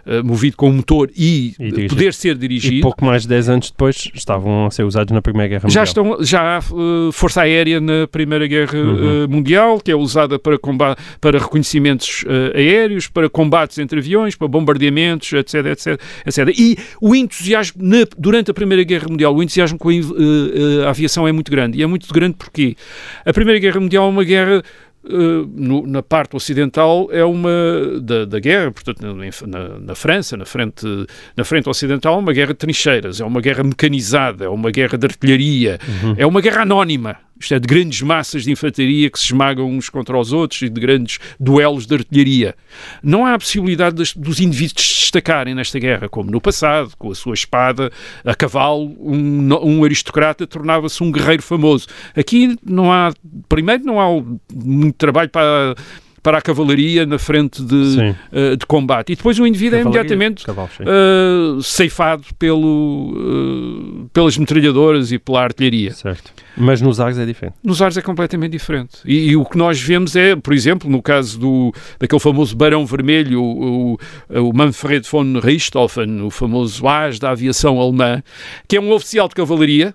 eh, 0.06 0.22
movido 0.22 0.56
com 0.56 0.70
um 0.70 0.74
motor 0.74 1.10
e, 1.16 1.54
E 1.58 1.88
poder 1.88 2.12
ser 2.14 2.36
E 2.36 2.38
dirigido. 2.38 2.82
pouco 2.82 3.04
mais 3.04 3.22
de 3.22 3.28
10 3.28 3.48
anos 3.48 3.70
depois 3.70 3.89
depois 3.90 4.10
estavam 4.14 4.66
a 4.66 4.70
ser 4.70 4.84
usados 4.84 5.12
na 5.12 5.20
Primeira 5.20 5.48
Guerra 5.48 5.68
Já, 5.68 5.80
Mundial. 5.80 5.84
estão, 5.84 6.24
já 6.24 6.56
há 6.56 6.58
uh, 6.58 7.12
força 7.12 7.42
aérea 7.42 7.80
na 7.80 8.06
Primeira 8.06 8.46
Guerra 8.46 8.78
Uhum. 8.78 9.24
uh, 9.24 9.28
Mundial, 9.28 9.80
que 9.80 9.90
é 9.90 9.96
usada 9.96 10.38
para, 10.38 10.58
comba- 10.58 10.96
para 11.20 11.38
reconhecimentos 11.38 12.22
uh, 12.24 12.56
aéreos, 12.56 13.06
para 13.08 13.28
combates 13.28 13.78
entre 13.78 13.98
aviões, 13.98 14.34
para 14.36 14.48
bombardeamentos, 14.48 15.32
etc, 15.32 15.54
etc, 15.66 16.00
etc. 16.26 16.48
E 16.58 16.76
o 17.00 17.14
entusiasmo, 17.14 17.82
na- 17.82 18.06
durante 18.16 18.50
a 18.50 18.54
Primeira 18.54 18.82
Guerra 18.84 19.06
Mundial, 19.10 19.34
o 19.34 19.42
entusiasmo 19.42 19.78
com 19.78 19.88
a, 19.90 20.86
a 20.86 20.90
aviação 20.90 21.26
é 21.26 21.32
muito 21.32 21.50
grande. 21.50 21.78
E 21.78 21.82
é 21.82 21.86
muito 21.86 22.06
grande 22.12 22.36
porque 22.38 22.76
a 23.24 23.32
Primeira 23.32 23.58
Guerra 23.60 23.80
Mundial 23.80 24.06
é 24.06 24.08
uma 24.08 24.24
guerra 24.24 24.62
no- 25.04 25.86
na 25.86 26.02
parte 26.02 26.36
ocidental 26.36 27.08
é 27.10 27.24
uma 27.24 27.50
da, 28.02 28.24
da 28.26 28.38
guerra, 28.38 28.70
portanto 28.70 29.00
na, 29.02 29.78
na- 29.80 29.94
França, 29.94 30.36
na 30.36 30.44
frente, 30.44 30.86
na 31.36 31.44
frente 31.44 31.68
ocidental, 31.68 32.18
uma 32.18 32.32
guerra 32.32 32.48
de 32.48 32.54
trincheiras, 32.58 33.20
é 33.20 33.24
uma 33.24 33.40
guerra 33.40 33.62
mecanizada, 33.62 34.44
é 34.44 34.48
uma 34.48 34.70
guerra 34.70 34.98
de 34.98 35.06
artilharia, 35.06 35.78
é 36.16 36.26
uma 36.26 36.40
guerra 36.40 36.62
anónima. 36.62 37.16
Isto 37.40 37.54
é 37.54 37.58
de 37.58 37.66
grandes 37.66 38.02
massas 38.02 38.44
de 38.44 38.52
infantaria 38.52 39.08
que 39.10 39.18
se 39.18 39.24
esmagam 39.26 39.66
uns 39.70 39.88
contra 39.88 40.16
os 40.18 40.30
outros 40.32 40.60
e 40.62 40.68
de 40.68 40.80
grandes 40.80 41.18
duelos 41.40 41.86
de 41.86 41.94
artilharia. 41.94 42.54
Não 43.02 43.24
há 43.24 43.32
a 43.34 43.38
possibilidade 43.38 43.96
das- 43.96 44.14
dos 44.14 44.40
indivíduos 44.40 44.86
se 44.86 45.00
destacarem 45.00 45.54
nesta 45.54 45.78
guerra, 45.78 46.08
como 46.08 46.30
no 46.30 46.40
passado, 46.40 46.92
com 46.98 47.10
a 47.10 47.14
sua 47.14 47.32
espada 47.34 47.90
a 48.24 48.34
cavalo, 48.34 48.94
um, 49.00 49.48
um 49.62 49.84
aristocrata 49.84 50.46
tornava-se 50.46 51.02
um 51.02 51.10
guerreiro 51.10 51.42
famoso. 51.42 51.86
Aqui 52.14 52.56
não 52.64 52.92
há, 52.92 53.12
primeiro, 53.48 53.84
não 53.84 53.98
há 53.98 54.22
muito 54.54 54.96
trabalho 54.96 55.30
para 55.30 55.74
para 56.22 56.38
a 56.38 56.42
cavalaria 56.42 57.06
na 57.06 57.18
frente 57.18 57.62
de, 57.62 58.14
eh, 58.32 58.56
de 58.56 58.66
combate. 58.66 59.12
E 59.12 59.16
depois 59.16 59.38
o 59.38 59.46
indivíduo 59.46 59.78
é 59.78 59.82
Cavalaria, 59.82 60.00
imediatamente 60.00 60.44
cavalos, 60.44 60.72
sim. 60.76 60.84
eh, 60.86 61.62
ceifado 61.62 62.24
pelo, 62.38 63.14
eh, 63.16 64.06
pelas 64.12 64.36
metralhadoras 64.36 65.12
e 65.12 65.18
pela 65.18 65.42
artilharia. 65.42 65.92
Certo. 65.92 66.32
Mas 66.56 66.80
nos 66.80 67.00
ares 67.00 67.16
é 67.18 67.24
diferente. 67.24 67.54
Nos 67.64 67.80
ares 67.80 67.96
é 67.96 68.02
completamente 68.02 68.52
diferente. 68.52 68.98
E, 69.04 69.30
e 69.30 69.36
o 69.36 69.44
que 69.44 69.56
nós 69.56 69.80
vemos 69.80 70.14
é, 70.16 70.36
por 70.36 70.52
exemplo, 70.52 70.90
no 70.90 71.00
caso 71.00 71.38
do, 71.38 71.72
daquele 71.98 72.20
famoso 72.20 72.54
Barão 72.56 72.84
Vermelho, 72.84 73.42
o, 73.42 73.94
o, 73.94 74.48
o 74.48 74.52
Manfred 74.52 75.08
von 75.08 75.38
Richthofen, 75.38 76.22
o 76.22 76.30
famoso 76.30 76.86
as 76.86 77.18
da 77.18 77.30
aviação 77.30 77.80
alemã, 77.80 78.22
que 78.68 78.76
é 78.76 78.80
um 78.80 78.92
oficial 78.92 79.28
de 79.28 79.34
cavalaria, 79.34 79.94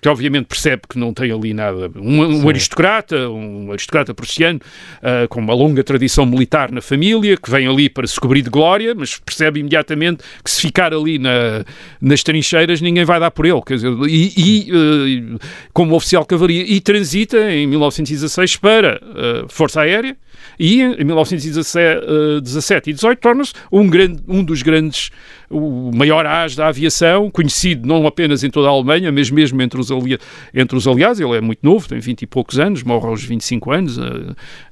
que 0.00 0.08
obviamente 0.08 0.46
percebe 0.46 0.82
que 0.88 0.98
não 0.98 1.12
tem 1.12 1.30
ali 1.32 1.52
nada. 1.52 1.90
Um, 1.96 2.44
um 2.44 2.48
aristocrata, 2.48 3.28
um 3.28 3.70
aristocrata 3.70 4.14
prussiano, 4.14 4.60
ah, 5.02 5.26
com 5.28 5.40
uma 5.40 5.54
longa 5.54 5.82
tradição 5.82 6.24
militar 6.26 6.70
na 6.70 6.80
família, 6.80 7.36
que 7.36 7.50
vem 7.50 7.66
ali 7.66 7.88
para 7.88 8.06
se 8.06 8.18
cobrir 8.20 8.42
de 8.42 8.50
glória, 8.50 8.94
mas 8.94 9.18
percebe 9.18 9.60
imediatamente 9.60 10.22
que 10.44 10.50
se 10.50 10.60
ficar 10.60 10.92
ali 10.94 11.18
na- 11.18 11.64
nas 12.00 12.22
trincheiras 12.22 12.80
ninguém 12.80 13.04
vai 13.04 13.18
dar 13.18 13.30
por 13.30 13.46
ele. 13.46 13.60
Quer 13.62 13.74
dizer, 13.74 13.92
e, 14.08 14.32
e, 14.36 14.70
ah, 14.72 15.38
como 15.72 15.94
oficial 15.94 16.22
de 16.22 16.28
cavalaria, 16.28 16.64
e 16.66 16.80
transita 16.80 17.52
em 17.52 17.66
1916 17.66 18.56
para 18.56 19.00
a 19.44 19.48
Força 19.48 19.80
Aérea. 19.80 20.16
E 20.58 20.82
em 20.82 21.04
1917 21.04 22.90
e 22.90 22.92
18 22.92 23.18
torna-se 23.20 23.52
um, 23.70 23.86
grande, 23.88 24.20
um 24.26 24.42
dos 24.42 24.62
grandes, 24.62 25.10
o 25.48 25.90
maior 25.94 26.26
as 26.26 26.56
da 26.56 26.66
aviação, 26.68 27.30
conhecido 27.30 27.86
não 27.86 28.06
apenas 28.06 28.42
em 28.42 28.50
toda 28.50 28.66
a 28.68 28.70
Alemanha, 28.70 29.12
mas 29.12 29.30
mesmo 29.30 29.60
entre 29.62 29.80
os, 29.80 29.90
alia, 29.92 30.18
entre 30.52 30.76
os 30.76 30.86
aliados. 30.88 31.20
Ele 31.20 31.36
é 31.36 31.40
muito 31.40 31.60
novo, 31.62 31.88
tem 31.88 31.98
20 32.00 32.22
e 32.22 32.26
poucos 32.26 32.58
anos, 32.58 32.82
morre 32.82 33.06
aos 33.06 33.22
25 33.22 33.70
anos, 33.70 33.98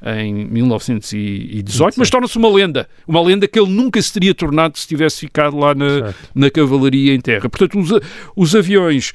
eh, 0.03 0.23
em 0.25 0.45
1918, 0.45 1.95
mas 1.99 2.11
torna-se 2.11 2.37
uma 2.37 2.49
lenda. 2.53 2.89
Uma 3.07 3.21
lenda 3.23 3.47
que 3.47 3.59
ele 3.59 3.71
nunca 3.71 4.01
se 4.03 4.13
teria 4.13 4.35
tornado 4.35 4.77
se 4.79 4.87
tivesse 4.87 5.21
ficado 5.21 5.57
lá 5.57 5.75
na, 5.75 5.89
Certo. 5.89 6.17
na 6.35 6.51
cavalaria 6.51 7.15
em 7.15 7.21
terra. 7.21 7.49
Portanto, 7.49 7.79
os, 7.79 7.91
os 8.35 8.55
aviões. 8.57 9.13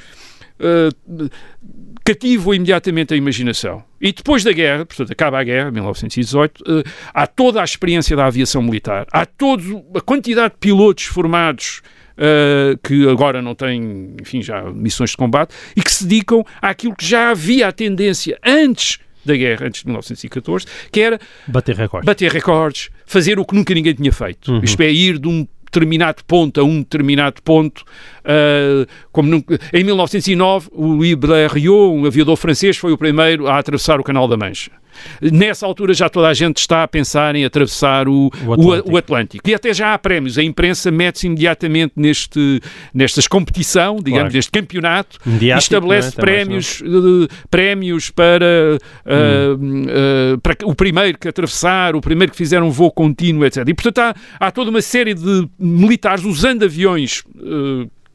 eh, 0.59 0.89
cativam 2.03 2.53
imediatamente 2.53 3.13
a 3.13 3.17
imaginação. 3.17 3.83
E 3.99 4.11
depois 4.11 4.43
da 4.43 4.51
guerra, 4.51 4.85
portanto, 4.85 5.11
acaba 5.11 5.39
a 5.39 5.43
guerra, 5.43 5.71
1918, 5.71 6.63
eh, 6.67 6.83
há 7.13 7.27
toda 7.27 7.61
a 7.61 7.63
experiência 7.63 8.15
da 8.15 8.25
aviação 8.25 8.61
militar, 8.61 9.05
há 9.11 9.25
todo, 9.25 9.83
a 9.95 10.01
quantidade 10.01 10.53
de 10.53 10.59
pilotos 10.59 11.05
formados 11.05 11.81
eh, 12.17 12.77
que 12.83 13.07
agora 13.07 13.41
não 13.41 13.55
têm, 13.55 14.15
enfim, 14.21 14.41
já 14.41 14.63
missões 14.71 15.11
de 15.11 15.17
combate 15.17 15.53
e 15.75 15.81
que 15.81 15.91
se 15.91 16.05
dedicam 16.05 16.43
àquilo 16.61 16.95
que 16.95 17.05
já 17.05 17.29
havia 17.29 17.67
a 17.67 17.71
tendência 17.71 18.37
antes 18.45 18.99
da 19.23 19.35
guerra, 19.35 19.67
antes 19.67 19.81
de 19.81 19.87
1914, 19.87 20.65
que 20.91 20.99
era 20.99 21.19
Bater 21.47 21.75
recordes. 21.75 22.05
bater 22.05 22.31
recordes, 22.31 22.89
fazer 23.05 23.39
o 23.39 23.45
que 23.45 23.55
nunca 23.55 23.73
ninguém 23.73 23.93
tinha 23.93 24.11
feito. 24.11 24.51
Uhum. 24.51 24.61
Isto 24.63 24.81
é, 24.81 24.91
ir 24.91 25.19
de 25.19 25.27
um 25.27 25.47
determinado 25.71 26.23
ponto 26.25 26.59
a 26.59 26.63
um 26.63 26.79
determinado 26.79 27.41
ponto. 27.41 27.83
ah, 28.25 28.85
como 29.11 29.43
em 29.73 29.83
1909, 29.83 30.69
o 30.71 31.17
Blériot, 31.17 31.69
um 31.69 32.05
aviador 32.05 32.35
francês, 32.35 32.77
foi 32.77 32.91
o 32.91 32.97
primeiro 32.97 33.47
a 33.47 33.57
atravessar 33.57 33.99
o 33.99 34.03
Canal 34.03 34.27
da 34.27 34.35
Mancha. 34.37 34.71
Nessa 35.21 35.65
altura 35.65 35.93
já 35.93 36.09
toda 36.09 36.27
a 36.27 36.33
gente 36.33 36.57
está 36.57 36.83
a 36.83 36.87
pensar 36.87 37.35
em 37.35 37.45
atravessar 37.45 38.07
o, 38.07 38.29
O 38.45 38.49
o- 38.49 38.53
Atlântico. 38.53 38.91
o 38.91 38.97
Atlântico. 38.97 39.49
E 39.49 39.53
até 39.53 39.73
já 39.73 39.93
há 39.93 39.97
prémios. 39.97 40.37
A 40.37 40.43
imprensa 40.43 40.91
mete-se 40.91 41.27
imediatamente 41.27 41.93
neste, 41.95 42.61
nestas 42.93 43.27
competição, 43.27 43.95
digamos, 43.97 44.21
Claro. 44.21 44.33
neste 44.33 44.51
campeonato, 44.51 45.17
Mediático, 45.25 45.57
e 45.57 45.63
estabelece 45.77 46.09
é? 46.17 46.21
Prémios, 46.21 46.81
eh, 46.83 47.27
prémios 47.49 48.09
para, 48.11 48.77
ah, 49.05 49.11
ah, 50.35 50.37
para 50.41 50.55
o 50.65 50.75
primeiro 50.75 51.17
que 51.17 51.27
atravessar, 51.27 51.95
o 51.95 52.01
primeiro 52.01 52.31
que 52.31 52.37
fizer 52.37 52.61
um 52.61 52.69
voo 52.69 52.91
contínuo, 52.91 53.45
etc. 53.45 53.67
E, 53.67 53.73
portanto, 53.73 53.99
há, 53.99 54.15
há 54.47 54.51
toda 54.51 54.69
uma 54.69 54.81
série 54.81 55.13
de 55.13 55.47
militares 55.59 56.23
usando 56.23 56.63
aviões 56.63 57.23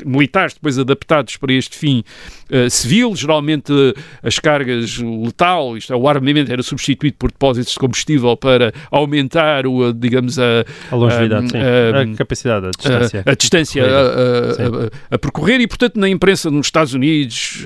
militares 0.04 0.52
depois 0.52 0.78
adaptados 0.78 1.38
para 1.38 1.52
este 1.54 1.74
fim 1.74 2.04
eh, 2.50 2.68
civil, 2.70 3.14
geralmente 3.16 3.72
eh, 3.72 3.92
as 4.22 4.38
cargas 4.38 4.98
letal, 4.98 5.76
isto 5.76 5.92
é, 5.92 5.96
o 5.96 6.08
armamento 6.08 6.50
era 6.52 6.62
substituído 6.62 7.16
por 7.18 7.30
depósitos 7.30 7.72
de 7.72 7.78
combustível 7.78 8.36
para 8.36 8.72
aumentar 8.90 9.66
o, 9.66 9.88
eh, 9.88 9.92
digamos, 9.94 10.38
a, 10.38 10.64
A 10.90 10.94
longevidade, 10.96 11.50
sim. 11.50 11.58
ah, 11.58 12.00
a 12.12 12.16
capacidade, 12.16 12.66
a 12.66 12.70
distância. 12.70 13.22
a, 13.26 13.30
a 13.30 13.34
distância 13.34 13.84
a, 13.84 13.88
a- 13.88 14.86
a- 15.10 15.14
a 15.14 15.18
percorrer 15.18 15.60
e, 15.60 15.66
portanto, 15.66 15.96
na 15.98 16.08
imprensa 16.08 16.50
nos 16.50 16.66
Estados 16.66 16.94
Unidos, 16.94 17.64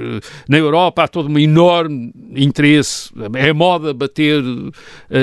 na 0.48 0.58
Europa, 0.58 1.04
há 1.04 1.08
todo 1.08 1.28
um 1.28 1.38
enorme 1.38 2.12
interesse. 2.34 3.10
É 3.34 3.52
moda 3.52 3.92
bater 3.94 4.42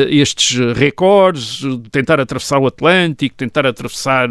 estes 0.10 0.58
recordes, 0.76 1.62
tentar 1.92 2.20
atravessar 2.20 2.60
o 2.60 2.68
Atlântico, 2.68 3.36
tentar 3.36 3.66
atravessar 3.66 4.30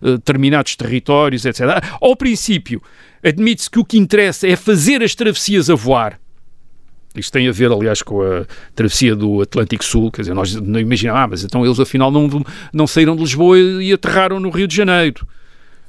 determinados 0.00 0.76
territórios, 0.76 1.44
etc. 1.44 1.60
Ao 2.00 2.16
princípio, 2.16 2.82
admite-se 3.22 3.70
que 3.70 3.78
o 3.78 3.84
que 3.84 3.98
interessa 3.98 4.46
é 4.46 4.56
fazer 4.56 5.02
as 5.02 5.14
travessias 5.14 5.70
a 5.70 5.74
voar. 5.74 6.18
Isto 7.14 7.32
tem 7.32 7.46
a 7.46 7.52
ver, 7.52 7.70
aliás, 7.70 8.02
com 8.02 8.22
a 8.22 8.46
travessia 8.74 9.14
do 9.14 9.42
Atlântico 9.42 9.84
Sul. 9.84 10.10
Quer 10.10 10.22
dizer, 10.22 10.34
nós 10.34 10.54
não 10.54 10.80
imaginamos, 10.80 11.20
ah, 11.20 11.26
mas 11.28 11.44
então 11.44 11.64
eles 11.64 11.78
afinal 11.78 12.10
não, 12.10 12.44
não 12.72 12.86
saíram 12.86 13.14
de 13.14 13.22
Lisboa 13.22 13.58
e 13.58 13.92
aterraram 13.92 14.40
no 14.40 14.48
Rio 14.50 14.66
de 14.66 14.74
Janeiro. 14.74 15.26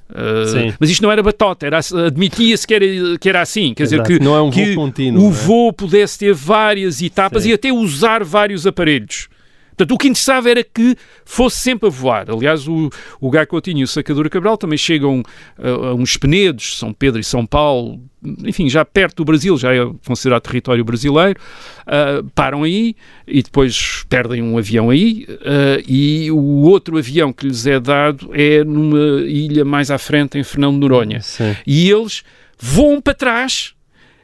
Uh, 0.10 0.46
Sim. 0.46 0.74
mas 0.80 0.90
isto 0.90 1.02
não 1.02 1.12
era 1.12 1.24
batota, 1.24 1.66
era, 1.66 1.80
admitia-se 2.06 2.68
que 2.68 2.74
era, 2.74 2.86
que 3.20 3.30
era 3.30 3.42
assim. 3.42 3.74
Quer 3.74 3.84
Exato. 3.84 4.04
dizer, 4.04 4.20
que, 4.20 4.26
é 4.26 4.30
um 4.30 4.52
voo 4.52 4.52
que 4.52 4.76
contínuo, 4.76 5.26
o 5.26 5.30
é? 5.30 5.32
voo 5.32 5.74
pudesse 5.74 6.20
ter 6.20 6.34
várias 6.34 7.02
etapas 7.02 7.44
Sim. 7.44 7.50
e 7.50 7.54
até 7.54 7.72
usar 7.72 8.24
vários 8.24 8.68
aparelhos. 8.68 9.28
Portanto, 9.76 9.92
o 9.92 9.98
que 9.98 10.08
interessava 10.08 10.50
era 10.50 10.64
que 10.64 10.96
fosse 11.26 11.58
sempre 11.58 11.88
a 11.88 11.92
voar. 11.92 12.30
Aliás, 12.30 12.68
o, 12.68 12.90
o 13.20 13.30
Gai 13.30 13.46
Coutinho 13.46 13.80
e 13.80 13.84
o 13.84 13.88
Sacadura 13.88 14.30
Cabral 14.30 14.58
também 14.58 14.78
chegam 14.78 15.24
a, 15.58 15.68
a 15.70 15.94
uns 15.96 16.16
penedos, 16.18 16.78
São 16.78 16.94
Pedro 16.94 17.20
e 17.20 17.24
São 17.24 17.46
Paulo, 17.46 18.00
enfim, 18.46 18.70
já 18.70 18.86
perto 18.86 19.18
do 19.18 19.26
Brasil, 19.26 19.58
já 19.58 19.74
é 19.74 19.80
considerado 20.06 20.44
território 20.44 20.84
brasileiro, 20.86 21.40
ah, 21.86 22.24
param 22.34 22.64
aí 22.64 22.96
e 23.28 23.42
depois 23.44 24.06
perdem 24.08 24.42
um 24.42 24.58
avião 24.58 24.90
aí 24.90 25.26
ah, 25.46 25.82
e 25.88 26.32
o 26.32 26.62
outro 26.62 26.98
avião 26.98 27.34
que 27.34 27.48
lhes 27.48 27.66
é 27.66 27.80
dado 27.80 28.30
é 28.34 28.64
numa 28.64 29.22
ilha 29.28 29.66
mais 29.66 29.92
à 29.92 29.98
frente, 29.98 30.38
em 30.38 30.44
Fernão 30.44 30.72
de 30.72 30.80
Noronha. 30.80 31.20
Sim. 31.22 31.56
E 31.68 31.90
eles 31.90 32.24
voam 32.60 33.02
para 33.02 33.14
trás. 33.14 33.74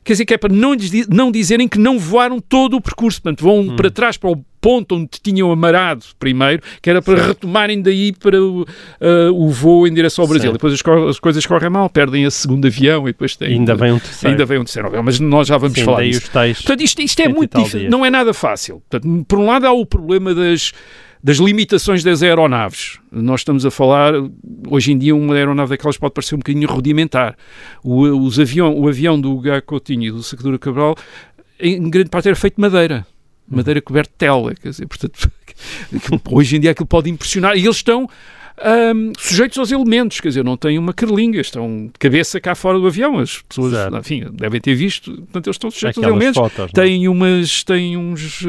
Quer 0.02 0.14
dizer, 0.14 0.26
que 0.26 0.34
é 0.34 0.38
para 0.38 0.54
não, 0.54 0.76
não 1.10 1.30
dizerem 1.32 1.68
que 1.68 1.78
não 1.78 2.00
voaram 2.00 2.40
todo 2.40 2.78
o 2.78 2.82
percurso. 2.82 3.22
Portanto, 3.22 3.44
vão 3.44 3.60
Hum. 3.60 3.76
para 3.76 3.92
trás, 3.92 4.16
para 4.18 4.30
o 4.32 4.46
ponto 4.62 4.96
onde 4.96 5.10
tinham 5.22 5.52
amarado 5.52 6.04
primeiro, 6.20 6.62
que 6.82 6.90
era 6.90 7.02
para 7.02 7.28
retomarem 7.28 7.82
daí 7.82 8.12
para 8.14 8.42
o, 8.42 8.66
ah, 9.00 9.32
o 9.34 9.50
voo 9.50 9.88
em 9.88 9.94
direção 9.94 10.24
ao 10.24 10.28
Brasil. 10.30 10.50
Sim. 10.50 10.54
Depois 10.54 10.74
as, 10.74 10.82
co- 10.82 11.08
as 11.08 11.20
coisas 11.20 11.46
correm 11.46 11.70
mal, 11.70 11.90
perdem 11.90 12.26
a 12.26 12.32
segundo 12.32 12.66
avião 12.68 13.04
e 13.08 13.12
depois 13.12 13.36
têm... 13.36 13.50
Ainda 13.54 13.76
vem 13.76 13.92
um 13.92 14.00
terceiro. 14.00 14.30
Ainda 14.32 14.46
vem 14.46 14.60
um 14.60 14.64
terceiro 14.64 14.88
avião, 14.88 15.04
mas 15.04 15.20
nós 15.20 15.48
já 15.48 15.58
vamos 15.58 15.78
Sim, 15.78 15.86
falar 15.86 16.04
disso. 16.04 16.30
Portanto, 16.32 16.82
isto, 16.82 17.02
isto 17.02 17.20
é 17.22 17.26
100 17.26 17.34
muito 17.34 17.58
difícil, 17.58 17.90
não 17.90 18.06
é 18.06 18.10
nada 18.10 18.34
fácil. 18.34 18.82
Portanto, 18.90 19.26
por 19.28 19.40
um 19.40 19.46
lado 19.46 19.66
há 19.66 19.72
o 19.72 19.86
problema 19.86 20.34
das, 20.36 20.72
das 21.24 21.38
limitações 21.38 22.04
das 22.04 22.22
aeronaves. 22.24 23.00
Nós 23.12 23.42
estamos 23.42 23.66
a 23.66 23.72
falar, 23.72 24.14
hoje 24.68 24.92
em 24.92 24.98
dia, 24.98 25.16
uma 25.16 25.34
aeronave 25.36 25.70
daquelas 25.72 25.98
pode 25.98 26.14
parecer 26.14 26.36
um 26.36 26.40
bocadinho 26.40 26.68
rudimentar. 26.70 27.36
O, 27.84 28.02
os 28.26 28.40
avião, 28.40 28.78
o 28.78 28.88
avião 28.88 29.20
do 29.20 29.38
Gá 29.40 29.62
Coutinho 29.62 30.04
e 30.04 30.12
do 30.12 30.24
Sacadura 30.24 30.58
Cabral, 30.60 30.96
em 31.60 31.90
grande 31.90 32.10
parte 32.10 32.28
era 32.28 32.36
feito 32.36 32.56
de 32.56 32.62
madeira. 32.62 33.06
Madeira 33.50 33.82
coberta 33.82 34.12
de 34.12 34.18
tela, 34.18 34.54
quer 34.56 34.70
dizer, 34.70 34.88
portanto, 34.88 35.32
hoje 36.32 36.58
em 36.58 36.60
dia 36.60 36.72
aquilo 36.72 36.86
pode 36.88 37.10
impressionar. 37.10 37.56
E 37.58 37.62
eles 37.66 37.78
estão 37.78 38.08
ahm, 38.62 39.14
sujeitos 39.18 39.58
aos 39.58 39.72
elementos, 39.72 40.20
quer 40.20 40.28
dizer, 40.28 40.44
não 40.44 40.58
têm 40.58 40.78
uma 40.78 40.94
carlinga, 40.94 41.40
estão 41.40 41.86
de 41.88 41.94
cabeça 41.98 42.40
cá 42.42 42.54
fora 42.56 42.78
do 42.78 42.86
avião. 42.88 43.18
As 43.18 43.42
pessoas, 43.42 43.72
Certo. 43.74 43.98
enfim, 43.98 44.26
devem 44.34 44.60
ter 44.60 44.76
visto, 44.76 45.12
portanto, 45.14 45.48
eles 45.48 45.56
estão 45.56 45.72
sujeitos 45.72 45.98
aos 45.98 46.06
Aquelas 46.06 46.22
elementos. 46.36 46.36
fotos, 46.56 46.58
não 46.76 46.84
é? 46.84 46.86
Têm, 46.88 47.08
umas, 47.08 47.64
têm 47.64 47.96
uns, 47.98 48.42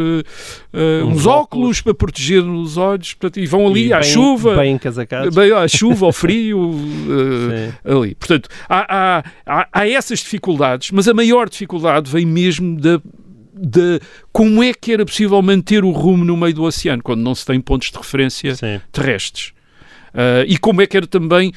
eh, 0.73 1.03
Uns 1.05 1.13
uns 1.19 1.27
óculos. 1.27 1.81
para 1.81 1.95
proteger 1.95 2.43
os 2.45 2.77
olhos 2.77 3.15
portanto, 3.15 3.39
e 3.41 3.47
vão 3.47 3.67
ali 3.69 3.87
E 3.89 3.93
à 3.93 4.01
bem- 4.01 4.09
chuva. 4.11 4.57
Bem 4.57 4.73
encasacados. 4.75 5.35
Bem, 5.35 5.53
à 5.53 5.67
chuva, 5.69 6.07
ao 6.07 6.13
frio, 6.13 6.73
Sim. 6.75 7.73
ali. 7.99 8.15
Portanto, 8.17 8.49
há, 8.69 9.19
há, 9.19 9.25
há, 9.47 9.69
há 9.73 9.89
essas 9.89 10.19
dificuldades, 10.19 10.91
mas 10.91 11.07
a 11.09 11.15
maior 11.15 11.49
dificuldade 11.49 12.11
vem 12.11 12.27
mesmo 12.27 12.81
da, 12.81 13.01
da 13.61 14.01
como 14.33 14.63
é 14.63 14.73
que 14.73 14.93
era 14.93 15.05
possível 15.05 15.41
manter 15.43 15.85
o 15.85 15.91
rumo 15.91 16.25
no 16.25 16.37
meio 16.37 16.55
do 16.55 16.65
oceano 16.65 17.03
quando 17.03 17.21
não 17.21 17.35
se 17.35 17.45
tem 17.45 17.61
pontos 17.61 17.91
de 17.91 17.99
referência 17.99 18.55
Sim. 18.55 18.81
terrestres. 18.91 19.53
Ah, 20.15 20.45
e 20.47 20.57
como 20.57 20.83
é 20.83 20.87
que 20.87 20.97
era 20.97 21.07
também 21.07 21.53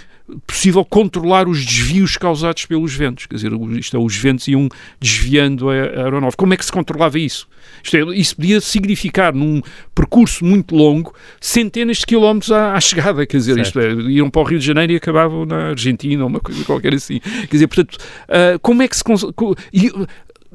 possível 0.47 0.85
controlar 0.85 1.47
os 1.47 1.65
desvios 1.65 2.15
causados 2.15 2.65
pelos 2.65 2.93
ventos. 2.93 3.25
Quer 3.25 3.35
dizer, 3.35 3.51
isto 3.77 3.97
é, 3.97 3.99
os 3.99 4.15
ventos 4.15 4.47
iam 4.47 4.69
desviando 4.99 5.69
a, 5.69 5.73
a 5.73 6.03
aeronave. 6.03 6.35
Como 6.37 6.53
é 6.53 6.57
que 6.57 6.65
se 6.65 6.71
controlava 6.71 7.19
isso? 7.19 7.47
Isto 7.83 7.97
é, 7.97 8.15
isso 8.15 8.35
podia 8.35 8.61
significar, 8.61 9.33
num 9.33 9.61
percurso 9.93 10.45
muito 10.45 10.75
longo, 10.75 11.13
centenas 11.41 11.97
de 11.97 12.05
quilómetros 12.05 12.51
à, 12.51 12.73
à 12.73 12.79
chegada. 12.79 13.25
Quer 13.25 13.37
dizer, 13.37 13.57
isto 13.57 13.79
é, 13.79 13.93
iam 13.93 14.29
para 14.29 14.41
o 14.41 14.45
Rio 14.45 14.59
de 14.59 14.65
Janeiro 14.65 14.93
e 14.93 14.95
acabavam 14.95 15.45
na 15.45 15.69
Argentina 15.69 16.23
ou 16.23 16.29
uma 16.29 16.39
coisa 16.39 16.63
qualquer 16.63 16.93
assim. 16.93 17.19
Quer 17.19 17.51
dizer, 17.51 17.67
portanto, 17.67 17.97
ah, 18.29 18.57
como 18.61 18.81
é 18.81 18.87
que 18.87 18.95
se... 18.95 19.03
e, 19.73 19.91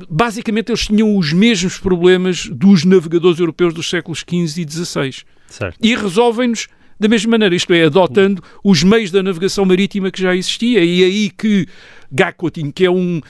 basicamente, 0.09 0.71
eles 0.71 0.87
tinham 0.87 1.17
os 1.17 1.33
mesmos 1.33 1.79
problemas 1.79 2.47
dos 2.47 2.85
navegadores 2.85 3.39
europeus 3.39 3.73
dos 3.75 3.89
séculos 3.89 4.21
XV 4.21 4.63
e 4.63 4.71
XVI 4.71 5.25
Certo. 5.49 5.79
e 5.83 5.95
resolvem-nos 5.97 6.69
da 7.01 7.09
mesma 7.09 7.31
maneira, 7.31 7.55
isto 7.55 7.73
é, 7.73 7.85
adotando 7.85 8.43
os 8.63 8.83
meios 8.83 9.11
da 9.11 9.23
navegação 9.23 9.65
marítima 9.65 10.11
que 10.11 10.21
já 10.21 10.35
existia. 10.35 10.83
E 10.85 11.03
é 11.03 11.07
aí 11.07 11.31
que 11.31 11.67
Gacotin, 12.11 12.71
que 12.71 12.85
é 12.85 12.91
um, 12.91 13.21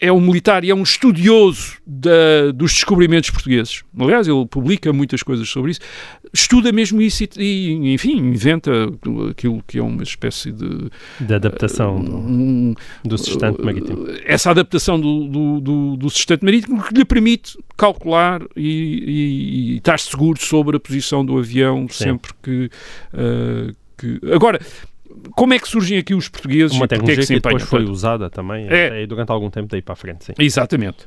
é 0.00 0.10
um 0.10 0.20
militar 0.20 0.64
e 0.64 0.70
é 0.70 0.74
um 0.74 0.82
estudioso 0.82 1.74
da- 1.86 2.50
dos 2.54 2.72
descobrimentos 2.72 3.30
portugueses, 3.30 3.82
aliás, 3.98 4.26
ele 4.26 4.46
publica 4.46 4.92
muitas 4.92 5.22
coisas 5.22 5.48
sobre 5.48 5.72
isso, 5.72 5.80
estuda 6.32 6.72
mesmo 6.72 7.02
isso 7.02 7.24
e, 7.36 7.92
enfim, 7.92 8.16
inventa 8.16 8.70
aquilo 9.30 9.62
que 9.66 9.78
é 9.78 9.82
uma 9.82 10.02
espécie 10.02 10.52
de... 10.52 10.90
De 11.20 11.34
adaptação 11.34 12.02
do, 12.02 12.16
um, 12.16 12.74
do 13.04 13.18
sustento 13.18 13.64
marítimo. 13.64 14.06
essa 14.24 14.50
adaptação 14.50 14.98
do, 15.00 15.28
do, 15.28 15.60
do, 15.60 15.96
do 15.96 16.10
sustento 16.10 16.44
marítimo 16.44 16.82
que 16.82 16.94
lhe 16.94 17.04
permite 17.04 17.58
calcular 17.76 18.42
e, 18.56 18.62
e, 18.68 19.72
e 19.72 19.76
estar 19.78 19.98
seguro 19.98 20.40
sobre 20.40 20.76
a 20.76 20.80
posição 20.80 21.24
do 21.24 21.36
avião 21.38 21.86
Sim. 21.90 22.04
sempre 22.04 22.32
que, 22.42 22.70
eh, 23.12 23.74
que... 23.98 24.20
Agora, 24.32 24.60
como 25.32 25.54
é 25.54 25.58
que 25.58 25.68
surgem 25.68 25.98
aqui 25.98 26.14
os 26.14 26.28
portugueses 26.28 26.76
Uma 26.76 26.84
e 26.84 26.88
porque 26.88 26.94
é 26.94 26.98
tecnologia 26.98 27.16
que 27.16 27.20
que, 27.20 27.26
se 27.26 27.34
empenham? 27.34 27.58
depois 27.58 27.70
foi 27.84 27.90
usada 27.92 28.28
também 28.30 28.66
É. 28.68 29.06
durante 29.06 29.30
algum 29.30 29.50
tempo 29.50 29.68
daí 29.70 29.82
para 29.82 29.92
a 29.92 29.96
frente, 29.96 30.24
sim. 30.24 30.32
Exatamente. 30.38 30.98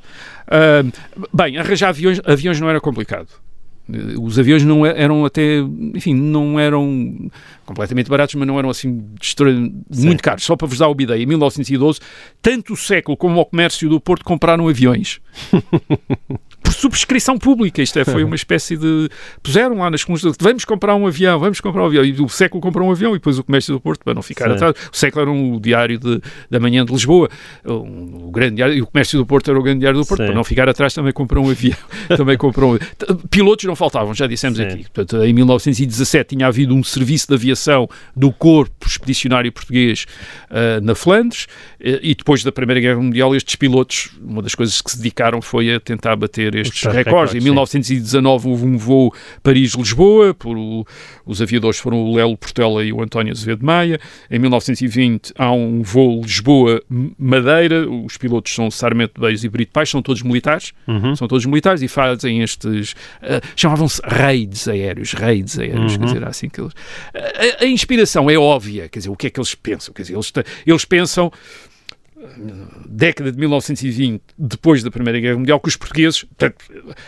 Ah, 0.48 0.84
bem, 1.34 1.58
arranjar 1.58 1.90
aviões, 1.90 2.20
aviões 2.26 2.60
não 2.60 2.70
era 2.70 2.80
complicado. 2.80 3.28
Eh, 3.92 4.16
Os 4.20 4.40
aviões 4.40 4.64
não 4.64 4.86
eram 4.86 5.26
até, 5.26 5.58
enfim, 5.94 6.14
não 6.14 6.60
eram 6.60 7.30
completamente 7.66 8.10
baratos, 8.10 8.36
mas 8.36 8.48
não 8.48 8.58
eram 8.58 8.70
assim 8.70 9.04
muito 9.96 10.22
caros. 10.22 10.44
Só 10.44 10.56
para 10.56 10.68
vos 10.68 10.78
dar 10.78 10.90
uma 10.90 11.02
ideia, 11.02 11.22
em 11.22 11.26
1912, 11.26 12.00
tanto 12.42 12.74
o 12.74 12.78
século 12.78 13.18
como 13.18 13.40
o 13.40 13.46
comércio 13.46 13.90
do 13.90 14.00
Porto 14.00 14.24
compraram 14.24 14.68
aviões. 14.68 15.20
Por 16.64 16.74
subscrição 16.74 17.38
pública, 17.38 17.82
isto 17.82 18.00
é, 18.00 18.06
foi 18.06 18.24
uma 18.24 18.36
espécie 18.36 18.78
de. 18.78 19.10
Puseram 19.42 19.80
lá 19.80 19.92
nas 19.92 20.02
colunas, 20.02 20.34
vamos 20.40 20.64
comprar 20.64 20.96
um 20.96 21.06
avião, 21.06 21.38
vamos 21.38 21.60
comprar 21.60 21.84
um 21.84 21.88
avião. 21.88 22.06
E 22.06 22.14
o 22.22 22.30
século 22.30 22.62
comprou 22.62 22.88
um 22.88 22.92
avião 22.92 23.12
e 23.12 23.16
depois 23.16 23.38
o 23.38 23.44
comércio 23.44 23.74
do 23.74 23.82
Porto, 23.82 24.02
para 24.02 24.14
não 24.14 24.22
ficar 24.22 24.48
Sim. 24.48 24.54
atrás. 24.54 24.76
O 24.92 24.96
século 24.96 25.22
era 25.24 25.32
um 25.32 25.60
diário 25.60 26.00
de, 26.00 26.22
da 26.50 26.62
manhã 26.62 26.86
de 26.86 26.94
Lisboa, 26.94 27.30
um, 27.66 28.28
o 28.28 28.32
grande 28.32 28.56
diário, 28.56 28.76
e 28.76 28.82
o 28.82 28.88
comércio 28.88 29.20
do 29.20 29.26
Porto 29.26 29.52
era 29.52 29.60
o 29.60 29.62
grande 29.62 29.82
diário 29.82 30.00
do 30.00 30.06
Porto, 30.06 30.22
Sim. 30.22 30.28
para 30.28 30.36
não 30.36 30.44
ficar 30.46 30.70
atrás 30.70 30.94
também 30.94 31.12
comprou 31.12 31.46
um 31.46 31.50
avião. 31.50 31.78
também 32.16 32.38
comprou 32.38 32.76
um... 32.76 33.16
Pilotos 33.30 33.66
não 33.66 33.76
faltavam, 33.76 34.14
já 34.14 34.26
dissemos 34.26 34.58
Sim. 34.58 34.64
aqui. 34.64 34.86
Portanto, 34.94 35.22
em 35.22 35.34
1917 35.34 36.36
tinha 36.36 36.48
havido 36.48 36.74
um 36.74 36.84
serviço 36.84 37.28
de 37.28 37.36
do 38.16 38.32
Corpo 38.32 38.88
Expedicionário 38.88 39.52
Português 39.52 40.06
ah, 40.50 40.80
na 40.82 40.96
Flandres, 40.96 41.48
eh, 41.80 42.00
e 42.02 42.16
depois 42.16 42.44
da 42.44 42.52
Primeira 42.52 42.80
Guerra 42.82 43.00
Mundial 43.02 43.36
estes 43.36 43.56
pilotos, 43.56 44.10
uma 44.22 44.42
das 44.42 44.56
coisas 44.56 44.82
que 44.82 44.92
se 44.92 44.98
dedicaram 44.98 45.42
foi 45.42 45.74
a 45.74 45.80
tentar 45.80 46.16
bater 46.16 46.56
estes 46.56 46.82
recordes. 46.84 47.06
recordes, 47.06 47.36
Em 47.36 47.40
sim. 47.40 47.44
1919 47.46 48.48
houve 48.48 48.66
um 48.66 48.78
voo 48.78 49.14
Paris-Lisboa, 49.42 50.34
por 50.34 50.58
o- 50.58 50.86
os 51.26 51.42
aviadores 51.42 51.80
foram 51.80 51.98
o 52.04 52.16
Lelo 52.16 52.38
Portela 52.38 52.84
e 52.84 52.92
o 52.94 53.02
António 53.02 53.32
Azevedo 53.32 53.66
Maia. 53.66 54.00
Em 54.30 54.40
1920 54.40 55.32
há 55.38 55.52
um 55.52 55.82
voo 55.82 56.22
Lisboa-Madeira, 56.90 57.90
os 57.90 58.18
pilotos 58.18 58.54
são 58.54 58.70
Sarmento 58.70 59.20
Beis 59.20 59.44
e 59.44 59.50
Brito 59.50 59.72
Paes, 59.72 59.90
são 59.90 60.02
todos 60.02 60.22
militares, 60.22 60.72
Uhum. 60.88 61.16
são 61.16 61.28
todos 61.28 61.46
militares 61.46 61.82
e 61.82 61.88
fazem 61.88 62.42
estes, 62.42 62.96
ah, 63.22 63.42
chamavam-se 63.56 64.02
raids 64.04 64.68
aéreos, 64.68 65.14
raids 65.14 65.58
aéreos, 65.58 65.94
Uhum. 65.94 66.00
quer 66.00 66.06
dizer, 66.06 66.28
assim 66.28 66.50
que 66.50 66.62
eles... 66.62 66.74
A, 67.44 67.64
a 67.64 67.68
inspiração 67.68 68.30
é 68.30 68.38
óbvia, 68.38 68.88
quer 68.88 69.00
dizer, 69.00 69.10
o 69.10 69.16
que 69.16 69.28
é 69.28 69.30
que 69.30 69.40
eles 69.40 69.54
pensam? 69.54 69.94
Quer 69.94 70.04
dizer, 70.04 70.14
eles, 70.14 70.32
eles 70.66 70.86
pensam 70.86 71.32
década 72.88 73.32
de 73.32 73.38
1920, 73.38 74.22
depois 74.38 74.82
da 74.82 74.90
Primeira 74.90 75.20
Guerra 75.20 75.38
Mundial, 75.38 75.60
que 75.60 75.68
os 75.68 75.76
portugueses, 75.76 76.24
portanto, 76.24 76.66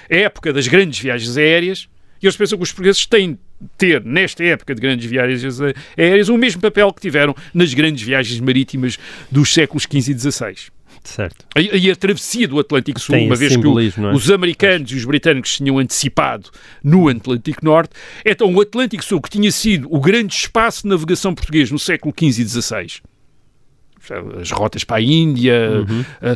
época 0.10 0.52
das 0.52 0.68
grandes 0.68 1.00
viagens 1.00 1.38
aéreas, 1.38 1.88
e 2.22 2.26
eles 2.26 2.36
pensam 2.36 2.58
que 2.58 2.64
os 2.64 2.72
portugueses 2.72 3.06
têm 3.06 3.34
de 3.34 3.40
ter, 3.78 4.04
nesta 4.04 4.44
época 4.44 4.76
de 4.76 4.82
grandes 4.82 5.06
viagens 5.06 5.60
aéreas, 5.98 6.28
o 6.28 6.38
mesmo 6.38 6.62
papel 6.62 6.92
que 6.92 7.02
tiveram 7.02 7.36
nas 7.54 7.74
grandes 7.74 8.04
viagens 8.04 8.40
marítimas 8.40 8.98
dos 9.32 9.54
séculos 9.54 9.84
XV 9.84 10.12
e 10.12 10.20
XVI. 10.20 10.75
Certo. 11.06 11.46
E, 11.56 11.88
e 11.88 11.92
a 11.92 11.96
travessia 11.96 12.48
do 12.48 12.60
Atlântico 12.60 13.00
Sul, 13.00 13.16
Tem 13.16 13.28
uma 13.28 13.36
vez 13.36 13.56
que 13.56 13.66
o- 13.66 13.80
é? 13.80 14.14
os 14.14 14.30
americanos 14.32 14.92
e 14.92 14.96
os 14.96 15.06
britânicos 15.06 15.56
tinham 15.56 15.78
antecipado 15.80 16.50
no 16.84 17.08
Atlântico 17.08 17.64
Norte, 17.64 17.92
então 18.26 18.54
o 18.54 18.60
Atlântico 18.60 19.04
Sul, 19.06 19.22
que 19.22 19.30
tinha 19.30 19.52
sido 19.52 19.88
o 19.94 20.00
grande 20.00 20.34
espaço 20.34 20.82
de 20.84 20.90
navegação 20.90 21.34
português 21.36 21.70
no 21.72 21.78
século 21.80 22.14
XV 22.18 22.42
e 22.42 22.46
XVI, 22.48 22.88
as 24.42 24.52
rotas 24.52 24.84
para 24.84 24.98
a 24.98 25.02
Índia, 25.02 25.86
Uhum. 25.88 26.06
eh, 26.22 26.36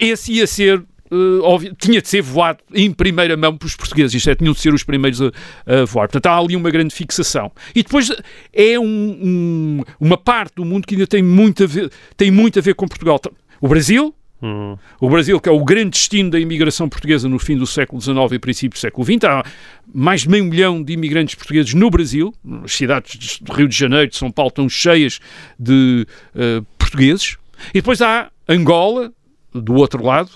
esse 0.00 0.32
ia 0.32 0.46
ser. 0.46 0.82
eh, 1.08 1.14
óbvio, 1.42 1.72
tinha 1.80 2.02
de 2.02 2.08
ser 2.08 2.20
voado 2.20 2.58
em 2.74 2.90
primeira 2.90 3.36
mão 3.36 3.56
pelos 3.56 3.76
portugueses, 3.76 4.12
isto 4.14 4.28
é, 4.28 4.34
tinham 4.34 4.52
de 4.52 4.58
ser 4.58 4.74
os 4.74 4.82
primeiros 4.82 5.22
a, 5.22 5.26
a 5.66 5.84
voar. 5.84 6.08
Portanto, 6.08 6.26
há 6.26 6.36
ali 6.36 6.56
uma 6.56 6.68
grande 6.68 6.92
fixação. 6.92 7.52
E 7.76 7.82
depois 7.84 8.10
é 8.52 8.76
um- 8.76 8.84
um- 9.22 9.84
uma 10.00 10.16
parte 10.18 10.56
do 10.56 10.64
mundo 10.64 10.84
que 10.84 10.96
ainda 10.96 11.06
tem 11.06 11.22
muito 11.22 11.62
a 11.62 11.66
ver, 11.68 11.92
tem 12.16 12.28
muito 12.32 12.58
a 12.58 12.62
ver 12.62 12.74
com 12.74 12.88
Portugal. 12.88 13.20
O 13.60 13.68
Brasil, 13.68 14.14
Hum, 14.42 14.76
o 15.00 15.08
Brasil, 15.08 15.40
que 15.40 15.48
é 15.48 15.52
o 15.52 15.64
grande 15.64 15.90
destino 15.90 16.30
da 16.30 16.38
imigração 16.38 16.88
portuguesa 16.88 17.26
no 17.28 17.38
fim 17.38 17.56
do 17.56 17.66
século 17.66 18.00
XIX 18.00 18.32
e 18.32 18.38
princípio 18.38 18.76
do 18.76 18.80
século 18.80 19.04
XX, 19.04 19.24
há 19.24 19.42
mais 19.92 20.22
de 20.22 20.28
meio 20.28 20.44
milhão 20.44 20.82
de 20.82 20.92
imigrantes 20.92 21.34
portugueses 21.34 21.72
no 21.72 21.88
Brasil. 21.88 22.34
As 22.62 22.72
cidades 22.72 23.38
do 23.40 23.52
Rio 23.52 23.66
de 23.66 23.76
Janeiro, 23.76 24.10
de 24.10 24.16
São 24.16 24.30
Paulo, 24.30 24.48
estão 24.48 24.68
cheias 24.68 25.20
de 25.58 26.06
eh, 26.34 26.60
portugueses. 26.76 27.38
E 27.70 27.74
depois 27.74 28.02
há 28.02 28.30
Angola, 28.46 29.10
do 29.54 29.74
outro 29.74 30.04
lado, 30.04 30.30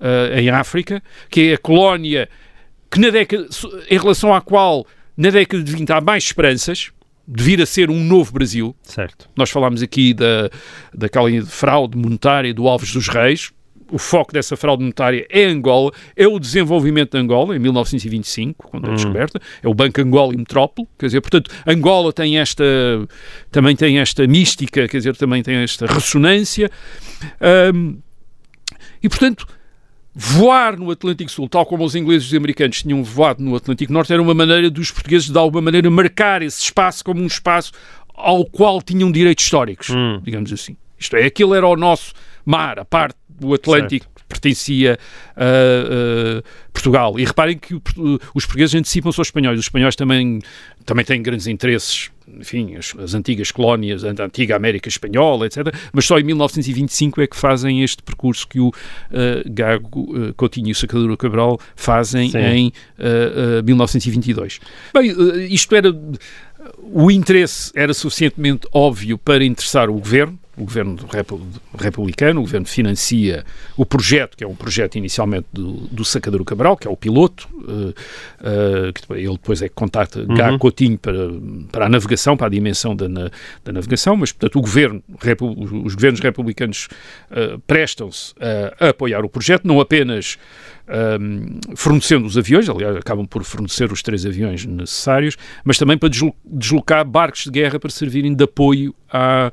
eh, 0.00 0.40
em 0.40 0.50
África, 0.50 1.00
que 1.30 1.50
é 1.50 1.54
a 1.54 1.58
colónia 1.58 2.28
que 2.90 2.98
na 2.98 3.10
década, 3.10 3.46
em 3.88 3.98
relação 3.98 4.34
à 4.34 4.40
qual 4.40 4.84
na 5.16 5.30
década 5.30 5.62
de 5.62 5.72
20 5.72 5.90
há 5.92 6.00
mais 6.00 6.24
esperanças 6.24 6.90
de 7.26 7.42
vir 7.42 7.60
a 7.60 7.66
ser 7.66 7.90
um 7.90 8.02
novo 8.02 8.32
Brasil. 8.32 8.74
certo. 8.82 9.28
Nós 9.36 9.50
falámos 9.50 9.82
aqui 9.82 10.14
da, 10.14 10.50
daquela 10.94 11.28
fraude 11.44 11.96
monetária 11.96 12.54
do 12.54 12.68
Alves 12.68 12.92
dos 12.92 13.08
Reis. 13.08 13.52
O 13.88 13.98
foco 13.98 14.32
dessa 14.32 14.56
fraude 14.56 14.82
monetária 14.82 15.24
é 15.30 15.44
Angola, 15.44 15.92
é 16.16 16.26
o 16.26 16.40
desenvolvimento 16.40 17.12
de 17.12 17.18
Angola, 17.18 17.54
em 17.54 17.58
1925, 17.60 18.68
quando 18.68 18.90
é 18.90 18.94
descoberta, 18.94 19.40
é 19.62 19.68
o 19.68 19.74
Banco 19.74 20.00
Angola 20.00 20.34
e 20.34 20.36
Metrópole, 20.36 20.88
quer 20.98 21.06
dizer, 21.06 21.20
portanto, 21.20 21.52
Angola 21.64 22.12
tem 22.12 22.36
esta, 22.36 22.64
também 23.48 23.76
tem 23.76 24.00
esta 24.00 24.26
mística, 24.26 24.88
quer 24.88 24.96
dizer, 24.96 25.16
também 25.16 25.40
tem 25.40 25.54
esta 25.58 25.86
ressonância, 25.86 26.68
e 29.00 29.08
portanto, 29.08 29.46
voar 30.18 30.78
no 30.78 30.90
Atlântico 30.90 31.30
Sul, 31.30 31.46
tal 31.46 31.66
como 31.66 31.84
os 31.84 31.94
ingleses 31.94 32.28
e 32.28 32.30
os 32.30 32.34
americanos 32.38 32.80
tinham 32.82 33.04
voado 33.04 33.42
no 33.42 33.54
Atlântico 33.54 33.92
Norte, 33.92 34.14
era 34.14 34.22
uma 34.22 34.32
maneira 34.32 34.70
dos 34.70 34.90
portugueses, 34.90 35.28
de 35.28 35.38
alguma 35.38 35.60
maneira, 35.60 35.90
marcar 35.90 36.40
esse 36.40 36.62
espaço 36.62 37.04
como 37.04 37.20
um 37.20 37.26
espaço 37.26 37.70
ao 38.14 38.46
qual 38.46 38.80
tinham 38.80 39.12
direitos 39.12 39.44
históricos, 39.44 39.90
Hum. 39.90 40.18
digamos 40.24 40.50
assim. 40.50 40.74
Isto 40.98 41.16
é, 41.16 41.26
aquele 41.26 41.54
era 41.54 41.66
o 41.66 41.76
nosso 41.76 42.14
mar, 42.46 42.78
a 42.78 42.84
parte 42.86 43.18
do 43.28 43.52
Atlântico 43.52 44.06
que 44.14 44.24
pertencia 44.24 44.98
a, 45.36 45.42
a 45.44 46.42
Portugal. 46.72 47.18
E 47.20 47.24
reparem 47.26 47.58
que 47.58 47.74
os 48.34 48.46
portugueses 48.46 48.74
antecipam-se 48.74 49.20
aos 49.20 49.28
espanhóis. 49.28 49.58
Os 49.58 49.66
espanhóis 49.66 49.94
também, 49.94 50.40
também 50.86 51.04
têm 51.04 51.22
grandes 51.22 51.46
interesses, 51.46 52.10
enfim, 52.28 52.76
as, 52.76 52.94
as 52.98 53.14
antigas 53.14 53.50
colónias, 53.50 54.04
a 54.04 54.10
antiga 54.10 54.56
América 54.56 54.88
Espanhola, 54.88 55.46
etc. 55.46 55.74
Mas 55.92 56.04
só 56.04 56.18
em 56.18 56.24
1925 56.24 57.22
é 57.22 57.26
que 57.26 57.36
fazem 57.36 57.82
este 57.82 58.02
percurso 58.02 58.46
que 58.48 58.60
o 58.60 58.72
eh, 59.12 59.42
Gago, 59.46 60.28
eh, 60.28 60.32
Coutinho 60.36 60.68
e 60.68 60.72
o 60.72 60.74
Sacadura 60.74 61.16
Cabral 61.16 61.60
fazem 61.74 62.30
Sim. 62.30 62.38
em 62.38 62.72
eh, 62.98 63.58
eh, 63.58 63.62
1922. 63.62 64.60
Bem, 64.92 65.14
isto 65.52 65.74
era 65.74 65.94
o 66.82 67.10
interesse 67.10 67.70
era 67.74 67.94
suficientemente 67.94 68.66
óbvio 68.72 69.18
para 69.18 69.44
interessar 69.44 69.88
o 69.88 69.94
governo, 69.94 70.38
o 70.56 70.64
governo 70.64 70.96
republicano, 71.78 72.40
o 72.40 72.44
governo 72.44 72.66
financia 72.66 73.44
o 73.76 73.84
projeto, 73.84 74.36
que 74.36 74.42
é 74.42 74.46
um 74.46 74.54
projeto 74.54 74.96
inicialmente 74.96 75.46
do, 75.52 75.72
do 75.88 76.04
Sacadura 76.04 76.44
Cabral, 76.44 76.76
que 76.76 76.88
é 76.88 76.90
o 76.90 76.96
piloto, 76.96 77.48
uh, 77.54 77.90
uh, 77.90 78.92
que 78.92 79.12
ele 79.12 79.32
depois 79.32 79.60
é 79.60 79.68
que 79.68 79.74
contacta 79.74 80.20
uhum. 80.20 80.34
Gá 80.34 80.58
Coutinho 80.58 80.98
para, 80.98 81.28
para 81.70 81.86
a 81.86 81.88
navegação, 81.88 82.36
para 82.36 82.46
a 82.46 82.50
dimensão 82.50 82.96
da, 82.96 83.08
na, 83.08 83.30
da 83.64 83.72
navegação, 83.72 84.16
mas, 84.16 84.32
portanto, 84.32 84.58
o 84.58 84.62
governo, 84.62 85.02
os 85.84 85.94
governos 85.94 86.20
republicanos 86.20 86.88
uh, 87.30 87.58
prestam-se 87.66 88.34
a, 88.40 88.86
a 88.86 88.88
apoiar 88.90 89.24
o 89.24 89.28
projeto, 89.28 89.66
não 89.66 89.80
apenas 89.80 90.38
um, 90.88 91.58
fornecendo 91.74 92.26
os 92.26 92.36
aviões, 92.36 92.68
aliás, 92.68 92.96
acabam 92.96 93.26
por 93.26 93.42
fornecer 93.44 93.90
os 93.92 94.02
três 94.02 94.24
aviões 94.24 94.64
necessários, 94.64 95.36
mas 95.64 95.78
também 95.78 95.98
para 95.98 96.08
deslocar 96.44 97.04
barcos 97.04 97.44
de 97.44 97.50
guerra 97.50 97.78
para 97.78 97.90
servirem 97.90 98.34
de 98.34 98.44
apoio 98.44 98.94
à 99.10 99.50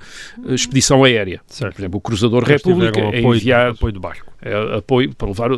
expedição 0.47 1.03
aérea. 1.03 1.41
Certo. 1.47 1.75
Por 1.75 1.81
exemplo, 1.81 1.97
o 1.97 2.01
Cruzador 2.01 2.43
República 2.43 2.99
é 2.99 3.21
enviado... 3.21 3.75
Apoio 3.75 3.93
do 3.93 3.99
barco 3.99 4.32
apoio 4.77 5.13
para 5.15 5.27
levar. 5.27 5.49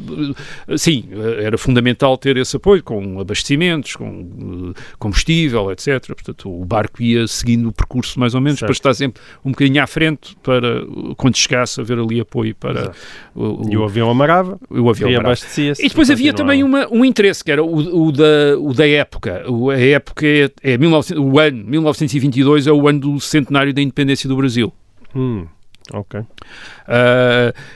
Sim, 0.78 1.06
era 1.40 1.58
fundamental 1.58 2.18
ter 2.18 2.38
esse 2.38 2.56
apoio 2.56 2.84
com 2.84 3.20
abastecimentos, 3.20 3.96
com 3.96 4.74
eh, 4.76 4.82
combustível, 5.00 5.72
etc. 5.72 6.06
Portanto, 6.08 6.50
o 6.50 6.66
barco 6.66 7.02
ia 7.02 7.28
seguindo 7.28 7.70
o 7.70 7.72
percurso 7.72 8.20
mais 8.20 8.36
ou 8.36 8.42
menos 8.42 8.60
certo. 8.60 8.70
para 8.70 8.74
estar 8.74 8.94
sempre 8.94 9.22
um 9.44 9.52
bocadinho 9.52 9.82
à 9.82 9.88
frente 9.88 10.36
para 10.44 10.86
quando 11.18 11.36
chegasse 11.36 11.80
haver 11.82 12.00
ali 12.00 12.20
apoio 12.20 12.56
para. 12.56 12.92
O, 13.34 13.68
o, 13.68 13.72
e 13.72 13.78
o 13.78 13.84
avião 13.84 14.10
amarava, 14.10 14.60
o 14.70 14.90
avião 14.90 15.10
e 15.10 15.16
abastecia-se. 15.16 15.86
E 15.86 15.90
depois 15.90 16.10
havia 16.10 16.34
também 16.34 16.64
uma, 16.64 16.88
um 16.92 17.04
interesse 17.04 17.44
que 17.44 17.52
era 17.52 17.64
o, 17.64 18.08
o, 18.08 18.12
da, 18.12 18.58
o 18.60 18.74
da 18.74 18.88
época. 18.88 19.44
O, 19.50 19.70
a 19.70 19.80
época 19.80 20.26
é, 20.26 20.50
é 20.62 20.78
19, 20.78 21.18
o 21.18 21.40
ano 21.40 21.64
1922 21.66 22.68
é 22.68 22.72
o 22.72 22.88
ano 22.88 23.00
do 23.00 23.20
centenário 23.20 23.74
da 23.74 23.82
independência 23.82 24.28
do 24.28 24.36
Brasil. 24.36 24.74
Hum. 25.16 25.46
Ok. 25.94 26.20
Uh, 26.20 26.26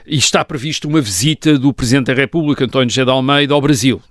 e 0.06 0.18
está 0.18 0.44
previsto 0.44 0.88
uma 0.88 1.02
visita 1.02 1.58
do 1.58 1.74
Presidente 1.74 2.08
da 2.08 2.14
República, 2.14 2.66
António 2.66 2.90
José 2.90 3.06
de 3.06 3.12
Almeida, 3.12 3.54
ao 3.54 3.62
Brasil. 3.62 4.02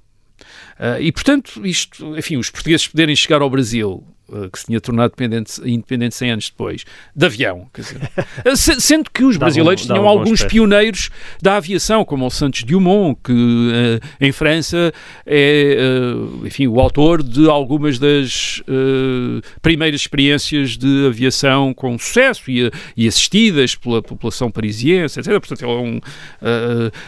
Uh, 0.78 1.00
e, 1.00 1.10
portanto, 1.10 1.66
isto, 1.66 2.16
enfim, 2.16 2.36
os 2.36 2.50
portugueses 2.50 2.86
poderem 2.86 3.16
chegar 3.16 3.42
ao 3.42 3.50
Brasil 3.50 4.04
que 4.52 4.58
se 4.58 4.66
tinha 4.66 4.80
tornado 4.80 5.12
independente, 5.12 5.60
independente 5.64 6.14
100 6.14 6.30
anos 6.30 6.50
depois, 6.50 6.84
de 7.14 7.26
avião. 7.26 7.68
Dizer, 7.74 8.10
eh, 8.44 8.56
sendo 8.56 9.10
que 9.10 9.24
os 9.24 9.36
brasileiros 9.36 9.86
tinham 9.86 10.06
alguns 10.06 10.42
pioneiros 10.44 11.10
da 11.40 11.56
aviação, 11.56 12.04
como 12.04 12.26
o 12.26 12.30
Santos 12.30 12.62
Dumont, 12.62 13.18
que 13.22 13.32
uh, 13.32 14.06
em 14.20 14.32
França 14.32 14.92
é, 15.26 15.78
uh, 15.78 16.46
enfim, 16.46 16.66
o 16.66 16.80
autor 16.80 17.22
de 17.22 17.48
algumas 17.48 17.98
das 17.98 18.60
uh, 18.60 19.40
primeiras 19.62 20.00
experiências 20.00 20.76
de 20.76 21.06
aviação 21.06 21.72
com 21.72 21.98
sucesso 21.98 22.50
e, 22.50 22.70
e 22.96 23.08
assistidas 23.08 23.74
pela 23.74 24.02
população 24.02 24.50
parisiense, 24.50 25.18
etc. 25.20 25.32
Portanto, 25.32 25.64
é 25.64 25.68
um, 25.68 26.00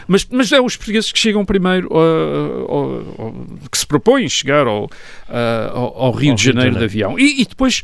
mas, 0.07 0.27
mas 0.29 0.51
é 0.51 0.59
os 0.59 0.75
portugueses 0.75 1.11
que 1.11 1.19
chegam 1.19 1.45
primeiro, 1.45 1.89
que 3.71 3.77
se 3.77 3.85
propõem 3.85 4.27
chegar 4.27 4.67
ao, 4.67 4.89
ao, 5.73 6.03
ao 6.03 6.11
Rio, 6.11 6.35
de, 6.35 6.43
Janeiro 6.43 6.77
de 6.77 6.83
avião. 6.83 7.10
E, 7.19 7.41
e 7.41 7.45
depois 7.45 7.83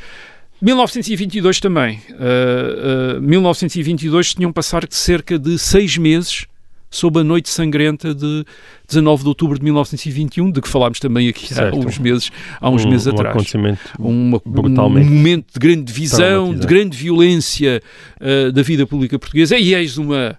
1922 0.61 1.59
também. 1.59 1.99
Uh, 2.09 3.17
uh, 3.17 3.21
1922 3.21 4.34
tinham 4.34 4.51
passado 4.51 4.88
cerca 4.91 5.38
de 5.38 5.57
seis 5.59 5.97
meses 5.97 6.45
sob 6.89 7.19
a 7.19 7.23
noite 7.23 7.49
sangrenta 7.49 8.15
de 8.15 8.45
19 8.88 9.23
de 9.23 9.30
outubro 9.30 9.57
de 9.57 9.63
1921, 9.63 10.51
de 10.51 10.61
que 10.61 10.69
falámos 10.69 10.99
também 10.99 11.28
aqui 11.28 11.53
certo. 11.53 11.75
há 11.75 11.78
uns 11.78 11.97
meses, 11.97 12.32
há 12.59 12.69
uns 12.69 12.86
um, 12.86 12.89
meses 12.89 13.07
um 13.07 13.11
atrás. 13.11 13.36
Acontecimento 13.36 13.80
Uma, 13.99 14.41
um 14.45 14.89
momento 14.89 15.53
de 15.53 15.59
grande 15.59 15.84
divisão, 15.84 16.55
de 16.55 16.65
grande 16.65 16.97
violência 16.97 17.82
uh, 18.21 18.51
da 18.51 18.61
vida 18.61 18.88
pública 18.88 19.19
portuguesa, 19.19 19.57
e 19.57 19.75
eis 19.75 19.97
uma 19.97 20.38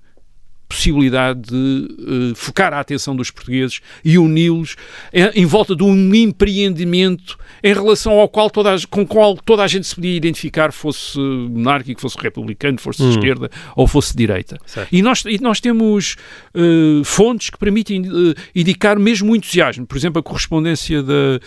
possibilidade 0.69 1.41
de 1.41 1.89
uh, 1.99 2.35
focar 2.35 2.75
a 2.75 2.81
atenção 2.81 3.17
dos 3.17 3.31
portugueses 3.31 3.81
e 4.05 4.19
uni-los 4.19 4.77
em, 5.13 5.43
em, 5.43 5.47
volta 5.47 5.75
de 5.75 5.83
um 5.83 6.15
empreendimento 6.15 7.39
em 7.63 7.73
relação 7.73 8.13
ao 8.13 8.29
qual 8.29 8.51
toda 8.51 8.75
a, 8.75 8.79
com 8.89 9.07
qual 9.07 9.37
toda 9.37 9.63
a 9.63 9.67
gente 9.67 9.87
se 9.87 9.95
podia 9.95 10.15
identificar, 10.15 10.71
fosse 10.73 11.19
monárquico, 11.19 12.01
fosse 12.01 12.19
republicano, 12.19 12.79
fosse 12.79 13.03
hum. 13.03 13.11
esquerda 13.11 13.51
ou 13.75 13.87
fosse 13.87 14.15
direita. 14.15 14.59
E 14.93 15.01
nós, 15.01 15.25
e 15.25 15.41
nós 15.41 15.61
temos 15.61 16.17
uh, 16.55 17.03
fontes 17.03 17.49
que 17.51 17.59
permitem 17.59 18.03
uh, 18.03 18.35
indicar 18.55 18.99
mesmo 18.99 19.33
o 19.33 19.37
entusiasmo. 19.37 19.87
Por 19.87 19.97
exemplo, 19.97 20.21
a 20.21 20.23
correspondência 20.23 21.03
da 21.03 21.41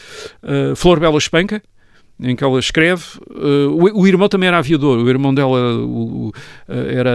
Flor 0.76 1.00
Bela 1.00 1.18
Espanca, 1.18 1.62
em 2.22 2.36
que 2.36 2.44
ela 2.44 2.60
escreve. 2.60 3.04
Uh, 3.30 3.70
o, 3.72 4.02
o, 4.02 4.08
irmão 4.08 4.30
também 4.30 4.48
era 4.48 4.58
aviador, 4.58 5.00
o 5.00 5.10
irmão 5.10 5.34
dela 5.34 5.76
o, 5.78 6.30
uh, 6.30 6.34
era 6.68 7.12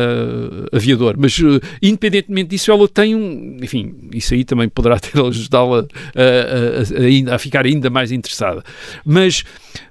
aviador, 0.72 1.14
mas 1.18 1.38
uh, 1.38 1.60
independentemente 1.80 2.50
disso, 2.50 2.70
ela 2.70 2.88
tem 2.88 3.14
um. 3.14 3.56
Enfim, 3.62 3.94
isso 4.12 4.34
aí 4.34 4.44
também 4.44 4.68
poderá 4.68 4.98
ter 5.00 5.18
ajudá-la 5.20 5.86
a, 6.14 7.32
a, 7.32 7.34
a, 7.34 7.38
ficar 7.38 7.64
ainda 7.66 7.88
mais 7.88 8.10
interessada. 8.10 8.64
Mas, 9.04 9.44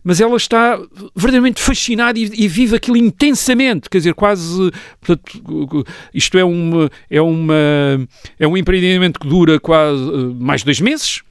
mas 0.03 0.19
ela 0.19 0.35
está 0.35 0.77
verdadeiramente 1.15 1.61
fascinada 1.61 2.19
e, 2.19 2.29
e 2.33 2.47
vive 2.47 2.75
aquilo 2.75 2.97
intensamente, 2.97 3.89
quer 3.89 3.99
dizer, 3.99 4.13
quase. 4.13 4.71
Portanto, 4.99 5.85
isto 6.13 6.37
é, 6.37 6.43
uma, 6.43 6.89
é, 7.09 7.21
uma, 7.21 7.55
é 8.37 8.47
um 8.47 8.57
empreendimento 8.57 9.19
que 9.19 9.27
dura 9.27 9.59
quase 9.59 10.03
mais 10.39 10.61
de 10.61 10.65
dois 10.65 10.81
meses 10.81 11.24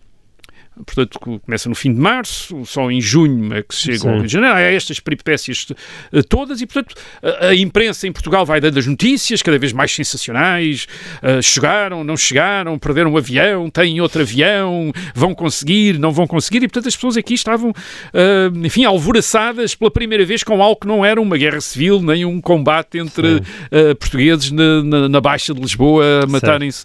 portanto, 0.77 1.19
começa 1.45 1.69
no 1.69 1.75
fim 1.75 1.93
de 1.93 2.01
março, 2.01 2.65
só 2.65 2.91
em 2.91 3.01
junho 3.01 3.55
é 3.55 3.63
que 3.63 3.75
se 3.75 3.83
chega 3.83 4.09
ao 4.09 4.17
Rio 4.17 4.27
de 4.27 4.33
Janeiro. 4.33 4.57
Há 4.57 4.61
estas 4.61 4.99
peripécias 4.99 5.67
eh, 6.13 6.23
todas 6.23 6.61
e, 6.61 6.67
portanto, 6.67 6.97
a, 7.23 7.55
imprensa 7.55 8.07
em 8.09 8.13
Portugal 8.13 8.45
vai 8.45 8.61
dando 8.61 8.79
as 8.79 8.87
notícias 8.87 9.41
cada 9.43 9.59
vez 9.59 9.73
mais 9.73 9.95
sensacionais. 9.95 10.87
Uh, 11.23 11.41
chegaram, 11.43 12.03
não 12.03 12.17
chegaram, 12.17 12.79
perderam 12.79 13.13
um 13.13 13.17
avião, 13.17 13.71
têm 13.71 14.01
outro 14.01 14.23
avião, 14.23 14.93
vão 15.15 15.35
conseguir, 15.35 15.99
não 15.99 16.11
vão 16.11 16.27
conseguir. 16.27 16.59
E, 16.59 16.69
portanto, 16.69 16.89
as 16.89 16.97
pessoas 16.97 17.17
aqui 17.17 17.35
estavam, 17.35 17.71
uh, 17.71 18.67
enfim, 18.67 18.85
alvoraçadas 18.85 19.75
pela 19.75 19.91
primeira 19.91 20.25
vez 20.25 20.43
com 20.43 20.61
algo 20.63 20.81
que 20.81 20.87
não 20.87 21.05
era 21.05 21.21
uma 21.21 21.37
guerra 21.37 21.61
civil, 21.61 22.03
nem 22.03 22.25
um 22.25 22.41
combate 22.41 22.99
entre 22.99 23.37
uh, 23.37 23.95
portugueses 23.99 24.51
na, 24.51 24.83
na, 24.83 25.09
na, 25.09 25.21
Baixa 25.21 25.55
de 25.55 25.61
Lisboa 25.61 26.05
a 26.25 26.27
matarem-se 26.27 26.85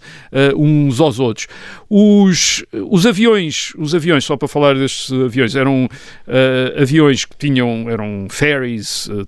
uns 0.56 1.00
aos 1.00 1.20
outros. 1.20 1.48
Os, 1.90 2.64
os 2.72 3.06
aviões 3.06 3.74
os 3.80 3.96
aviões, 3.96 4.26
só 4.26 4.36
para 4.36 4.48
falar 4.48 4.76
destes 4.76 5.12
aviões, 5.12 5.56
eram 5.56 5.86
uh, 5.86 6.82
aviões 6.82 7.26
que 7.26 7.36
tinham, 7.38 7.90
eram 7.90 8.28
ferries 8.30 9.08
uh, 9.08 9.26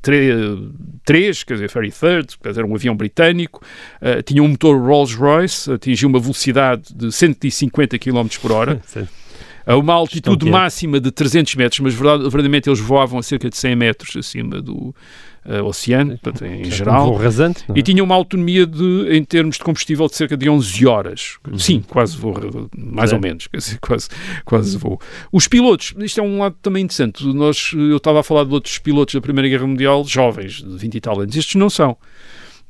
três, 1.03 1.43
quer 1.43 1.53
dizer, 1.53 1.69
ferry 1.69 1.91
third, 1.91 2.37
quer 2.41 2.49
dizer, 2.49 2.61
era 2.61 2.67
um 2.67 2.75
avião 2.75 2.95
britânico, 2.95 3.63
uh, 4.01 4.21
tinha 4.21 4.43
um 4.43 4.49
motor 4.49 4.77
Rolls-Royce, 4.77 5.71
atingia 5.71 6.07
uma 6.07 6.19
velocidade 6.19 6.93
de 6.93 7.11
150 7.11 7.97
km 7.97 8.27
por 8.41 8.51
hora. 8.51 8.81
a 9.65 9.77
uma 9.77 9.93
altitude 9.93 10.49
máxima 10.49 10.99
de 10.99 11.11
300 11.11 11.55
metros, 11.55 11.79
mas 11.79 11.93
verdadeiramente 11.93 12.67
eles 12.67 12.79
voavam 12.79 13.19
a 13.19 13.23
cerca 13.23 13.49
de 13.49 13.55
100 13.55 13.75
metros 13.75 14.15
acima 14.17 14.61
do, 14.61 14.93
uh, 15.45 15.63
oceano, 15.65 16.17
portanto, 16.17 16.45
em 16.45 16.65
Já 16.65 16.77
geral. 16.77 17.13
Um 17.13 17.15
rasante, 17.15 17.63
é? 17.69 17.73
E 17.75 17.81
tinha 17.81 18.03
uma 18.03 18.15
autonomia 18.15 18.65
de, 18.65 19.07
em 19.11 19.23
termos 19.23 19.57
de 19.57 19.63
combustível 19.63 20.07
de 20.07 20.15
cerca 20.15 20.37
de 20.37 20.49
11 20.49 20.87
horas. 20.87 21.37
Uhum. 21.49 21.57
Sim, 21.57 21.81
quase 21.87 22.17
voo, 22.17 22.33
mais 22.75 23.11
é. 23.11 23.15
ou 23.15 23.21
menos, 23.21 23.47
quase, 23.81 24.09
quase 24.45 24.77
voo. 24.77 24.99
Os 25.31 25.47
pilotos, 25.47 25.93
isto 25.99 26.19
é 26.19 26.23
um 26.23 26.39
lado 26.39 26.55
também 26.61 26.83
interessante. 26.83 27.25
Nós, 27.25 27.71
eu 27.73 27.97
estava 27.97 28.19
a 28.19 28.23
falar 28.23 28.43
de 28.43 28.53
outros 28.53 28.77
pilotos 28.77 29.15
da 29.15 29.21
Primeira 29.21 29.47
Guerra 29.49 29.67
Mundial, 29.67 30.03
jovens, 30.05 30.63
de 30.63 30.77
20 30.77 30.95
e 30.95 31.01
tal 31.01 31.19
anos. 31.19 31.35
Estes 31.35 31.55
não 31.55 31.69
são. 31.69 31.97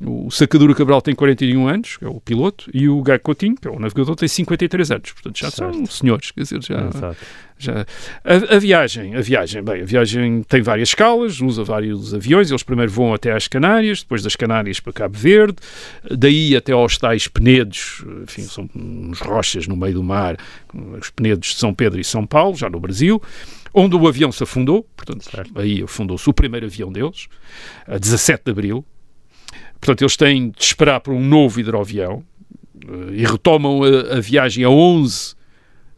O 0.03 0.31
Sacadura 0.31 0.73
Cabral 0.73 1.01
tem 1.01 1.13
41 1.13 1.67
anos, 1.67 1.97
que 1.97 2.05
é 2.05 2.07
o 2.07 2.19
piloto, 2.19 2.69
e 2.73 2.89
o 2.89 3.01
Gai 3.03 3.19
Coutinho, 3.19 3.55
que 3.55 3.67
é 3.67 3.71
o 3.71 3.79
navegador, 3.79 4.15
tem 4.15 4.27
53 4.27 4.91
anos. 4.91 5.11
Portanto, 5.11 5.37
já 5.37 5.51
certo. 5.51 5.75
são 5.75 5.85
senhores, 5.85 6.31
quer 6.31 6.41
dizer, 6.41 6.63
já... 6.63 6.89
já 7.59 7.85
a, 8.23 8.55
a, 8.55 8.59
viagem, 8.59 9.15
a 9.15 9.21
viagem, 9.21 9.61
bem, 9.61 9.83
a 9.83 9.85
viagem 9.85 10.41
tem 10.43 10.63
várias 10.63 10.89
escalas, 10.89 11.39
usa 11.39 11.63
vários 11.63 12.13
aviões, 12.13 12.49
eles 12.49 12.63
primeiro 12.63 12.91
vão 12.91 13.13
até 13.13 13.31
às 13.31 13.47
Canárias, 13.47 14.01
depois 14.01 14.23
das 14.23 14.35
Canárias 14.35 14.79
para 14.79 14.91
Cabo 14.91 15.15
Verde, 15.15 15.57
daí 16.09 16.55
até 16.55 16.71
aos 16.71 16.97
tais 16.97 17.27
Penedos, 17.27 18.03
enfim, 18.23 18.41
são 18.41 18.67
uns 18.75 19.19
rochas 19.19 19.67
no 19.67 19.75
meio 19.75 19.93
do 19.93 20.03
mar, 20.03 20.37
os 20.99 21.11
Penedos 21.11 21.49
de 21.49 21.55
São 21.55 21.73
Pedro 21.73 21.99
e 21.99 22.03
São 22.03 22.25
Paulo, 22.25 22.55
já 22.55 22.67
no 22.67 22.79
Brasil, 22.79 23.21
onde 23.71 23.95
o 23.95 24.07
avião 24.07 24.31
se 24.31 24.41
afundou, 24.41 24.83
portanto, 24.95 25.29
certo. 25.29 25.51
aí 25.59 25.83
afundou-se 25.83 26.27
o 26.27 26.33
primeiro 26.33 26.65
avião 26.65 26.91
deles, 26.91 27.27
a 27.87 27.99
17 27.99 28.45
de 28.45 28.51
Abril, 28.51 28.85
Portanto, 29.81 30.03
eles 30.03 30.15
têm 30.15 30.51
de 30.51 30.63
esperar 30.63 31.01
por 31.01 31.11
um 31.11 31.27
novo 31.27 31.59
hidroavião 31.59 32.23
uh, 32.87 33.11
e 33.11 33.25
retomam 33.25 33.81
a, 33.83 34.17
a, 34.17 34.19
viagem 34.21 34.63
a 34.63 34.69
11 34.69 35.33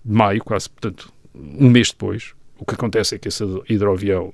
de 0.05 0.13
maio, 0.13 0.41
quase, 0.41 0.69
portanto, 0.69 1.11
um 1.35 1.69
mês 1.69 1.91
depois. 1.91 2.33
O 2.57 2.65
que 2.65 2.75
acontece 2.75 3.15
é 3.15 3.19
que 3.19 3.27
esse 3.27 3.43
hidroavião 3.69 4.33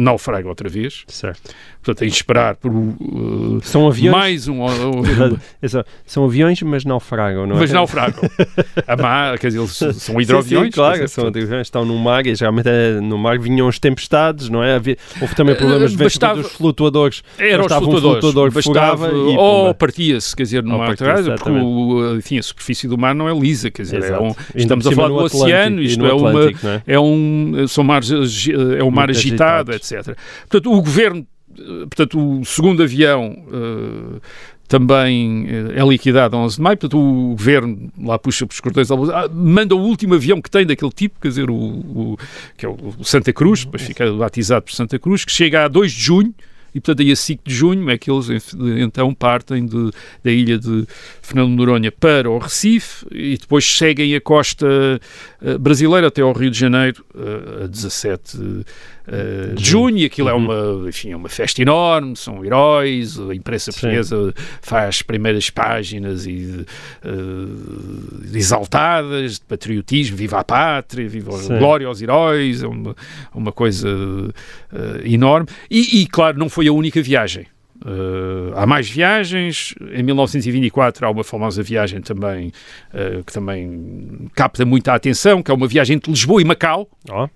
naufraga 0.00 0.48
outra 0.48 0.68
vez. 0.68 1.04
Certo. 1.08 1.50
Portanto, 1.82 1.98
tem 2.00 2.08
de 2.08 2.14
esperar 2.14 2.56
por 2.56 2.70
uh, 2.70 3.58
São 3.62 3.86
aviões. 3.88 4.14
mais 4.16 4.48
um. 4.48 4.60
Exato. 5.62 5.88
São 6.04 6.24
aviões, 6.24 6.60
mas 6.62 6.84
naufragam, 6.84 7.46
não 7.46 7.56
é? 7.56 7.60
mas 7.60 7.72
naufragam. 7.72 8.20
A 8.86 8.96
mar, 8.96 9.38
quer 9.38 9.46
dizer, 9.48 9.60
eles 9.60 9.72
são 9.76 9.92
Sim, 9.92 9.98
sim, 9.98 10.20
hidroaviões. 10.20 10.74
claro, 10.74 11.08
são 11.08 11.28
hidroaviões, 11.28 11.66
estão 11.66 11.84
no 11.84 11.96
mar 11.98 12.26
e 12.26 12.34
geralmente 12.34 12.68
é, 12.68 13.00
no 13.00 13.16
mar 13.16 13.38
vinham 13.38 13.66
as 13.66 13.78
tempestades, 13.78 14.48
não 14.50 14.62
é? 14.62 14.74
Havia, 14.74 14.96
houve 15.22 15.34
também 15.34 15.54
problemas 15.54 15.92
de 15.92 15.96
vez 15.96 16.12
em 16.14 16.18
bastava- 16.20 16.42
dos 16.42 16.52
flutuadores. 16.52 17.22
Eram 17.38 17.60
os 17.64 17.68
Bastava 17.68 17.86
um 17.86 17.90
flutuadores. 17.90 18.20
flutuador 18.24 18.52
bastava, 18.52 19.08
e 19.08 19.36
ou 19.38 19.74
partia-se, 19.74 20.36
quer 20.36 20.42
dizer, 20.42 20.62
numa 20.62 20.84
partia-se, 20.86 21.30
altura, 21.30 21.36
porque 21.36 21.50
o, 21.50 22.16
enfim, 22.16 22.38
a 22.38 22.42
superfície 22.42 22.86
do 22.88 22.98
mar 22.98 23.14
não 23.14 23.26
é 23.28 23.32
lisa, 23.38 23.70
quer 23.70 23.82
dizer, 23.82 24.02
é 24.04 24.18
um- 24.18 24.34
estamos 24.54 24.86
a 24.86 24.92
falar 24.92 25.08
no 25.08 25.14
do 25.14 25.20
Atlântico 25.26 25.44
oceano, 25.44 25.80
isto 25.82 25.98
no 25.98 26.06
é 26.06 26.12
uma, 26.12 26.28
Atlântico, 26.30 26.66
é? 26.66 26.82
é 26.86 27.00
um, 27.00 27.64
são 27.68 27.82
mares, 27.84 28.12
agi- 28.12 28.52
é 28.52 28.84
um 28.84 28.90
mar 28.90 29.06
Muito 29.06 29.18
agitado, 29.18 29.70
agitados. 29.72 29.89
etc. 29.89 29.89
Portanto, 30.48 30.72
o 30.72 30.80
governo, 30.82 31.26
eh, 31.58 31.62
portanto, 31.80 32.40
o 32.40 32.44
segundo 32.44 32.82
avião 32.82 33.44
eh, 33.52 34.20
também 34.68 35.46
eh, 35.48 35.80
é 35.80 35.84
liquidado 35.84 36.36
a 36.36 36.40
11 36.40 36.56
de 36.56 36.62
maio, 36.62 36.76
portanto, 36.78 36.98
o 37.00 37.30
governo 37.30 37.90
lá 38.02 38.18
puxa 38.18 38.46
os 38.48 38.60
cordões, 38.60 38.90
ah, 38.90 39.28
manda 39.32 39.74
o 39.74 39.80
último 39.80 40.14
avião 40.14 40.40
que 40.40 40.50
tem 40.50 40.64
daquele 40.64 40.92
tipo, 40.92 41.18
quer 41.20 41.28
dizer, 41.28 41.50
o, 41.50 41.54
o- 41.54 42.18
que 42.56 42.64
é 42.64 42.68
o 42.68 42.94
Santa 43.02 43.32
Cruz, 43.32 43.64
depois 43.64 43.82
fica 43.82 44.10
batizado 44.12 44.62
por 44.66 44.72
Santa 44.72 44.98
Cruz, 44.98 45.24
que 45.24 45.32
chega 45.32 45.64
a 45.64 45.68
2 45.68 45.90
de 45.92 46.00
junho, 46.00 46.34
e 46.72 46.78
portanto 46.80 47.00
aí 47.04 47.10
a 47.10 47.16
5 47.16 47.42
de 47.44 47.52
junho 47.52 47.90
é 47.90 47.98
que 47.98 48.08
eles 48.08 48.28
então 48.78 49.12
partem 49.12 49.66
de, 49.66 49.90
da 50.22 50.30
ilha 50.30 50.56
de 50.56 50.86
Fernando 51.20 51.50
de 51.50 51.56
Noronha 51.56 51.90
para 51.90 52.30
o 52.30 52.38
Recife 52.38 53.04
e 53.10 53.36
depois 53.36 53.64
seguem 53.64 54.14
a 54.14 54.20
costa 54.20 55.00
eh, 55.42 55.58
brasileira 55.58 56.08
até 56.08 56.22
ao 56.22 56.32
Rio 56.32 56.50
de 56.50 56.58
Janeiro 56.58 57.04
eh, 57.14 57.64
a 57.64 57.66
17 57.66 58.64
eh, 59.12 59.54
de 59.54 59.64
junho 59.64 59.98
e 59.98 60.04
aquilo 60.04 60.28
é 60.28 60.32
uma, 60.32 60.88
enfim, 60.88 61.10
é 61.10 61.16
uma 61.16 61.28
festa 61.28 61.60
enorme, 61.60 62.14
são 62.14 62.44
heróis, 62.44 63.18
a 63.18 63.34
imprensa 63.34 63.72
Sim. 63.72 63.80
portuguesa 63.80 64.34
faz 64.62 65.02
primeiras 65.02 65.50
páginas 65.50 66.26
e, 66.26 66.64
eh, 67.02 68.36
exaltadas 68.36 69.34
de 69.34 69.40
patriotismo, 69.40 70.16
viva 70.16 70.38
a 70.38 70.44
pátria, 70.44 71.08
viva 71.08 71.34
a 71.34 71.38
Sim. 71.38 71.58
glória 71.58 71.88
aos 71.88 72.00
heróis, 72.00 72.62
é 72.62 72.68
uma, 72.68 72.94
uma 73.34 73.50
coisa 73.50 73.88
eh, 74.72 75.00
enorme. 75.04 75.48
E, 75.68 76.02
e, 76.02 76.06
claro, 76.06 76.38
não 76.38 76.48
foi 76.48 76.68
a 76.68 76.72
única 76.72 77.02
viagem. 77.02 77.46
Eh, 77.84 78.52
há 78.54 78.66
mais 78.66 78.88
viagens. 78.88 79.74
Em 79.92 80.02
1924 80.02 81.06
há 81.06 81.10
uma 81.10 81.24
famosa 81.24 81.62
viagem 81.62 82.00
também 82.00 82.52
eh, 82.92 83.20
que 83.24 83.32
também 83.32 84.28
capta 84.34 84.64
muita 84.64 84.92
atenção, 84.94 85.42
que 85.42 85.50
é 85.50 85.54
uma 85.54 85.66
viagem 85.66 85.96
entre 85.96 86.10
Lisboa 86.10 86.42
e 86.42 86.44
Macau. 86.44 86.88
Ó, 87.08 87.28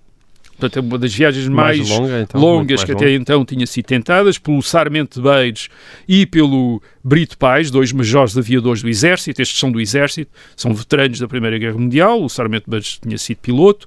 Portanto, 0.57 0.77
é 0.77 0.81
uma 0.81 0.97
das 0.97 1.13
viagens 1.13 1.47
mais, 1.49 1.77
mais, 1.79 1.89
longa, 1.89 2.21
então, 2.21 2.39
longas 2.41 2.57
muito 2.57 2.85
que 2.85 2.93
mais 2.93 3.01
até 3.01 3.05
longa. 3.05 3.21
então 3.21 3.45
tinha 3.45 3.67
sido 3.67 3.85
tentadas 3.85 4.37
pelo 4.37 4.61
Sarmento 4.61 5.19
de 5.19 5.27
Beires 5.27 5.67
e 6.07 6.25
pelo 6.25 6.81
Brito 7.07 7.37
Pais, 7.37 7.69
dois 7.69 7.91
majores 7.91 8.35
aviadores 8.35 8.81
do 8.81 8.89
Exército. 8.89 9.39
Estes 9.39 9.59
são 9.59 9.71
do 9.71 9.79
Exército, 9.79 10.31
são 10.57 10.73
veteranos 10.73 11.19
da 11.19 11.27
Primeira 11.27 11.59
Guerra 11.59 11.77
Mundial. 11.77 12.23
O 12.23 12.27
Sarmento 12.27 12.65
de 12.65 12.71
Beires 12.71 12.97
tinha 12.99 13.17
sido 13.19 13.37
piloto. 13.37 13.85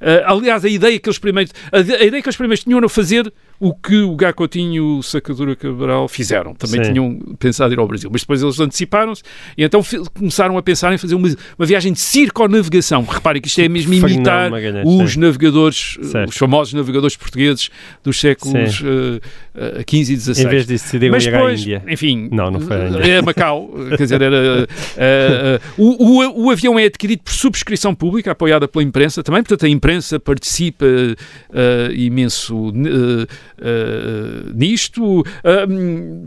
Ah, 0.00 0.32
aliás, 0.32 0.64
a 0.64 0.68
ideia 0.68 0.98
que 0.98 1.08
eles 1.08 1.18
primeiros, 1.18 1.52
a, 1.72 1.78
a 1.78 1.80
ideia 1.80 2.22
que 2.22 2.28
eles 2.28 2.36
primeiros 2.36 2.62
tinham 2.62 2.78
era 2.78 2.88
fazer 2.88 3.32
o 3.60 3.74
que 3.74 3.96
o 4.02 4.14
Gacotinho 4.14 4.74
e 4.74 4.80
o 4.80 5.02
Sacadura 5.02 5.56
Cabral 5.56 6.06
fizeram. 6.06 6.54
Também 6.54 6.84
Sim. 6.84 6.92
tinham 6.92 7.18
pensado 7.38 7.72
em 7.72 7.76
ir 7.76 7.80
ao 7.80 7.88
Brasil, 7.88 8.08
mas 8.12 8.20
depois 8.20 8.40
eles 8.40 8.60
anteciparam-se 8.60 9.22
e 9.56 9.64
então 9.64 9.80
começaram 10.14 10.56
a 10.56 10.62
pensar 10.62 10.92
em 10.92 10.98
fazer 10.98 11.16
uma, 11.16 11.28
uma 11.58 11.66
viagem 11.66 11.92
de 11.92 11.98
circonavegação. 11.98 13.02
Reparem 13.04 13.42
que 13.42 13.48
isto 13.48 13.60
é 13.60 13.68
mesmo 13.68 13.92
imitar 13.92 14.50
os 14.84 15.12
sim. 15.12 15.20
navegadores, 15.20 15.98
Certo. 16.02 16.30
os 16.30 16.36
famosos 16.36 16.72
navegadores 16.74 17.16
portugueses 17.16 17.68
dos 18.04 18.20
séculos 18.20 18.82
eh, 18.84 19.20
eh, 19.80 19.84
15 19.84 20.12
e 20.12 20.16
16. 20.16 20.46
Em 20.46 20.48
vez 20.48 20.66
disso, 20.66 20.84
decidiram 20.84 21.12
Mas 21.14 21.24
ir 21.26 21.28
à 21.34 21.38
depois, 21.38 21.60
Índia. 21.60 21.82
enfim, 21.88 22.28
Não, 22.30 22.50
não 22.58 22.66
foi 22.66 22.76
à 22.76 22.88
Índia. 22.88 23.12
é 23.12 23.22
Macau, 23.22 23.70
quer 23.90 24.02
dizer, 24.02 24.22
era, 24.22 24.36
eh, 24.36 24.66
eh, 24.96 25.60
o, 25.76 26.22
o, 26.22 26.46
o 26.46 26.50
avião 26.50 26.78
é 26.78 26.84
adquirido 26.84 27.22
por 27.22 27.32
subscrição 27.32 27.94
pública, 27.94 28.32
apoiada 28.32 28.66
pela 28.66 28.82
imprensa 28.82 29.22
também, 29.22 29.42
portanto 29.42 29.66
a 29.66 29.68
imprensa 29.68 30.20
participa 30.20 30.86
eh, 30.86 31.90
imenso 31.92 32.72
nisto. 34.54 35.24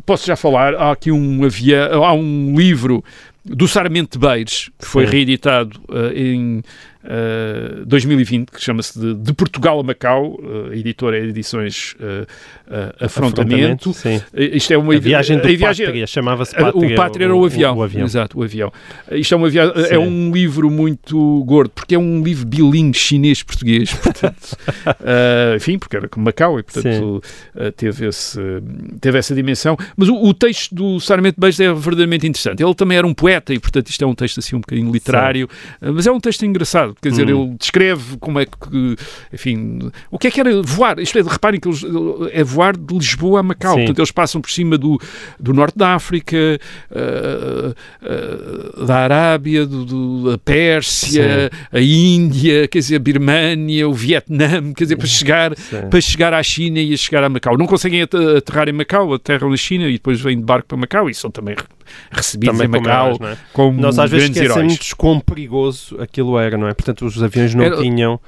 Posso 0.06 0.28
já 0.28 0.36
falar, 0.36 0.76
há 0.76 0.92
aqui 0.92 1.12
um 1.12 1.44
avião, 1.44 2.04
há 2.04 2.14
um 2.14 2.54
livro 2.58 3.04
do 3.44 3.68
Sarmento 3.68 4.20
Beires, 4.20 4.70
que 4.80 4.86
foi 4.86 5.06
reeditado 5.06 5.80
em 6.14 6.62
eh, 7.04 7.84
2020, 7.86 8.50
que 8.52 8.62
chama-se 8.62 9.00
de, 9.00 9.14
de 9.16 9.34
Portugal 9.34 9.80
a 9.80 9.84
Macau, 9.84 10.40
eh, 10.44 10.74
a 10.74 10.76
editora 10.78 11.18
é 11.18 11.24
Edições 11.26 11.96
eh, 12.00 12.26
eh, 12.70 12.96
Afrontamento. 13.06 13.94
Sim. 13.94 14.22
Eh, 14.34 14.58
Isto 14.58 14.74
é 14.74 14.78
uma 14.78 14.94
A 14.96 15.00
viagem 15.00 15.38
do 15.38 15.48
a 15.48 15.52
viagem- 15.52 15.86
Pátria, 15.86 16.08
chamava-se 16.08 16.56
Uh, 16.56 16.60
Pátria. 16.60 16.88
o 16.94 16.96
Pátria 16.96 17.26
era 17.26 17.36
o 17.36 17.46
avião. 17.46 17.78
O, 17.78 17.84
avião. 17.84 18.06
Exato, 18.06 18.40
o 18.40 18.44
avião. 18.44 18.72
Uh, 19.10 19.16
Isto 19.16 19.34
é, 19.34 19.38
uma 19.38 19.50
via... 19.50 19.68
Sim. 19.68 19.94
é 19.96 20.00
um 20.00 20.32
livro 20.32 20.70
muito 20.70 21.44
gordo, 21.46 21.72
porque 21.74 21.96
é 21.96 22.00
um 22.00 22.22
livro 22.24 22.46
bilingue 22.46 22.98
chinês-português, 22.98 23.94
portanto, 23.94 24.58
uh, 24.88 25.56
enfim, 25.58 25.78
porque 25.80 25.96
era 25.96 26.08
como 26.08 26.26
Macau 26.26 26.60
e, 26.60 26.64
portanto, 26.64 27.22
uh, 27.56 27.72
teve, 27.72 28.08
esse, 28.08 28.40
teve 29.00 29.18
essa 29.18 29.34
dimensão. 29.36 29.78
Mas 29.96 30.08
o, 30.10 30.16
o 30.16 30.34
texto 30.34 30.74
do 30.76 31.00
Sarmento 31.00 31.40
Beijos 31.40 31.60
é 31.60 31.74
verdadeiramente 31.74 32.28
interessante. 32.28 32.64
Ele 32.64 32.76
também 32.76 32.98
era 32.98 33.08
um 33.08 33.14
poeta 33.14 33.54
e, 33.54 33.60
portanto, 33.60 33.88
isto 33.90 34.04
é 34.04 34.08
um 34.08 34.16
texto 34.16 34.40
assim 34.40 34.56
um 34.56 34.60
bocadinho 34.60 34.92
literário, 34.92 35.48
uh, 35.82 35.94
mas 35.94 36.06
é 36.08 36.12
um 36.12 36.20
texto 36.20 36.46
engraçado, 36.46 36.91
quer 37.02 37.10
dizer, 37.10 37.28
Hum. 37.34 37.46
ele 37.50 37.56
descreve 37.60 38.18
como 38.20 38.40
é 38.40 38.46
que, 38.46 38.96
enfim, 39.34 39.92
o 40.10 40.18
que 40.18 40.28
é 40.28 40.32
que 40.32 40.40
era 40.40 40.62
voar. 40.64 41.00
Isto 41.00 41.20
é, 41.20 41.22
reparem 41.22 41.60
que 41.60 41.68
eles, 41.68 41.84
é 42.32 42.44
voar 42.44 42.76
de 42.76 42.94
Lisboa 42.94 43.40
a 43.42 43.44
Macau, 43.44 43.74
Sim. 43.74 43.80
portanto, 43.82 44.00
eles 44.00 44.12
passam 44.12 44.42
por 44.42 44.50
cima 44.52 44.78
do, 44.78 45.00
do 45.40 45.54
norte 45.54 45.78
da 45.78 45.94
África, 45.96 46.38
uh, 46.92 47.76
uh, 48.82 48.86
da 48.86 48.98
Arábia, 48.98 49.66
do, 49.66 49.86
do- 49.86 50.32
da 50.32 50.38
Pérsia, 50.38 51.50
a 51.72 51.80
Índia, 51.80 52.68
quer 52.68 52.80
dizer, 52.80 52.96
a 52.96 53.00
Birmânia, 53.00 53.88
o 53.88 53.94
Vietnã, 53.94 54.74
quer 54.74 54.84
dizer, 54.86 54.96
para 54.98 55.08
chegar, 55.08 55.56
Sim. 55.58 55.90
para 55.90 56.02
chegar 56.02 56.34
à 56.34 56.42
China 56.44 56.80
e 56.80 56.94
a 56.94 56.98
chegar 56.98 57.24
a 57.24 57.30
Macau. 57.30 57.58
Não 57.58 57.66
conseguem 57.68 58.02
ate- 58.02 58.18
aterrar 58.38 58.68
em 58.70 58.74
Macau, 58.74 59.14
aterram 59.14 59.50
na 59.50 59.58
China 59.58 59.88
e 59.88 59.94
depois 59.94 60.20
vêm 60.22 60.38
de 60.38 60.44
barco 60.44 60.68
para 60.68 60.78
Macau 60.78 61.10
e 61.10 61.14
são 61.14 61.30
também 61.32 61.56
recebidos 62.12 62.58
Também 62.58 62.68
em 62.68 62.72
como 62.72 62.88
Macau 62.88 63.06
heróis, 63.06 63.20
não 63.20 63.28
é? 63.30 63.38
como 63.54 63.82
Nós 63.82 64.00
às 64.00 64.10
vezes 64.12 64.30
esquecemos 64.30 64.94
quão 64.94 65.20
perigoso 65.20 65.98
aquilo 66.02 66.38
era, 66.40 66.58
não 66.58 66.68
é? 66.68 66.74
Portanto, 66.74 67.06
os 67.06 67.22
aviões 67.22 67.54
não 67.56 67.64
Era- 67.64 67.78
tinham 67.78 68.20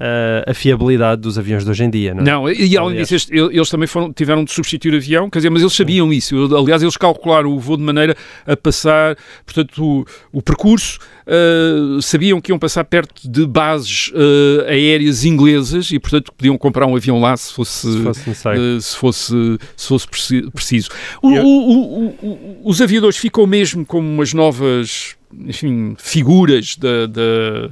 ah, 0.00 0.50
a 0.50 0.54
fiabilidade 0.54 1.20
dos 1.20 1.38
aviões 1.38 1.64
de 1.64 1.70
hoje 1.70 1.84
em 1.84 1.90
dia, 1.90 2.14
não 2.14 2.22
é? 2.22 2.24
Não, 2.24 2.50
e 2.50 2.76
além 2.76 2.96
disso, 2.96 3.14
este- 3.14 3.36
eles 3.36 3.68
também 3.68 3.86
foram- 3.86 4.12
tiveram 4.12 4.42
de 4.44 4.50
substituir 4.52 4.94
o 4.94 4.96
avião, 4.96 5.28
quer 5.28 5.38
dizer, 5.40 5.50
mas 5.50 5.60
eles 5.62 5.74
sabiam 5.74 6.12
isso. 6.12 6.34
Aliás, 6.56 6.82
eles 6.82 6.96
calcularam 6.96 7.52
o 7.52 7.58
voo 7.60 7.76
de 7.76 7.82
maneira 7.82 8.16
a 8.46 8.56
passar, 8.56 9.16
portanto, 9.44 9.84
o, 9.84 10.04
o 10.32 10.42
percurso, 10.42 10.98
ah, 11.26 12.00
sabiam 12.00 12.40
que 12.40 12.50
iam 12.50 12.58
passar 12.58 12.84
perto 12.84 13.28
de 13.30 13.46
bases 13.46 14.10
ah, 14.14 14.70
aéreas 14.70 15.24
inglesas 15.24 15.90
e, 15.90 15.98
portanto, 15.98 16.32
podiam 16.32 16.56
comprar 16.56 16.86
um 16.86 16.96
avião 16.96 17.20
lá 17.20 17.36
se 17.36 17.52
fosse. 17.52 17.92
Se 17.92 18.02
fosse 18.02 18.28
necessário. 18.28 18.62
eh, 18.76 18.80
se 18.80 18.96
fosse, 18.96 19.58
se 19.76 19.88
fosse 19.88 20.06
preci- 20.08 20.50
preciso. 20.50 20.88
O- 21.22 21.30
Eu- 21.30 21.44
o- 21.44 22.06
o- 22.22 22.60
os 22.64 22.80
aviadores 22.80 23.16
ficam 23.18 23.46
mesmo 23.46 23.84
como 23.84 24.08
umas 24.08 24.32
novas 24.32 25.14
enfim, 25.46 25.94
figuras 25.98 26.76
da, 26.76 27.06
da, 27.06 27.70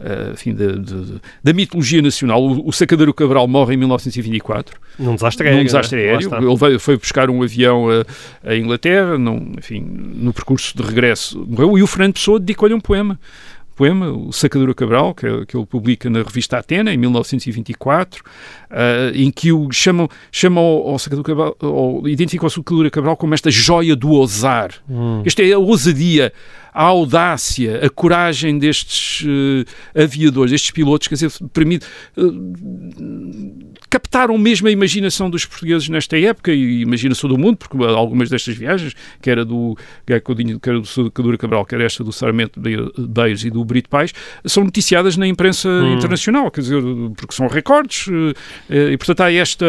eh, 0.00 0.30
enfim, 0.32 0.54
da, 0.54 0.72
da- 0.72 1.20
da 1.44 1.52
mitologia 1.52 2.02
nacional. 2.02 2.42
O, 2.42 2.68
o 2.68 2.72
Sacadeiro 2.72 3.12
Cabral 3.14 3.46
morre 3.46 3.74
em 3.74 3.76
1924 3.76 4.78
Num 4.98 5.14
desastre 5.14 5.46
aéreo. 5.46 5.58
num 5.60 5.64
desastre 5.66 5.96
não 5.96 6.02
é? 6.02 6.12
Lá 6.12 6.18
aéreo. 6.36 6.50
Ele 6.50 6.56
veio, 6.56 6.80
foi 6.80 6.96
buscar 6.96 7.30
um 7.30 7.42
avião 7.42 7.86
a 8.44 8.54
Inglaterra, 8.56 9.16
não, 9.18 9.36
enfim, 9.58 9.80
no 9.80 10.32
percurso 10.32 10.76
de 10.76 10.82
regresso 10.82 11.46
morreu. 11.48 11.78
E 11.78 11.82
o 11.82 11.86
Fernando 11.86 12.14
Pessoa 12.14 12.38
dedicou-lhe 12.40 12.74
um 12.74 12.80
poema. 12.80 13.18
Poema, 13.76 14.10
o 14.10 14.32
Sacadura 14.32 14.72
Cabral, 14.72 15.14
que, 15.14 15.26
que 15.44 15.54
ele 15.54 15.66
publica 15.66 16.08
na 16.08 16.22
revista 16.22 16.56
Atena, 16.56 16.94
em 16.94 16.96
1924, 16.96 18.24
ah, 18.70 19.10
em 19.14 19.30
que 19.30 19.52
o 19.52 19.70
chamam, 19.70 20.08
chamam 20.32 20.64
ao, 20.64 20.88
ao 20.92 20.98
Sacadura 20.98 21.26
Cabral, 21.26 21.56
ou 21.60 22.08
identificam 22.08 22.46
o 22.46 22.50
Sacadura 22.50 22.90
Cabral 22.90 23.18
como 23.18 23.34
esta 23.34 23.50
joia 23.50 23.94
do 23.94 24.08
ousar. 24.12 24.70
Hum. 24.88 25.22
Esta 25.26 25.42
é 25.42 25.52
a 25.52 25.58
ousadia, 25.58 26.32
a 26.76 26.82
audácia, 26.82 27.80
a 27.86 27.88
coragem 27.88 28.58
destes 28.58 29.24
eh, 29.26 30.02
aviadores, 30.02 30.50
destes 30.50 30.70
pilotos, 30.70 31.08
quer 31.08 31.14
dizer, 31.14 31.32
permite, 31.50 31.86
eh, 32.18 32.22
captaram 33.88 34.36
mesmo 34.36 34.68
a 34.68 34.70
imaginação 34.70 35.30
dos 35.30 35.46
portugueses 35.46 35.88
nesta 35.88 36.18
época 36.18 36.52
e 36.52 36.80
a 36.80 36.82
imaginação 36.82 37.30
do 37.30 37.38
mundo, 37.38 37.56
porque 37.56 37.82
algumas 37.82 38.28
destas 38.28 38.54
viagens, 38.54 38.94
que 39.22 39.30
era 39.30 39.42
do 39.42 39.74
Gai 40.06 40.20
Codinho, 40.20 40.60
que 40.60 40.68
era 40.68 40.78
do 40.78 40.86
Sacadura 40.86 41.38
Cabral, 41.38 41.64
que 41.64 41.74
era 41.74 41.82
esta 41.82 42.04
do 42.04 42.12
Sarmento 42.12 42.60
Be- 42.60 42.92
Beires 42.98 43.42
e 43.42 43.48
do 43.48 43.64
Brito 43.64 43.88
Pais, 43.88 44.12
são 44.44 44.62
noticiadas 44.62 45.16
na 45.16 45.26
imprensa 45.26 45.70
internacional, 45.96 46.50
quer 46.50 46.60
dizer, 46.60 46.82
porque 47.16 47.34
são 47.34 47.48
recordes 47.48 48.06
eh, 48.68 48.92
e, 48.92 48.98
portanto, 48.98 49.22
há 49.22 49.32
esta, 49.32 49.66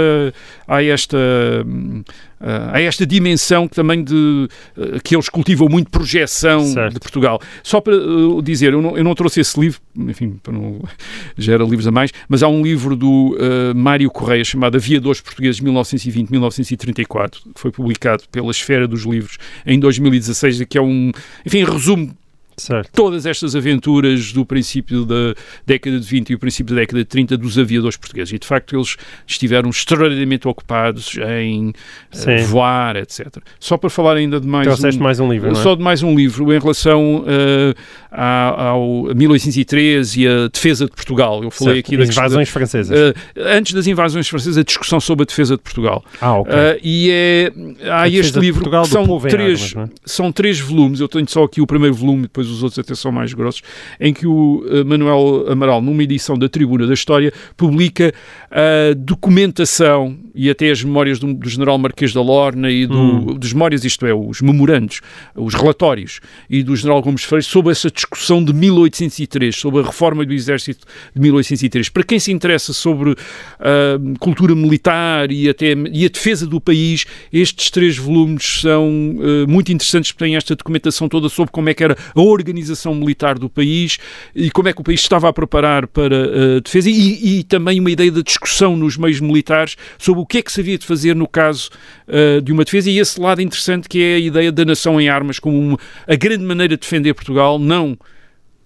há 0.68 0.84
esta 0.84 1.18
hum, 1.66 2.04
Uh, 2.40 2.70
há 2.72 2.82
esta 2.82 3.06
dimensão 3.06 3.68
que 3.68 3.76
também 3.76 4.04
de 4.04 4.48
uh, 4.78 5.02
que 5.04 5.16
eles 5.16 5.28
cultivam 5.28 5.68
muito 5.68 5.90
projeção 5.90 6.66
Certo. 6.66 6.94
de 6.94 7.00
Portugal. 7.00 7.42
Só 7.64 7.82
para 7.82 7.96
uh, 7.96 8.42
dizer, 8.42 8.74
eu 8.74 8.82
não, 8.82 8.96
eu 8.96 9.04
não 9.04 9.16
trouxe 9.16 9.40
esse 9.40 9.60
livro, 9.60 9.82
enfim, 9.98 10.40
para 10.44 10.54
não 10.54 10.82
gera 11.38 11.64
livros 11.64 11.88
a 11.88 11.92
mais, 11.92 12.12
mas 12.30 12.44
há 12.44 12.48
um 12.48 12.62
livro 12.62 12.96
do 12.96 13.36
Mário 13.76 14.10
Correia 14.12 14.44
chamado 14.44 14.76
Aviadores 14.76 15.22
Portugueses 15.22 15.60
1920-1934, 15.62 17.32
que 17.54 17.60
foi 17.60 17.72
publicado 17.72 18.24
pela 18.32 18.52
Esfera 18.52 18.88
dos 18.88 19.04
Livros 19.04 19.38
em 19.66 19.80
2016, 19.80 20.66
que 20.66 20.78
é 20.78 20.82
um, 20.82 21.12
enfim, 21.46 21.64
resumo 21.64 22.16
Certo. 22.60 22.90
todas 22.92 23.26
estas 23.28 23.56
aventuras 23.56 24.32
do 24.34 24.44
princípio 24.46 25.06
da 25.06 25.36
década 25.66 26.00
de 26.00 26.06
20 26.08 26.30
e 26.32 26.36
o 26.36 26.40
princípio 26.40 26.74
da 26.74 26.82
década 26.82 27.00
de 27.00 27.06
30 27.06 27.38
dos 27.38 27.58
aviadores 27.60 27.96
portugueses. 27.98 28.34
E, 28.34 28.40
de 28.40 28.48
facto, 28.48 28.76
eles 28.76 28.98
estiveram 29.28 29.70
extraordinariamente 29.70 30.48
ocupados 30.48 31.16
em 31.40 31.72
Sim. 32.12 32.38
voar, 32.46 32.96
etc. 32.96 33.28
Só 33.60 33.78
para 33.78 33.90
falar 33.92 34.16
ainda 34.16 34.40
de 34.40 34.48
mais 34.48 34.68
um, 34.68 35.00
mais 35.00 35.20
um 35.20 35.32
livro, 35.32 35.52
é? 35.52 35.56
só 35.56 35.76
de 35.76 35.84
mais 35.84 36.02
um 36.02 36.16
livro 36.16 36.52
em 36.52 36.58
relação 36.60 37.24
eh, 37.28 37.76
à- 38.12 38.70
ao 38.70 39.14
1803 39.14 40.16
e 40.18 40.28
a 40.28 40.48
defesa 40.48 40.86
de 40.86 40.92
Portugal. 40.92 41.44
Eu 41.44 41.52
falei 41.52 41.76
Certo. 41.76 41.88
aqui 41.88 41.98
da 41.98 42.06
questão 42.06 42.24
da- 42.24 42.28
invasões 42.28 42.50
francesas. 42.50 42.98
eh, 43.00 43.14
antes 43.56 43.74
das 43.74 43.86
invasões 43.88 44.28
francesas, 44.28 44.58
a 44.58 44.64
discussão 44.64 45.00
sobre 45.00 45.24
a 45.24 45.26
defesa 45.26 45.56
de 45.56 45.62
Portugal. 45.62 46.04
ah, 46.20 46.40
ok. 46.40 46.54
E 46.84 47.10
é, 47.12 47.52
há 47.90 48.02
A 48.02 48.10
este 48.10 48.40
livro 48.40 48.62
Portugal 48.62 48.84
que 48.84 48.90
são 48.90 49.20
três, 49.20 49.74
armas, 49.76 49.90
é? 49.90 49.94
são 50.06 50.32
três 50.32 50.60
volumes, 50.60 51.00
eu 51.00 51.08
tenho 51.08 51.30
só 51.30 51.44
aqui 51.44 51.62
o 51.62 51.68
primeiro 51.68 51.94
volume, 51.94 52.24
depois 52.24 52.47
os 52.50 52.64
outros 52.64 52.80
até 52.80 52.94
são 52.96 53.12
mais 53.12 53.34
grossos, 53.34 53.62
em 54.00 54.14
que 54.14 54.28
o 54.28 54.66
eh, 54.70 54.84
Manuel 54.84 55.46
Amaral, 55.50 55.82
numa 55.82 56.04
edição 56.04 56.38
da 56.38 56.50
Tribuna 56.50 56.86
da 56.86 56.94
História, 56.94 57.34
publica 57.56 58.14
a 58.52 58.94
documentação 58.96 60.18
e 60.36 60.50
até 60.50 60.70
as 60.70 60.84
memórias 60.84 61.20
do, 61.20 61.34
do 61.34 61.50
general 61.50 61.78
Marquês 61.78 62.14
da 62.14 62.22
Lorna 62.22 62.70
e 62.70 62.86
do, 62.86 62.98
Hum. 62.98 63.38
dos 63.38 63.54
memórias, 63.54 63.84
isto 63.84 64.06
é, 64.06 64.14
os 64.14 64.42
memorandos, 64.42 65.02
os 65.36 65.54
relatórios, 65.54 66.20
e 66.50 66.64
do 66.64 66.76
general 66.76 67.02
Gomes 67.02 67.24
Freire 67.24 67.44
sobre 67.44 67.72
essa 67.72 67.90
discussão 67.90 68.44
de 68.44 68.54
1803, 68.54 69.56
sobre 69.56 69.82
a 69.82 69.84
reforma 69.84 70.26
do 70.26 70.34
exército 70.34 70.86
de 71.14 71.22
1803. 71.22 71.90
Para 71.90 72.04
quem 72.04 72.20
se 72.20 72.32
interessa 72.32 72.74
sobre 72.74 73.16
a 73.60 74.20
cultura 74.20 74.56
militar 74.56 75.32
e 75.32 75.50
até 75.50 75.74
e 75.92 76.06
a 76.06 76.10
defesa 76.10 76.46
do 76.46 76.60
país, 76.60 77.06
estes 77.32 77.70
três 77.70 77.98
volumes 77.98 78.62
são 78.62 79.18
eh, 79.20 79.46
muito 79.48 79.72
interessantes 79.72 80.12
porque 80.12 80.26
têm 80.26 80.36
esta 80.36 80.56
documentação 80.56 81.08
toda 81.08 81.30
sobre 81.30 81.52
como 81.52 81.70
é 81.70 81.74
que 81.74 81.84
era 81.84 81.98
a 82.16 82.22
organização 82.38 82.96
militar 82.96 83.38
do 83.38 83.50
país 83.50 83.98
e 84.36 84.50
como 84.52 84.70
é 84.70 84.74
que 84.74 84.80
o 84.82 84.84
país 84.84 85.00
estava 85.02 85.28
a 85.28 85.34
preparar 85.34 85.88
para 85.88 86.58
a 86.58 86.60
defesa 86.64 86.90
e, 86.90 87.40
e 87.40 87.44
também 87.44 87.80
uma 87.80 87.92
ideia 87.92 88.12
da 88.12 88.22
discussão 88.22 88.76
nos 88.78 88.96
meios 88.98 89.20
militares 89.20 89.76
sobre 89.98 90.22
o 90.22 90.26
que 90.26 90.38
é 90.38 90.42
que 90.42 90.52
se 90.52 90.62
havia 90.62 90.78
de 90.78 90.86
fazer 90.86 91.16
no 91.16 91.28
caso 91.28 91.70
eh, 92.08 92.40
de 92.42 92.52
uma 92.52 92.64
defesa 92.64 92.90
e 92.90 93.00
esse 93.00 93.20
lado 93.20 93.42
interessante 93.42 93.90
que 93.90 94.02
é 94.02 94.16
a 94.16 94.20
ideia 94.20 94.52
da 94.52 94.64
nação 94.64 95.00
em 95.02 95.10
armas 95.10 95.40
como 95.40 95.60
uma- 95.60 95.80
a 96.08 96.16
grande 96.16 96.44
maneira 96.44 96.76
de 96.76 96.82
defender 96.82 97.14
Portugal, 97.14 97.58
não 97.60 97.98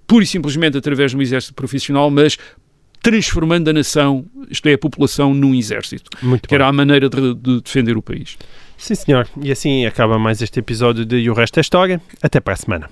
pura 0.05 0.24
e 0.24 0.28
simplesmente 0.28 0.78
através 0.78 1.11
de 1.11 1.17
um 1.17 1.22
exército 1.22 1.53
profissional, 1.53 2.11
mas 2.11 2.38
transformando 3.01 3.69
a 3.69 3.74
nação, 3.74 4.26
isto 4.49 4.67
é, 4.67 4.74
a 4.74 4.78
população, 4.78 5.34
num 5.34 5.55
exército, 5.55 6.09
Muito 6.22 6.43
que 6.47 6.49
bem. 6.49 6.55
era 6.57 6.67
a 6.67 6.72
maneira 6.72 7.09
de, 7.09 7.34
de 7.34 7.61
defender 7.61 7.97
o 7.97 8.01
país. 8.01 8.38
Sim, 8.78 8.93
senhor. 8.95 9.28
E 9.41 9.51
assim 9.51 9.86
acaba 9.86 10.19
mais 10.19 10.41
este 10.41 10.59
episódio 10.59 11.05
de 11.05 11.17
E 11.17 11.30
o 11.30 11.34
Resto 11.34 11.57
é 11.57 11.61
História. 11.61 12.01
Até 12.22 12.39
para 12.39 12.53
a 12.53 12.57
semana. 12.57 12.89